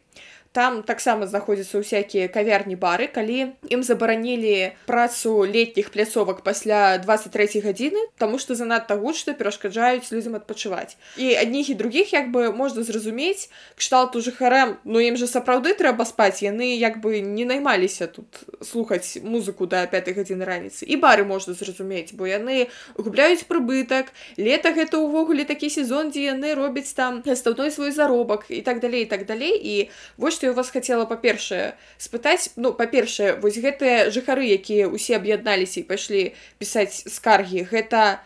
там 0.55 0.83
таксама 0.83 1.27
знаходзяцца 1.31 1.79
ўсякія 1.79 2.27
кавярні 2.27 2.75
бары 2.75 3.07
калі 3.07 3.55
ім 3.71 3.83
забаранілі 3.87 4.75
працу 4.87 5.47
летніх 5.47 5.95
пляцовак 5.95 6.43
пасля 6.43 6.99
23 6.99 7.63
гадзіны 7.63 8.03
тому 8.19 8.39
что 8.39 8.59
занадта 8.59 8.99
гучна 8.99 9.33
перашкаджаюць 9.39 10.11
людзям 10.11 10.35
адпачываць 10.35 10.99
і 11.15 11.39
адніх 11.39 11.71
і 11.71 11.79
другіх 11.79 12.11
як 12.13 12.35
бы 12.35 12.51
можна 12.51 12.83
зразумець 12.83 13.47
кшталту 13.79 14.19
жыхарам 14.19 14.83
ну 14.83 14.99
ім 14.99 15.15
же 15.15 15.31
сапраўды 15.31 15.75
трэба 15.79 16.03
спаць 16.03 16.43
яны 16.43 16.75
як 16.75 16.99
бы 16.99 17.23
не 17.23 17.47
наймаліся 17.47 18.11
тут 18.11 18.43
слухаць 18.59 19.23
музыку 19.23 19.71
да 19.71 19.87
5 19.87 20.11
гадзіны 20.19 20.43
раніцы 20.43 20.83
і 20.83 20.99
бары 20.99 21.23
можна 21.23 21.55
зразумець 21.55 22.11
бо 22.11 22.27
яны 22.27 22.67
губляюць 22.99 23.47
прыбытак 23.47 24.11
лета 24.35 24.75
гэта 24.75 24.99
ўвогуле 24.99 25.47
такі 25.47 25.71
сезон 25.71 26.11
дзе 26.11 26.35
яны 26.35 26.59
робяць 26.59 26.91
там 26.91 27.23
стаўной 27.23 27.71
свой 27.71 27.95
заробак 27.95 28.51
і 28.51 28.67
так 28.67 28.83
далей 28.83 29.07
і 29.07 29.11
так 29.15 29.31
далей 29.31 29.55
і 29.55 29.91
вось 30.19 30.41
што 30.41 30.44
я 30.44 30.44
у 30.45 30.55
вас 30.55 30.71
хацела 30.71 31.09
па-першае 31.09 31.75
спытаць 31.99 32.53
ну 32.57 32.73
па-першае 32.77 33.35
вось 33.41 33.57
гэтыя 33.57 34.13
жыхары 34.13 34.47
якія 34.53 34.87
ўсе 34.93 35.17
аб'ядналіся 35.17 35.81
і 35.81 35.89
пайшлі 35.89 36.23
пісаць 36.61 37.09
скаргі 37.09 37.65
гэта 37.65 38.21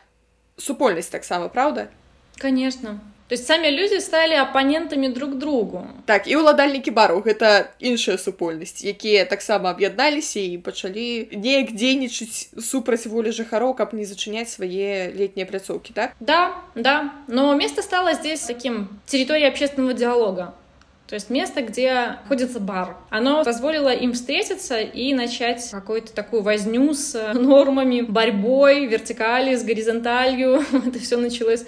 супольнасць 0.58 1.14
таксама 1.14 1.48
праўда 1.48 1.88
конечно 2.42 3.00
то 3.28 3.34
есть 3.34 3.46
самі 3.46 3.70
людзі 3.70 4.00
сталі 4.00 4.34
апанентамі 4.34 5.08
друг 5.08 5.34
другу 5.34 5.86
так 6.04 6.28
і 6.28 6.36
ўладальнікі 6.36 6.90
бару 6.90 7.22
гэта 7.24 7.72
іншая 7.80 8.18
супольнасць 8.18 8.84
якія 8.84 9.24
таксама 9.24 9.70
аб'ядналіся 9.72 10.44
і 10.44 10.58
пачалі 10.58 11.32
неяк 11.32 11.72
дзейнічаць 11.72 12.52
супраць 12.60 13.06
волі 13.06 13.32
жыхароў 13.32 13.72
каб 13.78 13.94
не 13.96 14.04
зачыняць 14.04 14.52
свае 14.52 15.14
летнія 15.16 15.48
пляцоўкі 15.48 15.96
так 15.96 16.12
да 16.20 16.52
да 16.74 17.14
но 17.26 17.54
место 17.56 17.80
стало 17.80 18.12
здесь 18.12 18.44
таким 18.44 19.00
территорией 19.06 19.48
общественного 19.48 19.94
диалога 19.94 20.52
То 21.09 21.15
есть 21.15 21.31
место, 21.31 21.63
где 21.63 22.17
находится 22.21 22.59
бар. 22.59 22.95
Оно 23.09 23.43
позволило 23.43 23.91
им 23.91 24.13
встретиться 24.13 24.79
и 24.79 25.11
начать 25.15 25.67
какую-то 25.71 26.13
такую 26.13 26.43
возню 26.43 26.93
с 26.93 27.33
нормами, 27.33 28.01
борьбой, 28.01 28.85
вертикали, 28.85 29.55
с 29.55 29.63
горизонталью. 29.63 30.63
Это 30.87 30.99
все 30.99 31.17
началось 31.17 31.65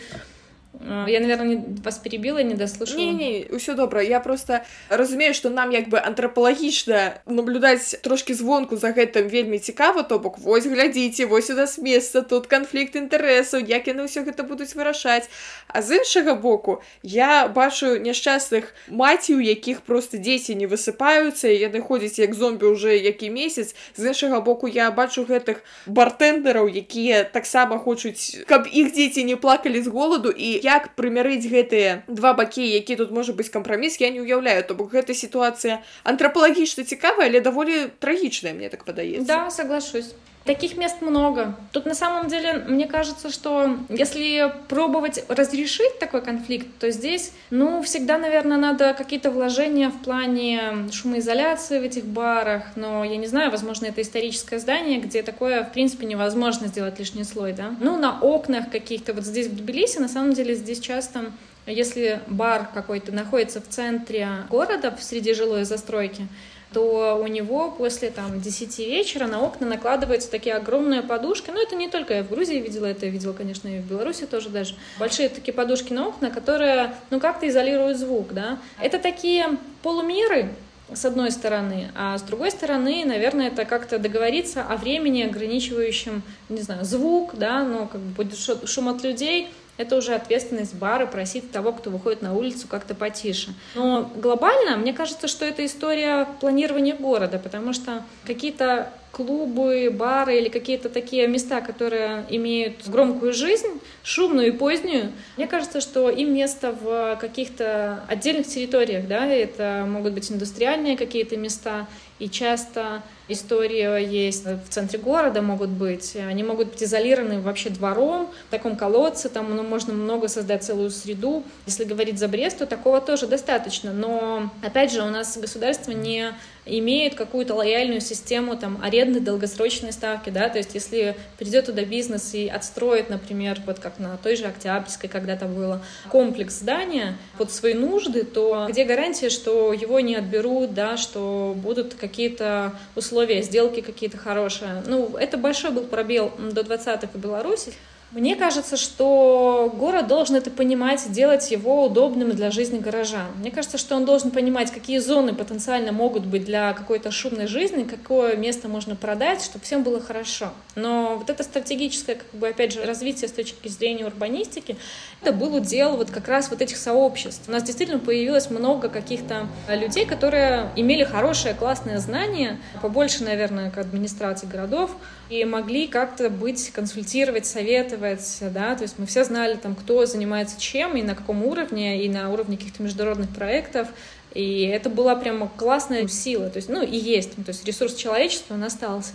я 1.07 1.21
наверное 1.21 1.63
вас 1.85 1.99
перебіла 1.99 2.43
не 2.43 2.55
даслушала 2.55 3.01
не, 3.01 3.13
не 3.13 3.47
ўсё 3.51 3.75
добра 3.75 4.03
я 4.03 4.21
просто 4.21 4.65
разумею 4.89 5.35
что 5.35 5.51
нам 5.51 5.71
як 5.71 5.89
бы 5.89 5.99
антрапалагічна 5.99 7.21
наблюдаць 7.27 7.97
трошки 8.03 8.35
звонку 8.35 8.77
за 8.77 8.93
гэтым 8.93 9.29
вельмі 9.29 9.59
цікава 9.59 10.03
то 10.03 10.19
бок 10.19 10.39
вось 10.39 10.67
глядзіце 10.67 11.27
вось 11.27 11.51
у 11.51 11.55
нас 11.55 11.79
месца 11.79 12.23
тут 12.23 12.47
канфлікт 12.47 12.97
інтарэсаў 12.97 13.65
як 13.65 13.87
яны 13.89 14.05
ўсё 14.05 14.25
гэта 14.25 14.43
будуць 14.43 14.75
вырашаць 14.75 15.29
а 15.69 15.83
з 15.83 15.99
іншага 15.99 16.35
боку 16.35 16.83
я 17.03 17.49
бачу 17.49 17.97
няшчасных 17.97 18.75
маці 18.89 19.35
у 19.35 19.41
якіх 19.41 19.81
просто 19.81 20.19
дзеці 20.19 20.55
не 20.55 20.67
высыпаюцца 20.67 21.49
яны 21.49 21.81
ходзяць 21.81 22.19
як 22.19 22.35
зомбі 22.35 22.67
уже 22.67 22.97
які 22.97 23.31
месяц 23.31 23.75
з 23.97 24.13
іншага 24.13 24.41
боку 24.41 24.69
я 24.69 24.91
бачу 24.91 25.25
гэтых 25.25 25.65
бартендераў 25.87 26.69
якія 26.69 27.25
таксама 27.25 27.79
хочуць 27.79 28.45
каб 28.47 28.69
іх 28.73 28.93
дзеці 28.93 29.25
не 29.25 29.37
плакалі 29.37 29.81
з 29.83 29.89
голаду 29.89 30.31
і 30.31 30.60
я 30.60 30.60
як 30.61 30.95
прымярыць 30.95 31.49
гэтыя 31.49 32.03
два 32.09 32.33
бакі 32.35 32.65
які 32.65 32.97
тут 32.97 33.11
можа 33.11 33.33
быць 33.33 33.51
кампраміс 33.51 34.01
я 34.01 34.11
не 34.11 34.21
ўяўляю 34.21 34.63
то 34.69 34.75
бок 34.75 34.93
гэта 34.93 35.15
сітуацыя 35.15 35.83
антрапалагічна 36.05 36.85
цікавая 36.85 37.29
але 37.29 37.41
даволі 37.41 37.89
трагічная 37.99 38.55
мне 38.55 38.69
так 38.69 38.85
падаецца 38.85 39.27
да 39.27 39.51
соглашусь 39.51 40.15
Таких 40.46 40.76
мест 40.76 41.02
много. 41.02 41.56
Тут 41.72 41.86
на 41.86 41.94
самом 41.94 42.28
деле, 42.28 42.54
мне 42.68 42.88
кажется, 42.88 43.30
что 43.32 43.78
если 43.90 44.52
пробовать 44.70 45.24
разрешить 45.28 46.00
такой 46.00 46.24
конфликт, 46.24 46.68
то 46.80 46.90
здесь, 46.90 47.32
ну, 47.52 47.84
всегда, 47.84 48.18
наверное, 48.18 48.58
надо 48.58 48.96
какие-то 48.96 49.30
вложения 49.30 49.90
в 49.90 50.02
плане 50.02 50.90
шумоизоляции 50.92 51.80
в 51.80 51.84
этих 51.84 52.06
барах, 52.06 52.64
но 52.76 53.04
я 53.04 53.18
не 53.18 53.28
знаю, 53.28 53.52
возможно, 53.52 53.86
это 53.86 54.02
историческое 54.02 54.58
здание, 54.58 55.00
где 55.00 55.22
такое, 55.22 55.64
в 55.64 55.72
принципе, 55.72 56.08
невозможно 56.08 56.68
сделать 56.68 56.98
лишний 56.98 57.24
слой, 57.24 57.54
да. 57.54 57.76
Ну, 57.80 57.98
на 57.98 58.20
окнах 58.20 58.72
каких-то, 58.72 59.14
вот 59.14 59.26
здесь 59.26 59.48
в 59.48 59.56
Тбилиси, 59.56 60.00
на 60.00 60.08
самом 60.10 60.34
деле, 60.34 60.56
здесь 60.56 60.80
часто 60.80 61.32
если 61.68 62.20
бар 62.28 62.68
какой-то 62.74 63.12
находится 63.12 63.62
в 63.62 63.68
центре 63.68 64.28
города, 64.50 64.96
среди 65.00 65.34
жилой 65.34 65.64
застройки, 65.64 66.28
то 66.74 67.20
у 67.22 67.28
него 67.28 67.72
после 67.72 68.10
там 68.10 68.40
10 68.40 68.80
вечера 68.80 69.28
на 69.28 69.42
окна 69.42 69.68
накладываются 69.68 70.32
такие 70.32 70.56
огромные 70.56 71.02
подушки. 71.02 71.52
Но 71.52 71.62
это 71.62 71.76
не 71.76 71.90
только 71.90 72.16
я 72.16 72.24
в 72.24 72.30
Грузии 72.30 72.60
видела, 72.60 72.86
это 72.86 73.06
я 73.06 73.12
видела, 73.12 73.34
конечно, 73.34 73.68
и 73.68 73.80
в 73.80 73.86
Беларуси 73.86 74.26
тоже 74.26 74.50
даже. 74.50 74.76
Большие 75.00 75.30
такие 75.30 75.54
подушки 75.54 75.92
на 75.94 76.08
окна, 76.08 76.30
которые, 76.30 76.96
ну, 77.10 77.20
как-то 77.20 77.48
изолируют 77.48 77.98
звук, 77.98 78.34
да. 78.34 78.58
Это 78.80 79.00
такие 79.00 79.58
полумеры, 79.84 80.50
с 80.94 81.06
одной 81.06 81.32
стороны, 81.32 81.90
а 81.96 82.18
с 82.18 82.22
другой 82.22 82.52
стороны, 82.52 83.04
наверное, 83.06 83.48
это 83.48 83.66
как-то 83.66 83.98
договориться 83.98 84.62
о 84.64 84.76
времени, 84.76 85.24
ограничивающем, 85.24 86.22
не 86.50 86.62
знаю, 86.62 86.84
звук, 86.84 87.36
да, 87.36 87.64
ну, 87.64 87.88
как 87.88 88.02
бы 88.02 88.24
будет 88.24 88.38
шум 88.38 88.90
от 88.90 89.04
людей, 89.04 89.50
это 89.78 89.96
уже 89.96 90.14
ответственность 90.14 90.76
бара 90.76 91.06
просить 91.06 91.52
того, 91.52 91.72
кто 91.74 91.90
выходит 91.90 92.22
на 92.22 92.36
улицу, 92.36 92.68
как-то 92.68 92.94
потише. 92.96 93.54
Но 93.76 94.12
глобально, 94.16 94.78
мне 94.78 94.94
кажется, 94.94 95.28
что 95.28 95.46
это 95.46 95.66
история 95.66 96.28
планирования 96.40 96.96
города, 96.96 97.40
потому 97.40 97.74
что 97.74 98.04
какие-то 98.26 98.92
клубы, 99.12 99.90
бары 99.92 100.38
или 100.38 100.50
какие-то 100.50 100.90
такие 100.90 101.28
места, 101.28 101.62
которые 101.62 102.26
имеют 102.30 102.88
громкую 102.88 103.34
жизнь, 103.34 103.82
шумную 104.04 104.48
и 104.48 104.52
позднюю, 104.52 105.12
мне 105.36 105.48
кажется, 105.48 105.82
что 105.82 106.10
им 106.10 106.34
место 106.34 106.72
в 106.72 107.18
каких-то 107.20 108.04
отдельных 108.08 108.48
территориях, 108.48 109.08
да, 109.08 109.26
это 109.26 109.86
могут 109.88 110.14
быть 110.14 110.32
индустриальные 110.32 110.96
какие-то 110.96 111.36
места, 111.36 111.88
и 112.20 112.30
часто 112.30 113.02
история 113.32 113.98
есть 113.98 114.46
в 114.46 114.70
центре 114.70 115.00
города 115.00 115.42
могут 115.42 115.70
быть. 115.70 116.16
Они 116.16 116.44
могут 116.44 116.70
быть 116.70 116.84
изолированы 116.84 117.42
вообще 117.42 117.70
двором, 117.70 118.30
в 118.48 118.52
таком 118.52 118.76
колодце, 118.76 119.30
там 119.30 119.56
ну, 119.56 119.64
можно 119.64 119.94
много 119.94 120.28
создать 120.28 120.64
целую 120.64 120.90
среду. 120.90 121.44
Если 121.66 121.84
говорить 121.84 122.20
за 122.20 122.28
Брест, 122.28 122.60
то 122.60 122.66
такого 122.66 123.02
тоже 123.02 123.28
достаточно. 123.28 123.94
Но, 123.94 124.50
опять 124.64 124.92
же, 124.92 125.02
у 125.02 125.10
нас 125.10 125.38
государство 125.38 125.92
не 125.92 126.34
имеет 126.66 127.16
какую-то 127.16 127.56
лояльную 127.56 128.02
систему 128.02 128.56
там 128.56 128.80
аренды 128.84 129.20
долгосрочной 129.20 129.92
ставки, 129.92 130.30
да, 130.30 130.48
то 130.48 130.60
есть 130.60 130.76
если 130.76 131.16
придет 131.38 131.66
туда 131.66 131.84
бизнес 131.84 132.34
и 132.34 132.48
отстроит, 132.48 133.10
например, 133.10 133.60
вот 133.66 133.80
как 133.80 133.98
на 133.98 134.18
той 134.18 134.36
же 134.36 134.46
Октябрьской 134.46 135.10
когда-то 135.10 135.46
было, 135.46 135.82
комплекс 136.10 136.60
здания 136.60 137.18
под 137.38 137.52
свои 137.52 137.74
нужды, 137.74 138.24
то 138.24 138.68
где 138.70 138.86
гарантия, 138.86 139.30
что 139.30 139.74
его 139.74 140.00
не 140.00 140.16
отберут, 140.16 140.74
да, 140.74 140.98
что 140.98 141.54
будут 141.58 141.96
какие-то 141.96 142.74
условия 142.96 143.21
сделки 143.42 143.82
какие-то 143.82 144.18
хорошие. 144.18 144.84
Ну, 144.88 145.16
это 145.18 145.38
большой 145.38 145.72
был 145.72 145.84
пробел 145.84 146.32
до 146.38 146.62
20-х 146.62 147.10
в 147.14 147.18
Беларуси. 147.18 147.74
Мне 148.12 148.36
кажется, 148.36 148.76
что 148.76 149.74
город 149.74 150.08
должен 150.08 150.36
это 150.36 150.52
понимать, 150.52 151.10
делать 151.14 151.50
его 151.50 151.86
удобным 151.86 152.32
для 152.32 152.52
жизни 152.52 152.78
горожан. 152.78 153.28
Мне 153.38 153.52
кажется, 153.52 153.78
что 153.78 153.96
он 153.96 154.04
должен 154.04 154.32
понимать, 154.32 154.70
какие 154.70 154.98
зоны 154.98 155.34
потенциально 155.34 155.94
могут 155.94 156.26
быть 156.26 156.44
для 156.44 156.74
какой-то 156.74 157.10
шумной 157.10 157.48
жизни, 157.48 157.84
какое 157.84 158.36
место 158.36 158.68
можно 158.68 158.98
продать, 158.98 159.42
чтобы 159.42 159.64
всем 159.64 159.84
было 159.84 160.02
хорошо. 160.02 160.50
Но 160.76 161.16
вот 161.20 161.30
это 161.30 161.42
стратегическое, 161.44 162.16
как 162.16 162.28
бы, 162.38 162.50
опять 162.50 162.74
же, 162.74 162.84
развитие 162.84 163.30
с 163.30 163.32
точки 163.32 163.70
зрения 163.70 164.06
урбанистики, 164.06 164.76
это 165.22 165.32
было 165.32 165.58
удел 165.58 165.96
вот 165.96 166.12
как 166.12 166.28
раз 166.28 166.50
вот 166.50 166.62
этих 166.62 166.76
сообществ. 166.76 167.48
У 167.48 167.52
нас 167.52 167.64
действительно 167.64 168.00
появилось 168.00 168.50
много 168.50 168.90
каких-то 168.90 169.48
людей, 169.70 170.06
которые 170.06 170.70
имели 170.76 171.06
хорошее, 171.06 171.54
классное 171.54 172.00
знание, 172.00 172.60
побольше, 172.82 173.24
наверное, 173.24 173.72
к 173.72 173.78
администрации 173.78 174.48
городов, 174.48 174.92
и 175.32 175.46
могли 175.46 175.88
как-то 175.88 176.30
быть, 176.30 176.72
консультировать, 176.72 177.46
советовать, 177.46 178.38
да, 178.42 178.76
то 178.76 178.84
есть 178.84 178.96
мы 179.00 179.06
все 179.06 179.24
знали 179.24 179.56
там, 179.56 179.76
кто 179.76 180.06
занимается 180.06 180.60
чем 180.60 180.98
и 180.98 181.02
на 181.02 181.16
каком 181.16 181.46
уровне, 181.46 182.04
и 182.04 182.10
на 182.10 182.30
уровне 182.30 182.58
каких-то 182.58 182.84
международных 182.84 183.30
проектов, 183.34 183.88
и 184.34 184.64
это 184.64 184.90
была 184.90 185.16
прямо 185.16 185.50
классная 185.56 186.06
сила, 186.10 186.50
то 186.50 186.58
есть, 186.58 186.68
ну, 186.68 186.84
и 186.84 186.98
есть, 186.98 187.36
то 187.36 187.48
есть 187.48 187.66
ресурс 187.66 187.96
человечества, 187.96 188.56
он 188.56 188.64
остался. 188.66 189.14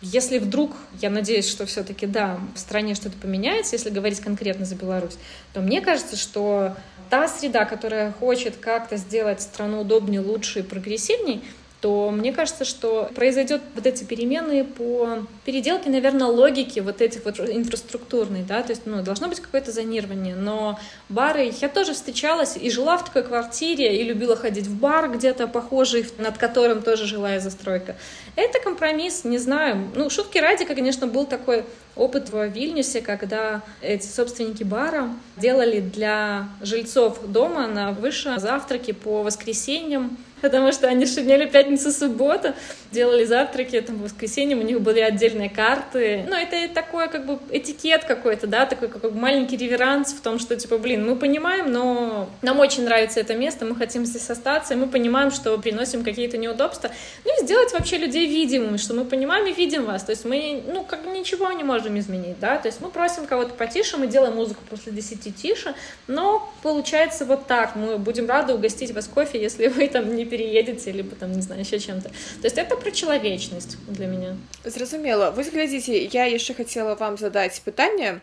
Если 0.00 0.38
вдруг, 0.38 0.76
я 1.02 1.10
надеюсь, 1.10 1.48
что 1.48 1.66
все-таки, 1.66 2.06
да, 2.06 2.38
в 2.54 2.58
стране 2.60 2.94
что-то 2.94 3.16
поменяется, 3.16 3.74
если 3.74 3.90
говорить 3.90 4.20
конкретно 4.20 4.64
за 4.64 4.76
Беларусь, 4.76 5.16
то 5.54 5.60
мне 5.60 5.80
кажется, 5.80 6.16
что 6.16 6.76
та 7.10 7.26
среда, 7.26 7.64
которая 7.64 8.12
хочет 8.12 8.58
как-то 8.58 8.96
сделать 8.96 9.42
страну 9.42 9.80
удобнее, 9.80 10.20
лучше 10.20 10.60
и 10.60 10.62
прогрессивней, 10.62 11.42
то 11.80 12.10
мне 12.10 12.32
кажется, 12.32 12.64
что 12.64 13.08
произойдет 13.14 13.60
вот 13.74 13.86
эти 13.86 14.02
перемены 14.02 14.64
по 14.64 15.20
переделке, 15.44 15.90
наверное, 15.90 16.26
логики 16.26 16.80
вот 16.80 17.00
этих 17.00 17.24
вот 17.24 17.38
инфраструктурной, 17.38 18.42
да, 18.42 18.62
то 18.62 18.70
есть, 18.70 18.82
ну, 18.84 19.02
должно 19.02 19.28
быть 19.28 19.38
какое-то 19.38 19.70
зонирование, 19.70 20.34
но 20.34 20.78
бары, 21.08 21.52
я 21.60 21.68
тоже 21.68 21.92
встречалась 21.94 22.56
и 22.56 22.68
жила 22.70 22.98
в 22.98 23.04
такой 23.04 23.22
квартире, 23.22 24.00
и 24.00 24.02
любила 24.02 24.34
ходить 24.34 24.66
в 24.66 24.76
бар 24.76 25.10
где-то 25.12 25.46
похожий, 25.46 26.04
над 26.18 26.36
которым 26.36 26.82
тоже 26.82 27.06
жилая 27.06 27.38
застройка. 27.38 27.96
Это 28.34 28.58
компромисс, 28.58 29.22
не 29.24 29.38
знаю, 29.38 29.88
ну, 29.94 30.10
шутки 30.10 30.38
ради, 30.38 30.64
конечно, 30.64 31.06
был 31.06 31.26
такой 31.26 31.64
опыт 31.94 32.30
в 32.30 32.46
Вильнюсе, 32.46 33.02
когда 33.02 33.62
эти 33.82 34.06
собственники 34.06 34.62
бара 34.62 35.10
делали 35.36 35.80
для 35.80 36.48
жильцов 36.60 37.20
дома 37.26 37.66
на 37.66 37.92
выше 37.92 38.34
завтраки 38.38 38.92
по 38.92 39.22
воскресеньям, 39.22 40.16
потому 40.40 40.72
что 40.72 40.88
они 40.88 41.06
шинели 41.06 41.46
пятницу, 41.46 41.90
субботу, 41.90 42.54
делали 42.90 43.24
завтраки, 43.24 43.80
там, 43.80 43.96
в 43.96 44.02
воскресенье 44.02 44.56
у 44.56 44.62
них 44.62 44.80
были 44.80 45.00
отдельные 45.00 45.50
карты. 45.50 46.24
Ну, 46.28 46.34
это 46.34 46.72
такой, 46.72 47.08
как 47.08 47.26
бы, 47.26 47.38
этикет 47.50 48.04
какой-то, 48.04 48.46
да, 48.46 48.66
такой, 48.66 48.88
как 48.88 49.02
бы, 49.02 49.10
маленький 49.10 49.56
реверанс 49.56 50.12
в 50.12 50.20
том, 50.20 50.38
что, 50.38 50.56
типа, 50.56 50.78
блин, 50.78 51.06
мы 51.06 51.16
понимаем, 51.16 51.70
но 51.70 52.28
нам 52.42 52.60
очень 52.60 52.84
нравится 52.84 53.20
это 53.20 53.34
место, 53.34 53.64
мы 53.64 53.76
хотим 53.76 54.06
здесь 54.06 54.28
остаться, 54.30 54.74
и 54.74 54.76
мы 54.76 54.86
понимаем, 54.86 55.30
что 55.30 55.56
приносим 55.58 56.04
какие-то 56.04 56.38
неудобства. 56.38 56.90
Ну, 57.24 57.38
и 57.38 57.44
сделать 57.44 57.72
вообще 57.72 57.98
людей 57.98 58.26
видимыми, 58.26 58.76
что 58.76 58.94
мы 58.94 59.04
понимаем 59.04 59.46
и 59.46 59.52
видим 59.52 59.84
вас, 59.84 60.04
то 60.04 60.10
есть 60.10 60.24
мы, 60.24 60.62
ну, 60.66 60.84
как 60.84 61.04
бы 61.04 61.10
ничего 61.10 61.50
не 61.52 61.64
можем 61.64 61.98
изменить, 61.98 62.38
да, 62.40 62.58
то 62.58 62.68
есть 62.68 62.80
мы 62.80 62.90
просим 62.90 63.26
кого-то 63.26 63.54
потише, 63.54 63.96
мы 63.96 64.06
делаем 64.06 64.36
музыку 64.36 64.62
после 64.68 64.92
10 64.92 65.36
тише, 65.36 65.74
но 66.06 66.50
получается 66.62 67.24
вот 67.24 67.46
так, 67.46 67.76
мы 67.76 67.98
будем 67.98 68.28
рады 68.28 68.54
угостить 68.54 68.92
вас 68.92 69.06
кофе, 69.06 69.40
если 69.40 69.66
вы 69.68 69.88
там 69.88 70.14
не 70.14 70.24
переедете, 70.27 70.91
либо 70.91 71.15
там, 71.15 71.31
не 71.31 71.41
знаю, 71.41 71.61
еще 71.61 71.79
чем-то. 71.79 72.09
То 72.09 72.45
есть 72.45 72.57
это 72.57 72.75
про 72.77 72.91
чалавечнасць 72.91 73.77
для 73.87 74.07
мяне 74.07 74.37
зразумела 74.63 75.31
вось 75.31 75.51
глядзіце 75.51 76.09
я 76.13 76.25
яшчэ 76.25 76.53
хацела 76.53 76.95
вам 76.95 77.17
задаць 77.17 77.59
пытанне 77.59 78.21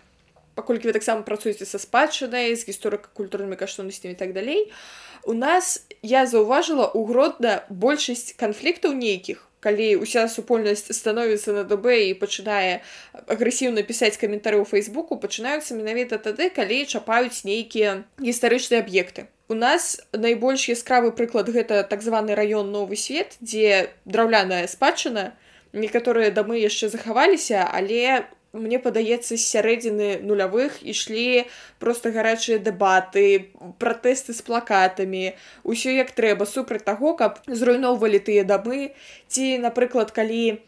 паколькі 0.54 0.90
вы 0.90 0.92
таксама 0.96 1.22
працуеце 1.22 1.64
са 1.64 1.78
спадчынай 1.78 2.54
з 2.56 2.66
гісторыка-культурнымі 2.68 3.56
каштоўнасцямі 3.56 4.14
так 4.14 4.32
далей 4.32 4.72
у 5.24 5.32
нас 5.32 5.86
я 6.02 6.26
заўважыла 6.26 6.90
у 6.92 7.04
гродна 7.04 7.62
большасць 7.68 8.32
канфліктаў 8.36 8.96
нейкіх 8.96 9.46
калі 9.66 9.91
уся 10.05 10.28
супольнасць 10.30 10.88
становіцца 10.93 11.57
на 11.57 11.63
ДБ 11.68 11.99
і 12.07 12.18
пачынае 12.22 12.82
агрэсіўна 13.26 13.82
пісаць 13.82 14.16
каментары 14.22 14.61
ў 14.61 14.70
фейсбуку 14.70 15.18
пачынаюцца 15.18 15.78
менавіта 15.78 16.22
тады 16.22 16.53
калі 16.53 16.86
чапаюць 16.86 17.41
нейкія 17.49 18.03
гістарычныя 18.22 18.86
аб'екты 18.86 19.32
У 19.47 19.53
нас 19.53 20.01
найбольш 20.11 20.70
яскравы 20.74 21.11
прыклад 21.13 21.49
гэта 21.53 21.84
так 21.86 22.01
званы 22.01 22.34
раён 22.34 22.72
новы 22.74 22.97
свет, 22.97 23.38
дзе 23.41 23.93
драўляная 24.05 24.66
спадчына. 24.66 25.38
Некаторыя 25.70 26.32
дамы 26.34 26.57
яшчэ 26.57 26.89
захаваліся, 26.89 27.61
але 27.70 28.26
мне 28.55 28.79
падаецца 28.79 29.35
з 29.35 29.41
сярэдзіны 29.43 30.09
нулявых 30.23 30.79
ішлі 30.81 31.45
проста 31.79 32.11
гарачыя 32.15 32.57
дэбаты, 32.63 33.51
пратэсты 33.77 34.33
з 34.33 34.41
плакатамі, 34.47 35.35
усё 35.63 35.91
як 35.91 36.15
трэба 36.15 36.47
супраць 36.47 36.85
таго, 36.87 37.13
каб 37.19 37.43
зруйноўвалі 37.47 38.23
тыя 38.23 38.47
дамы, 38.47 38.95
ці, 39.27 39.59
напрыклад, 39.59 40.15
калі 40.15 40.63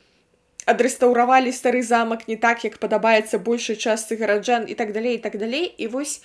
адрэстаўравалі 0.67 1.55
стары 1.55 1.81
замак 1.81 2.27
не 2.27 2.35
так, 2.35 2.67
як 2.67 2.77
падабаецца 2.83 3.39
большай 3.39 3.79
частцы 3.79 4.19
гараджан 4.19 4.67
і 4.67 4.75
так 4.75 4.91
далей 4.91 5.15
і 5.15 5.23
так 5.23 5.39
далей. 5.39 5.65
І 5.65 5.87
вось 5.87 6.21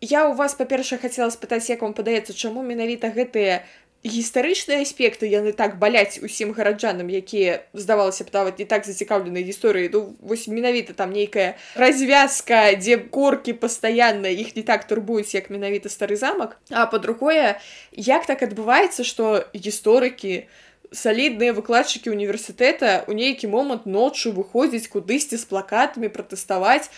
я 0.00 0.26
у 0.28 0.34
вас 0.34 0.54
па-першае 0.58 0.98
хацела 0.98 1.30
спытаць 1.30 1.70
як 1.70 1.82
вам 1.82 1.94
падаецца 1.94 2.34
чаму 2.34 2.62
менавіта 2.62 3.10
гэтыя 3.14 3.62
гістарычныя 4.03 4.83
аспекты 4.83 5.31
яны 5.31 5.53
так 5.55 5.79
баляць 5.79 6.19
усім 6.19 6.51
гараджанам 6.51 7.07
якія 7.07 7.63
здавалася 7.71 8.27
б 8.27 8.35
нават 8.35 8.59
не 8.59 8.67
так 8.67 8.83
зацікаўлены 8.83 9.39
гісторыі 9.47 9.87
ну 9.93 10.01
вось 10.19 10.47
менавіта 10.51 10.91
там 10.91 11.15
нейкая 11.15 11.55
развязка 11.79 12.75
дзе 12.75 12.99
коркі 12.99 13.55
пастаянна 13.55 14.27
іх 14.27 14.55
не 14.59 14.63
так 14.67 14.83
турбуюць 14.91 15.31
як 15.31 15.47
менавіта 15.49 15.87
стары 15.87 16.19
замак 16.19 16.59
а 16.67 16.85
па-другое 16.91 17.55
як 17.95 18.27
так 18.27 18.43
адбываецца 18.43 19.07
што 19.07 19.47
гісторыкі 19.55 20.51
салідныя 20.91 21.55
выкладчыкі 21.55 22.11
універсітэта 22.11 23.07
у 23.07 23.15
нейкі 23.15 23.47
момант 23.47 23.87
ноччу 23.87 24.35
выходзіць 24.35 24.91
кудысьці 24.91 25.39
з 25.39 25.47
плакатамі 25.47 26.11
пратэставаць 26.11 26.91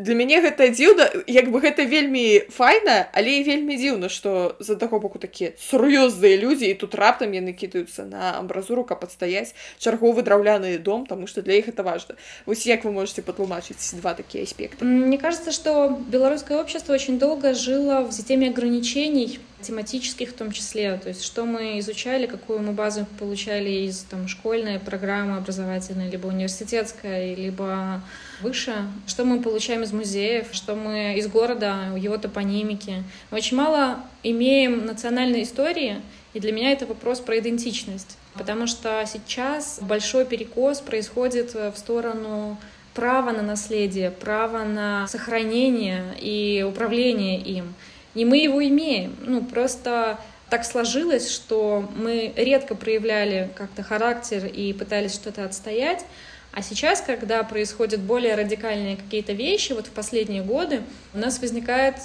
для 0.00 0.14
мяне 0.16 0.40
гэта 0.40 0.68
дзіўна 0.72 1.28
як 1.28 1.50
бы 1.52 1.60
гэта 1.60 1.84
вельмі 1.84 2.48
файна 2.48 3.12
але 3.12 3.40
і 3.40 3.44
вельмі 3.44 3.76
дзіўна 3.76 4.08
што 4.08 4.56
за 4.58 4.76
таго 4.80 5.00
боку 5.00 5.20
такія 5.20 5.52
сур'ёзныя 5.60 6.40
людзі 6.40 6.72
і 6.72 6.78
тут 6.80 6.96
раптам 6.96 7.36
яны 7.36 7.52
кідаюцца 7.52 8.08
на 8.08 8.40
амбразуру 8.40 8.84
каб 8.88 9.04
адстаяць 9.04 9.52
чарговы 9.76 10.24
драўляны 10.24 10.78
дом 10.78 11.04
тому 11.06 11.26
что 11.26 11.42
для 11.42 11.60
іх 11.60 11.68
это 11.68 11.84
важно 11.84 12.16
вось 12.46 12.64
як 12.66 12.84
вы 12.84 12.92
можете 12.92 13.22
патлумачыць 13.22 14.00
два 14.00 14.14
такія 14.14 14.44
аспекты 14.44 14.84
мне 14.84 15.18
кажется 15.18 15.52
что 15.52 16.00
беларускае 16.08 16.58
общество 16.60 16.94
очень 16.94 17.18
долго 17.18 17.52
жило 17.54 18.00
в 18.08 18.12
системе 18.12 18.48
ограничений 18.48 19.38
тематических 19.61 20.29
в 20.29 20.33
том 20.33 20.51
числе, 20.51 20.97
то 20.97 21.09
есть 21.09 21.23
что 21.23 21.45
мы 21.45 21.79
изучали, 21.79 22.25
какую 22.27 22.59
мы 22.59 22.73
базу 22.73 23.05
получали 23.19 23.87
из 23.87 23.99
там, 24.01 24.27
школьной 24.27 24.79
программы 24.79 25.37
образовательной, 25.37 26.09
либо 26.09 26.27
университетской, 26.27 27.35
либо 27.35 28.01
выше, 28.41 28.75
что 29.07 29.25
мы 29.25 29.41
получаем 29.41 29.83
из 29.83 29.93
музеев, 29.93 30.47
что 30.51 30.75
мы 30.75 31.15
из 31.17 31.27
города, 31.27 31.93
его 31.97 32.17
топонимики. 32.17 33.03
Мы 33.31 33.37
очень 33.37 33.57
мало 33.57 33.99
имеем 34.23 34.85
национальной 34.85 35.43
истории, 35.43 36.01
и 36.33 36.39
для 36.39 36.51
меня 36.51 36.71
это 36.71 36.85
вопрос 36.85 37.21
про 37.21 37.39
идентичность, 37.39 38.17
потому 38.33 38.67
что 38.67 39.03
сейчас 39.07 39.79
большой 39.81 40.25
перекос 40.25 40.81
происходит 40.81 41.53
в 41.53 41.73
сторону 41.77 42.57
права 42.93 43.31
на 43.31 43.41
наследие, 43.41 44.11
права 44.11 44.63
на 44.63 45.07
сохранение 45.07 46.03
и 46.19 46.65
управление 46.67 47.39
им. 47.39 47.73
И 48.15 48.25
мы 48.25 48.37
его 48.37 48.65
имеем. 48.65 49.15
Ну, 49.21 49.43
просто 49.43 50.19
так 50.49 50.65
сложилось, 50.65 51.31
что 51.31 51.89
мы 51.95 52.33
редко 52.35 52.75
проявляли 52.75 53.49
как-то 53.55 53.83
характер 53.83 54.45
и 54.45 54.73
пытались 54.73 55.13
что-то 55.13 55.45
отстоять. 55.45 56.05
А 56.51 56.61
сейчас, 56.61 57.01
когда 57.01 57.43
происходят 57.43 57.99
более 57.99 58.35
радикальные 58.35 58.95
какие-то 58.95 59.33
вещи, 59.33 59.73
вот 59.73 59.87
в 59.87 59.91
последние 59.91 60.41
годы, 60.41 60.81
у 61.13 61.17
нас 61.17 61.39
возникает 61.39 61.95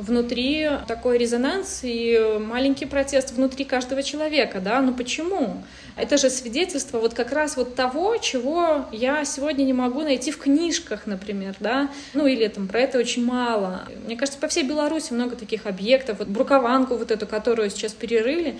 внутри 0.00 0.68
такой 0.88 1.18
резонанс 1.18 1.80
и 1.82 2.38
маленький 2.40 2.86
протест 2.86 3.32
внутри 3.32 3.64
каждого 3.64 4.02
человека, 4.02 4.60
да, 4.60 4.80
ну 4.80 4.94
почему? 4.94 5.62
Это 5.96 6.16
же 6.16 6.30
свидетельство 6.30 6.98
вот 6.98 7.14
как 7.14 7.32
раз 7.32 7.56
вот 7.56 7.74
того, 7.74 8.16
чего 8.16 8.86
я 8.92 9.24
сегодня 9.24 9.64
не 9.64 9.72
могу 9.72 10.02
найти 10.02 10.30
в 10.30 10.38
книжках, 10.38 11.06
например, 11.06 11.54
да, 11.60 11.90
ну 12.14 12.26
или 12.26 12.46
там 12.48 12.68
про 12.68 12.80
это 12.80 12.98
очень 12.98 13.24
мало. 13.24 13.82
Мне 14.06 14.16
кажется, 14.16 14.40
по 14.40 14.48
всей 14.48 14.64
Беларуси 14.64 15.12
много 15.12 15.36
таких 15.36 15.66
объектов, 15.66 16.18
вот 16.18 16.28
Брукованку 16.28 16.96
вот 16.96 17.10
эту, 17.10 17.26
которую 17.26 17.70
сейчас 17.70 17.92
перерыли, 17.92 18.58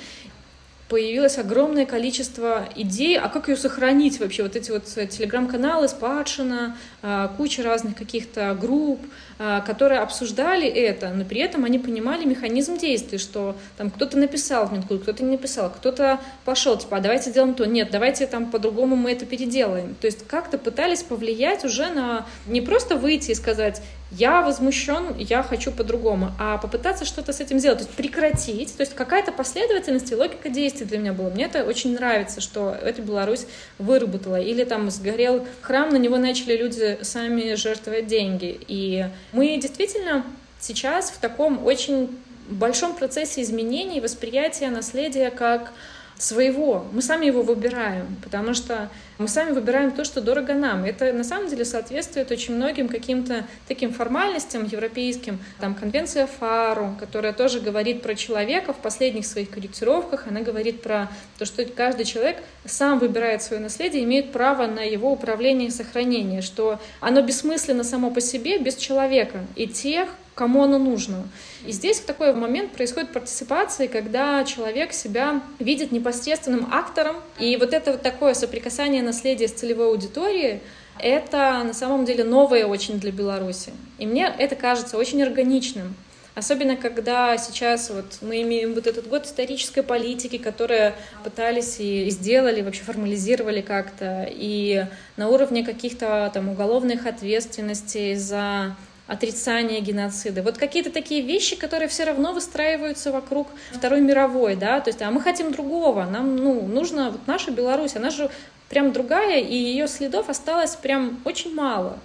появилось 0.90 1.38
огромное 1.38 1.86
количество 1.86 2.68
идей, 2.74 3.16
а 3.16 3.28
как 3.28 3.48
ее 3.48 3.56
сохранить 3.56 4.18
вообще? 4.18 4.42
Вот 4.42 4.56
эти 4.56 4.72
вот 4.72 4.84
телеграм-каналы, 4.86 5.88
спадшина, 5.88 6.76
а, 7.00 7.28
куча 7.28 7.62
разных 7.62 7.94
каких-то 7.96 8.58
групп, 8.60 9.00
а, 9.38 9.60
которые 9.60 10.00
обсуждали 10.00 10.66
это, 10.66 11.10
но 11.10 11.24
при 11.24 11.40
этом 11.40 11.64
они 11.64 11.78
понимали 11.78 12.24
механизм 12.24 12.76
действий, 12.76 13.18
что 13.18 13.56
там 13.78 13.90
кто-то 13.90 14.18
написал 14.18 14.66
в 14.66 14.72
Минкульт, 14.72 15.02
кто-то 15.02 15.22
не 15.22 15.30
написал, 15.30 15.70
кто-то 15.70 16.18
пошел, 16.44 16.76
типа, 16.76 16.96
а 16.96 17.00
давайте 17.00 17.30
сделаем 17.30 17.54
то, 17.54 17.64
нет, 17.66 17.90
давайте 17.92 18.26
там 18.26 18.50
по-другому 18.50 18.96
мы 18.96 19.12
это 19.12 19.24
переделаем. 19.26 19.94
То 19.94 20.08
есть 20.08 20.26
как-то 20.26 20.58
пытались 20.58 21.04
повлиять 21.04 21.64
уже 21.64 21.88
на 21.88 22.26
не 22.48 22.60
просто 22.60 22.96
выйти 22.96 23.30
и 23.30 23.34
сказать, 23.36 23.80
я 24.10 24.42
возмущен, 24.42 25.16
я 25.18 25.42
хочу 25.42 25.70
по-другому, 25.70 26.32
а 26.38 26.58
попытаться 26.58 27.04
что-то 27.04 27.32
с 27.32 27.40
этим 27.40 27.58
сделать, 27.58 27.78
то 27.78 27.84
есть 27.84 27.96
прекратить, 27.96 28.76
то 28.76 28.82
есть 28.82 28.94
какая-то 28.94 29.30
последовательность 29.30 30.10
и 30.10 30.16
логика 30.16 30.48
действий 30.48 30.86
для 30.86 30.98
меня 30.98 31.12
была. 31.12 31.30
Мне 31.30 31.44
это 31.44 31.64
очень 31.64 31.94
нравится, 31.94 32.40
что 32.40 32.76
эта 32.82 33.02
Беларусь 33.02 33.46
выработала. 33.78 34.40
Или 34.40 34.64
там 34.64 34.90
сгорел 34.90 35.46
храм, 35.60 35.90
на 35.90 35.96
него 35.96 36.18
начали 36.18 36.56
люди 36.56 36.98
сами 37.02 37.54
жертвовать 37.54 38.08
деньги. 38.08 38.60
И 38.66 39.06
мы 39.32 39.56
действительно 39.58 40.24
сейчас 40.58 41.10
в 41.10 41.18
таком 41.18 41.64
очень 41.64 42.10
большом 42.48 42.94
процессе 42.94 43.42
изменений 43.42 44.00
восприятия 44.00 44.70
наследия 44.70 45.30
как 45.30 45.72
своего. 46.20 46.86
Мы 46.92 47.02
сами 47.02 47.26
его 47.26 47.42
выбираем, 47.42 48.16
потому 48.22 48.52
что 48.54 48.90
мы 49.18 49.26
сами 49.26 49.52
выбираем 49.52 49.90
то, 49.90 50.04
что 50.04 50.20
дорого 50.20 50.54
нам. 50.54 50.84
Это 50.84 51.12
на 51.12 51.24
самом 51.24 51.48
деле 51.48 51.64
соответствует 51.64 52.30
очень 52.30 52.54
многим 52.54 52.88
каким-то 52.88 53.46
таким 53.66 53.92
формальностям 53.92 54.64
европейским. 54.64 55.38
Там 55.60 55.74
конвенция 55.74 56.26
ФАРУ, 56.26 56.96
которая 57.00 57.32
тоже 57.32 57.60
говорит 57.60 58.02
про 58.02 58.14
человека 58.14 58.72
в 58.72 58.76
последних 58.76 59.26
своих 59.26 59.50
корректировках. 59.50 60.26
Она 60.26 60.40
говорит 60.40 60.82
про 60.82 61.10
то, 61.38 61.44
что 61.44 61.64
каждый 61.64 62.04
человек 62.04 62.42
сам 62.64 62.98
выбирает 62.98 63.42
свое 63.42 63.60
наследие, 63.60 64.04
имеет 64.04 64.32
право 64.32 64.66
на 64.66 64.80
его 64.80 65.10
управление 65.12 65.68
и 65.68 65.72
сохранение, 65.72 66.42
что 66.42 66.78
оно 67.00 67.22
бессмысленно 67.22 67.84
само 67.84 68.10
по 68.10 68.20
себе 68.20 68.58
без 68.58 68.76
человека 68.76 69.40
и 69.56 69.66
тех, 69.66 70.08
кому 70.34 70.62
оно 70.62 70.78
нужно. 70.78 71.28
И 71.66 71.72
здесь 71.72 72.00
в 72.00 72.04
такой 72.04 72.32
момент 72.32 72.72
происходит 72.72 73.12
партиципация, 73.12 73.88
когда 73.88 74.44
человек 74.44 74.92
себя 74.92 75.42
видит 75.58 75.92
непосредственным 75.92 76.68
актором, 76.72 77.16
и 77.38 77.56
вот 77.56 77.74
это 77.74 77.92
вот 77.92 78.02
такое 78.02 78.34
соприкасание 78.34 79.02
наследия 79.02 79.48
с 79.48 79.52
целевой 79.52 79.88
аудиторией, 79.88 80.60
это 80.98 81.62
на 81.64 81.74
самом 81.74 82.04
деле 82.04 82.24
новое 82.24 82.66
очень 82.66 82.98
для 82.98 83.12
Беларуси. 83.12 83.72
И 83.98 84.06
мне 84.06 84.32
это 84.38 84.54
кажется 84.56 84.98
очень 84.98 85.22
органичным. 85.22 85.94
Особенно, 86.34 86.76
когда 86.76 87.36
сейчас 87.36 87.90
вот 87.90 88.18
мы 88.22 88.42
имеем 88.42 88.74
вот 88.74 88.86
этот 88.86 89.08
год 89.08 89.26
исторической 89.26 89.82
политики, 89.82 90.38
которые 90.38 90.94
пытались 91.24 91.80
и 91.80 92.08
сделали, 92.08 92.62
вообще 92.62 92.82
формализировали 92.82 93.60
как-то, 93.60 94.26
и 94.30 94.86
на 95.16 95.28
уровне 95.28 95.64
каких-то 95.64 96.30
там 96.32 96.48
уголовных 96.48 97.06
ответственностей 97.06 98.14
за 98.14 98.76
отрицание 99.10 99.80
геноцида. 99.80 100.42
Вот 100.42 100.56
какие-то 100.56 100.90
такие 100.90 101.20
вещи, 101.22 101.56
которые 101.56 101.88
все 101.88 102.04
равно 102.04 102.32
выстраиваются 102.32 103.10
вокруг 103.10 103.48
Второй 103.72 104.00
мировой, 104.00 104.54
да, 104.54 104.78
то 104.78 104.90
есть, 104.90 105.02
а 105.02 105.10
мы 105.10 105.20
хотим 105.20 105.50
другого, 105.50 106.04
нам, 106.04 106.36
ну, 106.36 106.62
нужно, 106.62 107.10
вот 107.10 107.26
наша 107.26 107.50
Беларусь, 107.50 107.96
она 107.96 108.10
же 108.10 108.30
прям 108.68 108.92
другая, 108.92 109.40
и 109.40 109.56
ее 109.56 109.88
следов 109.88 110.28
осталось 110.28 110.76
прям 110.76 111.20
очень 111.24 111.52
мало. 111.52 111.98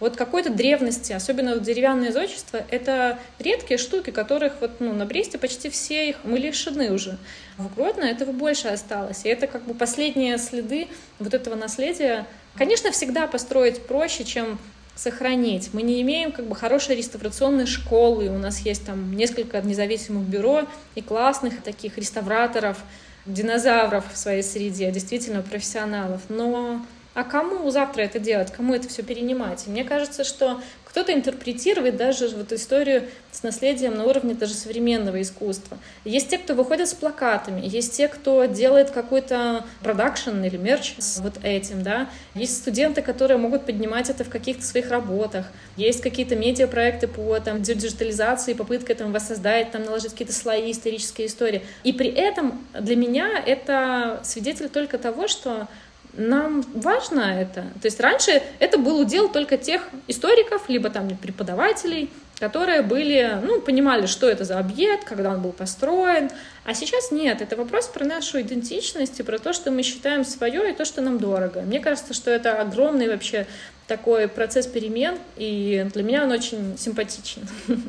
Вот 0.00 0.16
какой-то 0.16 0.50
древности, 0.50 1.12
особенно 1.12 1.54
вот 1.54 1.62
деревянное 1.62 2.10
зодчество, 2.10 2.60
это 2.70 3.20
редкие 3.38 3.78
штуки, 3.78 4.10
которых 4.10 4.54
вот, 4.60 4.80
ну, 4.80 4.92
на 4.92 5.06
Бресте 5.06 5.38
почти 5.38 5.70
все 5.70 6.08
их 6.08 6.16
мы 6.24 6.38
лишены 6.38 6.92
уже. 6.92 7.18
В 7.56 7.72
Гродно 7.74 8.04
этого 8.04 8.32
больше 8.32 8.66
осталось. 8.68 9.24
И 9.24 9.28
это 9.28 9.46
как 9.46 9.62
бы 9.62 9.74
последние 9.74 10.38
следы 10.38 10.88
вот 11.18 11.34
этого 11.34 11.56
наследия. 11.56 12.26
Конечно, 12.56 12.92
всегда 12.92 13.26
построить 13.26 13.86
проще, 13.86 14.24
чем 14.24 14.58
сохранить. 14.98 15.70
Мы 15.72 15.82
не 15.82 16.02
имеем 16.02 16.32
как 16.32 16.46
бы 16.46 16.56
хорошей 16.56 16.96
реставрационной 16.96 17.66
школы, 17.66 18.28
у 18.28 18.38
нас 18.38 18.58
есть 18.60 18.84
там 18.84 19.14
несколько 19.14 19.62
независимых 19.62 20.24
бюро 20.24 20.66
и 20.96 21.02
классных 21.02 21.62
таких 21.62 21.96
реставраторов, 21.98 22.78
динозавров 23.24 24.04
в 24.12 24.16
своей 24.16 24.42
среде, 24.42 24.90
действительно 24.90 25.42
профессионалов, 25.42 26.22
но 26.28 26.84
а 27.18 27.24
кому 27.24 27.68
завтра 27.68 28.02
это 28.02 28.20
делать, 28.20 28.52
кому 28.52 28.74
это 28.74 28.86
все 28.86 29.02
перенимать? 29.02 29.66
И 29.66 29.70
мне 29.70 29.82
кажется, 29.82 30.22
что 30.22 30.60
кто-то 30.84 31.12
интерпретирует 31.12 31.96
даже 31.96 32.28
вот 32.28 32.52
историю 32.52 33.08
с 33.32 33.42
наследием 33.42 33.96
на 33.96 34.04
уровне 34.04 34.34
даже 34.34 34.54
современного 34.54 35.20
искусства. 35.20 35.78
Есть 36.04 36.28
те, 36.28 36.38
кто 36.38 36.54
выходит 36.54 36.88
с 36.88 36.94
плакатами, 36.94 37.60
есть 37.66 37.96
те, 37.96 38.06
кто 38.06 38.44
делает 38.44 38.92
какой-то 38.92 39.64
продакшн 39.82 40.44
или 40.44 40.56
мерч 40.56 40.94
с 40.98 41.18
вот 41.18 41.40
этим, 41.42 41.82
да. 41.82 42.08
Есть 42.36 42.58
студенты, 42.58 43.02
которые 43.02 43.36
могут 43.36 43.66
поднимать 43.66 44.10
это 44.10 44.22
в 44.22 44.28
каких-то 44.28 44.62
своих 44.62 44.88
работах. 44.88 45.46
Есть 45.76 46.02
какие-то 46.02 46.36
медиапроекты 46.36 47.08
по 47.08 47.40
там, 47.40 47.62
диджитализации, 47.62 48.52
попытка 48.52 48.94
там 48.94 49.12
воссоздать, 49.12 49.72
там 49.72 49.82
наложить 49.82 50.12
какие-то 50.12 50.32
слои 50.32 50.70
исторической 50.70 51.26
истории. 51.26 51.62
И 51.82 51.92
при 51.92 52.10
этом 52.10 52.64
для 52.78 52.94
меня 52.94 53.42
это 53.44 54.20
свидетель 54.22 54.68
только 54.68 54.98
того, 54.98 55.26
что 55.26 55.66
нам 56.14 56.64
важно 56.74 57.20
это. 57.20 57.62
То 57.80 57.86
есть 57.86 58.00
раньше 58.00 58.42
это 58.58 58.78
был 58.78 59.00
удел 59.00 59.28
только 59.28 59.56
тех 59.56 59.88
историков, 60.06 60.68
либо 60.68 60.90
там 60.90 61.16
преподавателей, 61.16 62.10
которые 62.38 62.82
были, 62.82 63.38
ну, 63.42 63.60
понимали, 63.60 64.06
что 64.06 64.28
это 64.28 64.44
за 64.44 64.58
объект, 64.58 65.04
когда 65.04 65.30
он 65.30 65.42
был 65.42 65.52
построен. 65.52 66.30
А 66.64 66.74
сейчас 66.74 67.10
нет, 67.10 67.40
это 67.42 67.56
вопрос 67.56 67.86
про 67.88 68.04
нашу 68.04 68.40
идентичность 68.40 69.18
и 69.20 69.22
про 69.22 69.38
то, 69.38 69.52
что 69.52 69.70
мы 69.70 69.82
считаем 69.82 70.24
свое 70.24 70.70
и 70.70 70.74
то, 70.74 70.84
что 70.84 71.00
нам 71.00 71.18
дорого. 71.18 71.62
Мне 71.62 71.80
кажется, 71.80 72.14
что 72.14 72.30
это 72.30 72.60
огромный 72.60 73.08
вообще 73.08 73.46
такой 73.86 74.28
процесс 74.28 74.66
перемен, 74.66 75.18
и 75.36 75.86
для 75.94 76.02
меня 76.02 76.24
он 76.24 76.32
очень 76.32 76.76
симпатичен. 76.78 77.48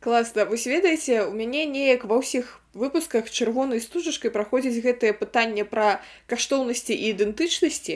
Класна 0.00 0.44
вось 0.44 0.66
ведаеце 0.66 1.26
у 1.26 1.32
мяне 1.32 1.66
неяк 1.66 2.04
ва 2.06 2.22
ўсіх 2.22 2.60
выпусках 2.75 3.29
чырвонай 3.29 3.81
стужачкай 3.83 4.31
праходзіць 4.31 4.83
гэтае 4.85 5.11
пытанне 5.17 5.65
пра 5.67 5.99
каштоўнасці 6.31 6.95
і 6.95 7.11
ідэнтычнасці 7.11 7.95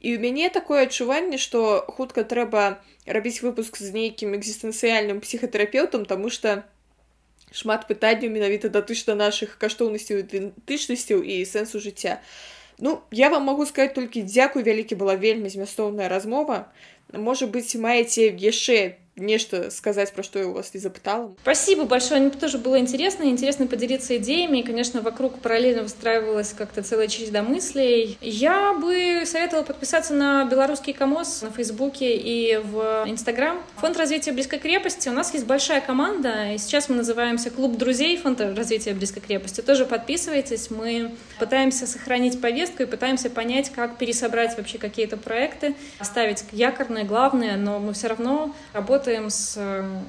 і 0.00 0.08
ў 0.14 0.18
мяне 0.22 0.48
такое 0.54 0.86
адчуванне 0.86 1.38
што 1.42 1.84
хутка 1.98 2.24
трэба 2.24 2.80
рабіць 3.04 3.42
выпуск 3.42 3.80
з 3.82 3.92
нейкім 3.92 4.36
экзістэнцыяльным 4.38 5.20
псіхатэрапеўтам 5.24 6.06
таму 6.06 6.30
што 6.30 6.62
шмат 7.52 7.88
пытанняў 7.88 8.30
менавіта 8.30 8.70
датычна 8.72 9.18
нашых 9.18 9.58
каштоўнасцяў 9.58 10.22
ідэнтычнасцяў 10.24 11.24
і 11.24 11.42
сэнсу 11.44 11.80
жыцця 11.80 12.20
ну 12.78 13.02
я 13.10 13.28
вам 13.28 13.44
магу 13.50 13.66
сказаць 13.66 13.94
толькі 13.98 14.22
дзякуй 14.22 14.62
вялікі 14.62 14.94
была 14.94 15.18
вельмі 15.18 15.52
змястоўная 15.52 16.08
размова 16.08 16.70
можа 17.12 17.50
быць 17.50 17.74
маеце 17.76 18.30
яшчэ 18.32 18.96
нечто 19.15 19.69
сказать, 19.69 20.11
про 20.13 20.23
что 20.23 20.39
я 20.39 20.47
у 20.47 20.53
вас 20.53 20.73
не 20.73 20.79
запытала. 20.79 21.33
Спасибо 21.41 21.85
большое, 21.85 22.21
мне 22.21 22.31
тоже 22.31 22.57
было 22.57 22.79
интересно, 22.79 23.23
интересно 23.23 23.67
поделиться 23.67 24.17
идеями, 24.17 24.59
и, 24.59 24.63
конечно, 24.63 25.01
вокруг 25.01 25.39
параллельно 25.39 25.83
выстраивалась 25.83 26.53
как-то 26.53 26.81
целая 26.81 27.07
череда 27.07 27.43
мыслей. 27.43 28.17
Я 28.21 28.73
бы 28.73 29.23
советовала 29.25 29.63
подписаться 29.63 30.13
на 30.13 30.45
белорусский 30.45 30.93
КАМОС 30.93 31.43
на 31.43 31.51
Фейсбуке 31.51 32.15
и 32.15 32.57
в 32.57 33.05
Инстаграм. 33.07 33.61
Фонд 33.77 33.97
развития 33.97 34.31
близкой 34.31 34.59
крепости. 34.59 35.09
У 35.09 35.13
нас 35.13 35.33
есть 35.33 35.45
большая 35.45 35.81
команда, 35.81 36.53
и 36.53 36.57
сейчас 36.57 36.89
мы 36.89 36.95
называемся 36.95 37.51
Клуб 37.51 37.77
друзей 37.77 38.17
Фонда 38.17 38.55
развития 38.55 38.93
близкой 38.93 39.21
крепости. 39.21 39.61
Тоже 39.61 39.85
подписывайтесь, 39.85 40.71
мы 40.71 41.11
пытаемся 41.39 41.85
сохранить 41.85 42.41
повестку 42.41 42.83
и 42.83 42.85
пытаемся 42.87 43.29
понять, 43.29 43.69
как 43.69 43.97
пересобрать 43.97 44.57
вообще 44.57 44.77
какие-то 44.77 45.17
проекты, 45.17 45.75
оставить 45.99 46.43
якорные, 46.51 47.03
главные, 47.03 47.57
но 47.57 47.79
мы 47.79 47.93
все 47.93 48.07
равно 48.07 48.55
работаем 48.73 49.02
работаем 49.03 49.29
с 49.29 49.55
э, 49.57 50.01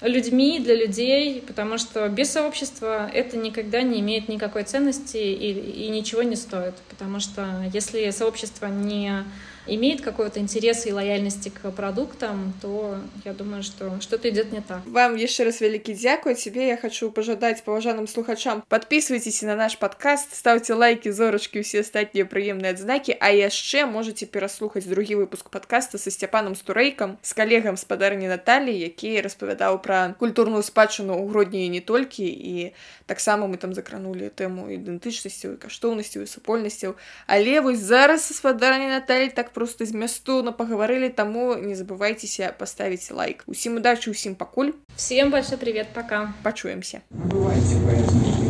людьми, 0.00 0.58
для 0.58 0.74
людей, 0.74 1.42
потому 1.46 1.78
что 1.78 2.08
без 2.08 2.32
сообщества 2.32 3.08
это 3.12 3.36
никогда 3.36 3.82
не 3.82 4.00
имеет 4.00 4.28
никакой 4.28 4.64
ценности 4.64 5.16
и, 5.16 5.86
и 5.86 5.88
ничего 5.90 6.22
не 6.24 6.34
стоит. 6.34 6.74
Потому 6.90 7.20
что 7.20 7.46
если 7.72 8.10
сообщество 8.10 8.66
не 8.66 9.24
имеет 9.67 10.01
какой-то 10.01 10.39
интерес 10.39 10.85
и 10.85 10.93
лояльности 10.93 11.49
к 11.49 11.69
продуктам, 11.71 12.53
то 12.61 12.97
я 13.25 13.33
думаю, 13.33 13.63
что 13.63 13.99
что-то 14.01 14.29
идет 14.29 14.51
не 14.51 14.61
так. 14.61 14.81
Вам 14.85 15.15
еще 15.15 15.43
раз 15.43 15.61
великий 15.61 15.93
дзякуй. 15.93 16.35
Тебе 16.35 16.67
я 16.67 16.77
хочу 16.77 17.11
пожадать 17.11 17.63
поважанным 17.63 18.07
слухачам. 18.07 18.63
Подписывайтесь 18.69 19.41
на 19.41 19.55
наш 19.55 19.77
подкаст, 19.77 20.35
ставьте 20.35 20.73
лайки, 20.73 21.09
зорочки 21.09 21.59
и 21.59 21.61
все 21.61 21.81
остальные 21.81 22.25
приемные 22.25 22.71
отзнаки, 22.71 23.15
а 23.19 23.31
яшчэ 23.31 23.85
можете 23.85 24.25
пераслухаць 24.25 24.85
другі 24.85 25.15
выпуск 25.15 25.49
подкаста 25.49 25.97
со 25.97 26.11
Степаном 26.11 26.55
Стурейком, 26.55 27.17
с 27.21 27.33
коллегом 27.33 27.77
с 27.77 27.85
подарни 27.85 28.27
Натальи, 28.27 28.77
які 28.77 29.21
распавядаў 29.21 29.81
про 29.81 30.15
культурную 30.19 30.63
спадчыну 30.63 31.17
ў 31.17 31.27
грудні 31.27 31.67
не 31.69 31.81
толькі 31.81 32.23
і 32.23 32.73
таксама 33.05 33.47
мы 33.47 33.57
там 33.57 33.73
закранули 33.73 34.29
тэму 34.29 34.69
ідэнтычнасцяў 34.77 35.55
і 35.55 35.61
каштоўнасцяў 35.61 36.23
і 36.23 36.27
супольнасцяў 36.27 36.95
але 37.27 37.61
вось 37.61 37.79
зараз 37.79 38.23
с 38.27 38.37
спадарні 38.37 38.87
Натальи 38.87 39.29
так 39.29 39.50
просто 39.51 39.85
змястуна 39.85 40.51
пагаварылі 40.51 41.09
таму 41.09 41.55
не 41.55 41.75
забывайцеся 41.75 42.51
паставіць 42.57 43.11
лайк 43.11 43.43
усім 43.47 43.77
удачи 43.77 44.11
усім 44.11 44.35
пакуль 44.35 44.71
всем 44.95 45.31
большой 45.31 45.57
привет 45.57 45.87
пока 45.93 46.33
пачуемся 46.43 47.01
бывайте 47.09 48.40